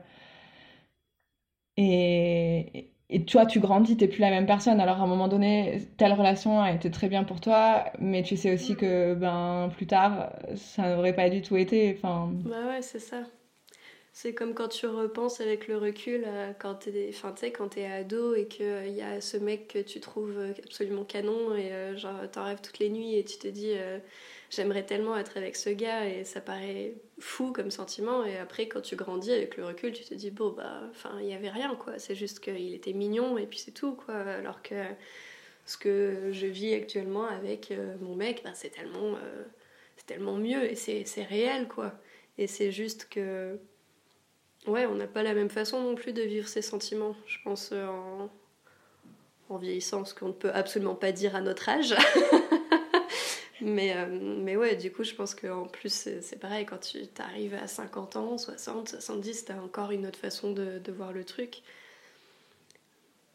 et, 1.77 2.93
et 3.09 3.25
toi, 3.25 3.47
tu 3.47 3.61
grandis, 3.61 3.97
t'es 3.97 4.09
plus 4.09 4.21
la 4.21 4.31
même 4.31 4.47
personne. 4.47 4.81
Alors 4.81 5.01
à 5.01 5.05
un 5.05 5.07
moment 5.07 5.29
donné, 5.29 5.89
telle 5.97 6.13
relation 6.13 6.61
a 6.61 6.73
été 6.73 6.91
très 6.91 7.09
bien 7.09 7.25
pour 7.25 7.41
toi, 7.41 7.85
mais 7.99 8.23
tu 8.23 8.37
sais 8.37 8.53
aussi 8.53 8.77
que 8.77 9.15
ben 9.15 9.71
plus 9.77 9.87
tard, 9.87 10.33
ça 10.57 10.95
n'aurait 10.95 11.15
pas 11.15 11.31
du 11.31 11.43
tout 11.43 11.57
été. 11.57 11.95
Enfin. 11.97 12.31
Bah 12.45 12.67
ouais, 12.69 12.83
c'est 12.83 12.99
ça. 12.99 13.23
C'est 14.15 14.35
comme 14.35 14.55
quand 14.55 14.69
tu 14.69 14.87
repenses 14.87 15.41
avec 15.41 15.69
le 15.69 15.79
recul, 15.79 16.27
quand 16.59 16.75
t'es, 16.75 17.11
es 17.77 17.87
ado 17.87 18.35
et 18.35 18.47
qu'il 18.47 18.67
euh, 18.67 18.87
y 18.87 19.01
a 19.01 19.23
ce 19.23 19.39
mec 19.39 19.69
que 19.69 19.79
tu 19.79 20.01
trouves 20.01 20.39
absolument 20.63 21.05
canon 21.05 21.57
et 21.57 21.73
euh, 21.73 21.97
genre 21.97 22.31
t'en 22.31 22.45
rêves 22.45 22.61
toutes 22.63 22.79
les 22.79 22.91
nuits 22.91 23.17
et 23.17 23.25
tu 23.25 23.39
te 23.39 23.49
dis 23.49 23.73
euh, 23.73 23.99
j'aimerais 24.51 24.85
tellement 24.85 25.17
être 25.17 25.39
avec 25.39 25.57
ce 25.57 25.71
gars 25.71 26.07
et 26.07 26.25
ça 26.25 26.43
paraît 26.43 26.95
fou 27.21 27.53
comme 27.53 27.71
sentiment 27.71 28.25
et 28.27 28.37
après 28.37 28.69
quand 28.69 28.83
tu 28.83 28.97
grandis 28.97 29.33
avec 29.33 29.57
le 29.57 29.65
recul 29.65 29.93
tu 29.93 30.05
te 30.05 30.13
dis 30.15 30.31
bon 30.31 30.51
bah 30.51 30.83
enfin 30.91 31.19
il 31.21 31.29
y 31.29 31.35
avait 31.35 31.51
rien 31.51 31.75
quoi. 31.75 31.99
C'est 31.99 32.15
juste 32.15 32.41
qu'il 32.41 32.75
était 32.75 32.93
mignon 32.93 33.39
et 33.39 33.47
puis 33.47 33.59
c'est 33.61 33.73
tout 33.73 33.95
quoi. 33.95 34.15
Alors 34.15 34.63
que 34.63 34.75
ce 35.67 35.77
que 35.77 36.31
je 36.33 36.47
vis 36.47 36.75
actuellement 36.75 37.25
avec 37.25 37.71
euh, 37.71 37.97
mon 38.01 38.15
mec 38.17 38.43
bah, 38.45 38.51
c'est 38.55 38.71
tellement 38.71 39.15
euh, 39.15 39.45
c'est 39.97 40.07
tellement 40.07 40.37
mieux 40.37 40.65
et 40.71 40.75
c'est 40.75 41.23
réel 41.23 41.69
quoi. 41.69 41.93
Et 42.39 42.47
c'est 42.47 42.73
juste 42.73 43.09
que 43.09 43.59
ouais 44.67 44.87
on 44.87 44.95
n'a 44.95 45.07
pas 45.07 45.23
la 45.23 45.35
même 45.35 45.51
façon 45.51 45.81
non 45.81 45.95
plus 45.95 46.13
de 46.13 46.23
vivre 46.23 46.49
ses 46.49 46.63
sentiments 46.63 47.17
je 47.27 47.39
pense 47.45 47.71
euh, 47.73 47.87
en 47.87 48.31
en 49.49 49.59
vieillissant 49.59 50.05
ce 50.05 50.15
qu'on 50.15 50.29
ne 50.29 50.33
peut 50.33 50.53
absolument 50.53 50.95
pas 50.95 51.13
dire 51.13 51.37
à 51.37 51.43
notre 51.43 51.69
âge 51.69 51.95
Mais, 53.63 53.97
euh, 53.97 54.07
mais 54.11 54.57
ouais, 54.57 54.75
du 54.75 54.91
coup, 54.91 55.05
je 55.05 55.15
pense 55.15 55.37
qu'en 55.37 55.67
plus, 55.67 55.93
c'est 56.21 56.39
pareil, 56.41 56.67
quand 56.67 56.79
tu 56.79 56.99
arrives 57.19 57.55
à 57.55 57.69
50 57.69 58.17
ans, 58.17 58.37
60, 58.37 58.89
70, 58.89 59.45
t'as 59.45 59.61
encore 59.61 59.93
une 59.93 60.07
autre 60.07 60.19
façon 60.19 60.53
de, 60.53 60.81
voir 60.91 61.13
le 61.13 61.25
truc. 61.25 61.63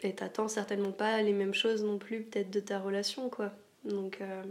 Et 0.01 0.13
t'attends 0.13 0.49
certainement 0.49 0.91
pas 0.91 1.21
les 1.21 1.32
mêmes 1.32 1.53
choses 1.53 1.84
non 1.84 1.97
plus, 1.97 2.23
peut-être, 2.23 2.51
de 2.51 2.59
ta 2.59 2.80
relation, 2.80 3.30
quoi. 3.30 3.51
Donc. 3.86 4.19
Euh, 4.21 4.43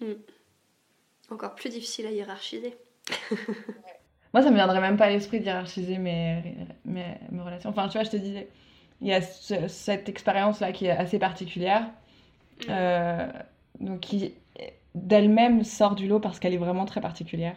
hmm. 0.00 0.14
Encore 1.30 1.56
plus 1.56 1.70
difficile 1.70 2.06
à 2.06 2.12
hiérarchiser. 2.12 2.76
Moi, 4.34 4.42
ça 4.42 4.50
me 4.50 4.56
viendrait 4.56 4.80
même 4.80 4.96
pas 4.96 5.06
à 5.06 5.10
l'esprit 5.10 5.40
de 5.40 5.44
hiérarchiser 5.44 5.98
mes, 5.98 6.42
mes, 6.84 7.04
mes, 7.30 7.40
relations. 7.40 7.70
Enfin, 7.70 7.88
tu 7.88 7.96
vois, 7.96 8.04
je 8.04 8.10
te 8.10 8.16
disais, 8.16 8.48
il 9.00 9.08
y 9.08 9.14
a 9.14 9.20
cette 9.22 10.08
expérience-là 10.08 10.72
qui 10.72 10.86
est 10.86 10.90
assez 10.90 11.18
particulière 11.18 11.86
euh, 12.68 13.28
donc 13.80 14.00
qui 14.00 14.34
d'elle-même 14.94 15.62
sort 15.62 15.94
du 15.94 16.08
lot 16.08 16.20
parce 16.20 16.38
qu'elle 16.38 16.54
est 16.54 16.58
vraiment 16.58 16.86
très 16.86 17.02
particulière. 17.02 17.56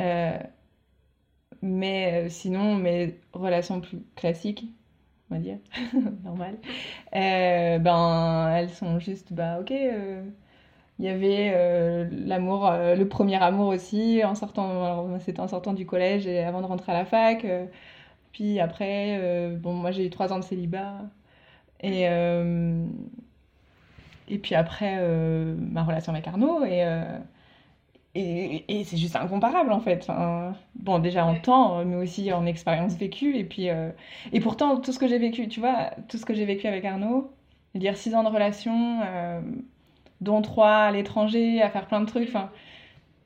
Euh, 0.00 0.38
mais 1.62 2.26
euh, 2.26 2.28
sinon, 2.28 2.76
mes 2.76 3.18
relations 3.32 3.80
plus 3.80 3.98
classiques, 4.14 4.64
on 5.30 5.34
va 5.34 5.40
dire, 5.40 5.58
normal, 6.24 6.56
ben, 7.12 8.52
elles 8.54 8.70
sont 8.70 9.00
juste, 9.00 9.32
bah 9.32 9.58
ok, 9.60 9.72
il 11.00 11.06
y 11.06 11.08
avait 11.08 12.08
l'amour, 12.10 12.70
le 12.72 13.04
premier 13.08 13.42
amour 13.42 13.68
aussi, 13.68 14.22
en 14.24 14.34
sortant, 14.34 15.18
c'était 15.20 15.40
en 15.40 15.48
sortant 15.48 15.72
du 15.72 15.86
collège 15.86 16.26
et 16.26 16.40
avant 16.40 16.60
de 16.60 16.66
rentrer 16.66 16.92
à 16.92 16.94
la 16.94 17.04
fac. 17.06 17.46
puis 18.32 18.60
après, 18.60 19.50
bon, 19.60 19.72
moi 19.74 19.90
j'ai 19.92 20.06
eu 20.06 20.10
trois 20.10 20.32
ans 20.32 20.38
de 20.38 20.44
célibat. 20.44 21.02
Et, 21.82 22.06
et 24.30 24.38
puis 24.38 24.54
après, 24.54 24.96
euh, 25.00 25.56
ma 25.58 25.82
relation 25.82 26.12
avec 26.12 26.26
Arnaud. 26.26 26.64
Et, 26.64 26.84
euh, 26.84 27.18
et, 28.14 28.80
et 28.80 28.84
c'est 28.84 28.96
juste 28.96 29.16
incomparable 29.16 29.72
en 29.72 29.80
fait. 29.80 30.08
bon, 30.76 30.98
déjà 31.00 31.26
en 31.26 31.34
temps, 31.36 31.84
mais 31.84 31.96
aussi 31.96 32.32
en 32.32 32.46
expérience 32.46 32.94
vécue. 32.94 33.36
Et 33.36 33.44
puis, 33.44 33.68
euh, 33.70 33.90
et 34.32 34.40
pourtant, 34.40 34.80
tout 34.80 34.92
ce 34.92 34.98
que 34.98 35.08
j'ai 35.08 35.18
vécu, 35.18 35.48
tu 35.48 35.60
vois, 35.60 35.90
tout 36.08 36.16
ce 36.18 36.24
que 36.24 36.34
j'ai 36.34 36.46
vécu 36.46 36.66
avec 36.66 36.84
Arnaud, 36.84 37.32
dire 37.74 37.96
six 37.96 38.14
ans 38.14 38.22
de 38.24 38.28
relation, 38.28 39.00
dont 40.20 40.42
trois 40.42 40.74
à 40.74 40.90
l'étranger, 40.90 41.62
à 41.62 41.70
faire 41.70 41.86
plein 41.86 42.00
de 42.00 42.06
trucs. 42.06 42.32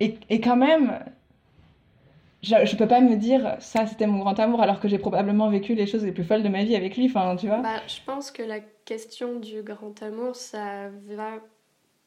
Et, 0.01 0.19
et 0.31 0.41
quand 0.41 0.57
même, 0.57 0.99
je, 2.43 2.55
je 2.65 2.77
peux 2.77 2.89
pas 2.89 3.01
me 3.01 3.17
dire 3.17 3.57
ça 3.61 3.87
c'était 3.87 4.07
mon 4.07 4.19
grand 4.19 4.39
amour 4.39 4.61
alors 4.61 4.81
que 4.81 4.89
j'ai 4.89 4.99
probablement 4.99 5.49
vécu 5.49 5.75
les 5.75 5.87
choses 5.87 6.05
les 6.05 6.13
plus 6.13 6.25
folles 6.25 6.43
de 6.43 6.49
ma 6.49 6.65
vie 6.65 6.77
avec 6.77 6.97
lui. 6.97 7.07
Tu 7.07 7.47
vois. 7.47 7.61
Bah, 7.61 7.81
je 7.87 8.01
pense 8.05 8.31
que 8.31 8.43
la 8.43 8.61
question 8.61 9.39
du 9.39 9.63
grand 9.63 10.03
amour, 10.03 10.37
ça 10.37 10.91
va 11.07 11.41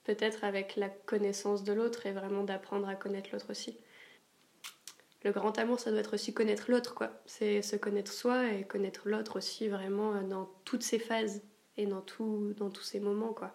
peut-être 0.03 0.43
avec 0.43 0.75
la 0.75 0.89
connaissance 0.89 1.63
de 1.63 1.73
l'autre 1.73 2.05
et 2.05 2.11
vraiment 2.11 2.43
d'apprendre 2.43 2.87
à 2.87 2.95
connaître 2.95 3.29
l'autre 3.33 3.47
aussi. 3.49 3.77
Le 5.23 5.31
grand 5.31 5.57
amour, 5.59 5.79
ça 5.79 5.91
doit 5.91 5.99
être 5.99 6.13
aussi 6.13 6.33
connaître 6.33 6.69
l'autre, 6.69 6.93
quoi. 6.93 7.09
C'est 7.25 7.61
se 7.61 7.75
connaître 7.75 8.13
soi 8.13 8.53
et 8.53 8.63
connaître 8.63 9.09
l'autre 9.09 9.37
aussi 9.37 9.67
vraiment 9.67 10.21
dans 10.21 10.47
toutes 10.63 10.83
ses 10.83 10.99
phases 10.99 11.41
et 11.75 11.85
dans, 11.85 12.01
tout, 12.01 12.53
dans 12.57 12.69
tous 12.69 12.83
ses 12.83 12.99
moments, 12.99 13.33
quoi. 13.33 13.53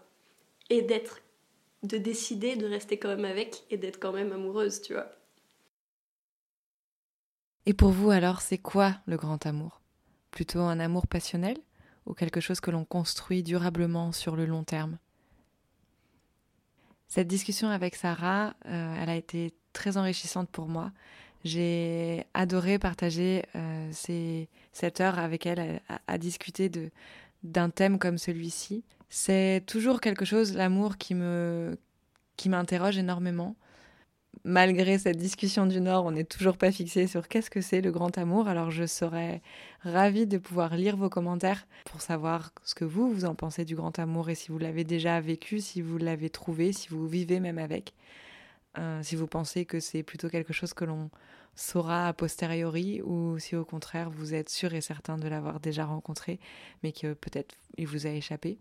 Et 0.73 0.81
d'être 0.81 1.20
de 1.83 1.99
décider 1.99 2.57
de 2.57 2.66
rester 2.66 2.99
quand 2.99 3.09
même 3.09 3.25
avec 3.25 3.64
et 3.70 3.77
d'être 3.77 4.01
quand 4.01 4.12
même 4.12 4.33
amoureuse, 4.33 4.83
tu 4.83 4.93
vois. 4.93 5.11
Et 7.66 7.75
pour 7.75 7.91
vous 7.91 8.11
alors, 8.11 8.41
c'est 8.41 8.59
quoi 8.59 8.97
le 9.07 9.16
grand 9.16 9.45
amour? 9.47 9.81
Plutôt 10.31 10.61
un 10.61 10.81
amour 10.81 11.07
passionnel 11.07 11.57
ou 12.07 12.14
quelque 12.14 12.41
chose 12.41 12.61
que 12.61 12.70
l'on 12.70 12.85
construit 12.85 13.43
durablement 13.43 14.12
sur 14.12 14.37
le 14.37 14.47
long 14.47 14.64
terme? 14.64 14.99
Cette 17.09 17.29
discussion 17.29 17.68
avec 17.68 17.95
Sarah, 17.95 18.55
euh, 18.66 18.97
elle 18.99 19.11
a 19.11 19.16
été 19.16 19.53
très 19.73 19.97
enrichissante 19.97 20.49
pour 20.49 20.66
moi. 20.66 20.93
J'ai 21.45 22.25
adoré 22.35 22.79
partager 22.79 23.45
euh, 23.55 23.89
ces, 23.93 24.49
cette 24.73 25.01
heure 25.01 25.18
avec 25.18 25.45
elle 25.45 25.81
à, 26.07 26.18
discuter 26.18 26.70
d'un 27.43 27.68
thème 27.68 27.99
comme 27.99 28.16
celui-ci. 28.16 28.85
C'est 29.15 29.63
toujours 29.67 30.01
quelque 30.01 30.25
chose, 30.25 30.55
l'amour, 30.55 30.97
qui 30.97 31.15
me 31.15 31.77
qui 32.37 32.49
m'interroge 32.49 32.97
énormément 32.97 33.57
malgré 34.45 34.99
cette 34.99 35.19
discussion 35.19 35.67
du 35.67 35.81
Nord, 35.81 36.07
on 36.07 36.13
n'est 36.13 36.25
toujours 36.25 36.57
pas 36.57 36.73
fixé 36.73 37.07
sur 37.07 37.29
qu'est-ce 37.29 37.51
que 37.51 37.61
c'est 37.61 37.83
le 37.83 37.93
grand 37.93 38.17
amour. 38.19 38.49
Alors 38.49 38.71
je 38.71 38.87
serais 38.87 39.43
ravie 39.83 40.27
de 40.27 40.39
pouvoir 40.39 40.77
lire 40.77 40.97
vos 40.97 41.11
commentaires 41.11 41.67
pour 41.85 42.01
savoir 42.01 42.53
ce 42.65 42.75
que 42.75 42.85
vous, 42.85 43.13
vous 43.13 43.25
en 43.27 43.35
pensez 43.35 43.65
du 43.65 43.77
grand 43.77 43.99
amour 43.99 44.31
et 44.31 44.35
si 44.35 44.51
vous 44.51 44.59
l'avez 44.59 44.85
déjà 44.85 45.21
vécu, 45.21 45.61
si 45.61 45.83
vous 45.83 45.99
l'avez 45.99 46.31
trouvé, 46.31 46.73
si 46.73 46.89
vous 46.89 47.07
vivez 47.07 47.41
même 47.41 47.59
avec. 47.59 47.95
Euh, 48.79 49.03
si 49.03 49.17
vous 49.17 49.27
pensez 49.27 49.67
que 49.67 49.81
c'est 49.81 50.03
plutôt 50.03 50.31
quelque 50.31 50.55
chose 50.55 50.73
que 50.73 50.87
l'on 50.87 51.11
saura 51.55 52.09
a 52.09 52.13
posteriori 52.15 53.03
ou 53.03 53.39
si 53.39 53.55
au 53.55 53.67
contraire 53.67 54.09
vous 54.11 54.33
êtes 54.33 54.49
sûr 54.49 54.73
et 54.73 54.81
certain 54.81 55.19
de 55.19 55.29
l'avoir 55.29 55.61
déjà 55.61 55.85
rencontré 55.85 56.41
mais 56.83 56.93
que 56.93 57.13
peut-être 57.13 57.55
il 57.77 57.87
vous 57.87 58.07
a 58.07 58.11
échappé. 58.11 58.59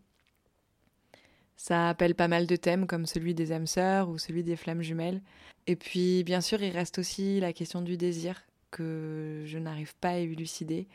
Ça 1.56 1.89
appelle 1.89 2.16
pas 2.16 2.28
mal 2.28 2.47
de 2.47 2.56
thèmes 2.56 2.88
comme 2.88 3.06
celui 3.06 3.34
des 3.34 3.52
âmes 3.52 3.68
sœurs 3.68 4.10
ou 4.10 4.18
celui 4.18 4.43
des 4.43 4.56
flammes 4.56 4.82
jumelles. 4.82 5.22
Et 5.68 5.76
puis, 5.76 6.24
bien 6.24 6.41
sûr, 6.41 6.62
il 6.64 6.72
reste 6.72 6.97
aussi 6.97 7.39
la 7.39 7.54
question 7.54 7.82
du 7.82 7.97
désir 7.97 8.41
que 8.72 9.43
je 9.45 9.58
n'arrive 9.60 9.95
pas 9.97 10.10
à 10.10 10.18
élucider 10.18 10.88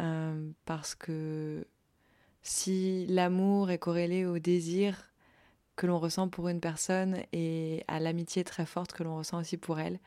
euh, 0.00 0.50
parce 0.64 0.94
que 0.94 1.66
si 2.42 3.06
l'amour 3.06 3.70
est 3.70 3.78
corrélé 3.78 4.24
au 4.24 4.38
désir 4.38 5.10
que 5.76 5.86
l'on 5.86 5.98
ressent 5.98 6.28
pour 6.28 6.48
une 6.48 6.60
personne 6.60 7.22
et 7.32 7.84
à 7.88 8.00
l'amitié 8.00 8.44
très 8.44 8.66
forte 8.66 8.92
que 8.92 9.02
l'on 9.02 9.16
ressent 9.16 9.38
aussi 9.38 9.56
pour 9.56 9.78
elle, 9.78 9.98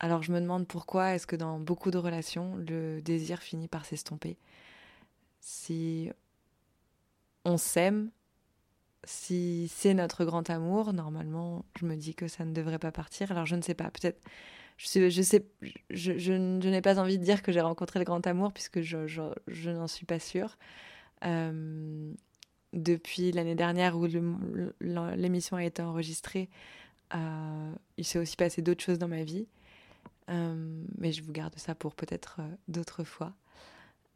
alors 0.00 0.22
je 0.22 0.32
me 0.32 0.40
demande 0.40 0.66
pourquoi 0.66 1.14
est-ce 1.14 1.26
que 1.26 1.36
dans 1.36 1.60
beaucoup 1.60 1.90
de 1.90 1.98
relations, 1.98 2.56
le 2.56 3.00
désir 3.00 3.40
finit 3.40 3.68
par 3.68 3.84
s'estomper. 3.84 4.36
Si 5.40 6.10
on 7.44 7.56
s'aime, 7.56 8.10
si 9.04 9.68
c'est 9.74 9.94
notre 9.94 10.24
grand 10.24 10.48
amour, 10.50 10.92
normalement, 10.92 11.64
je 11.78 11.86
me 11.86 11.96
dis 11.96 12.14
que 12.14 12.28
ça 12.28 12.44
ne 12.44 12.52
devrait 12.52 12.78
pas 12.78 12.92
partir. 12.92 13.30
Alors 13.32 13.46
je 13.46 13.56
ne 13.56 13.62
sais 13.62 13.74
pas, 13.74 13.90
peut-être. 13.90 14.20
Je, 14.78 15.10
je, 15.10 15.22
sais, 15.22 15.46
je, 15.90 16.18
je, 16.18 16.32
n'ai 16.32 16.80
pas 16.80 16.98
envie 16.98 17.18
de 17.18 17.24
dire 17.24 17.42
que 17.42 17.52
j'ai 17.52 17.60
rencontré 17.60 17.98
le 17.98 18.04
grand 18.04 18.26
amour 18.26 18.52
puisque 18.52 18.80
je, 18.80 19.70
n'en 19.70 19.86
suis 19.86 20.06
pas 20.06 20.18
sûre. 20.18 20.56
Euh, 21.24 22.12
depuis 22.72 23.32
l'année 23.32 23.54
dernière 23.54 23.98
où 23.98 24.06
l'émission 24.80 25.56
a 25.56 25.64
été 25.64 25.82
enregistrée, 25.82 26.48
euh, 27.14 27.72
il 27.98 28.04
s'est 28.04 28.18
aussi 28.18 28.36
passé 28.36 28.62
d'autres 28.62 28.82
choses 28.82 28.98
dans 28.98 29.08
ma 29.08 29.24
vie. 29.24 29.46
Euh, 30.30 30.84
mais 30.98 31.12
je 31.12 31.22
vous 31.22 31.32
garde 31.32 31.56
ça 31.58 31.74
pour 31.74 31.94
peut-être 31.94 32.40
d'autres 32.68 33.04
fois. 33.04 33.34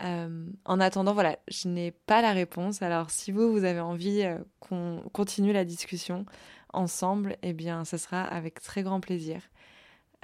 Euh, 0.03 0.47
en 0.64 0.80
attendant, 0.80 1.14
voilà, 1.14 1.38
je 1.49 1.68
n'ai 1.68 1.90
pas 1.90 2.22
la 2.22 2.32
réponse. 2.32 2.82
Alors, 2.82 3.11
si 3.11 3.32
vous, 3.32 3.51
vous 3.51 3.64
avez 3.64 3.80
envie 3.80 4.22
euh, 4.22 4.38
qu'on 4.61 5.03
continue 5.12 5.53
la 5.53 5.64
discussion 5.64 6.26
ensemble, 6.72 7.36
eh 7.42 7.53
bien, 7.53 7.84
ce 7.84 7.97
sera 7.97 8.22
avec 8.22 8.61
très 8.61 8.82
grand 8.82 9.01
plaisir. 9.01 9.40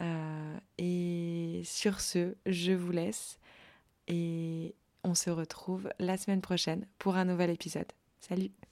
Euh, 0.01 0.57
et 0.79 1.62
sur 1.64 2.01
ce, 2.01 2.35
je 2.47 2.73
vous 2.73 2.93
laisse 2.93 3.39
et 4.09 4.75
on 5.05 5.14
se 5.14 5.31
retrouve 5.31 5.91
la 5.99 6.16
semaine 6.16 6.41
prochaine 6.41 6.87
pour 6.99 7.16
un 7.16 7.25
nouvel 7.25 7.51
épisode. 7.51 7.91
Salut 8.20 8.72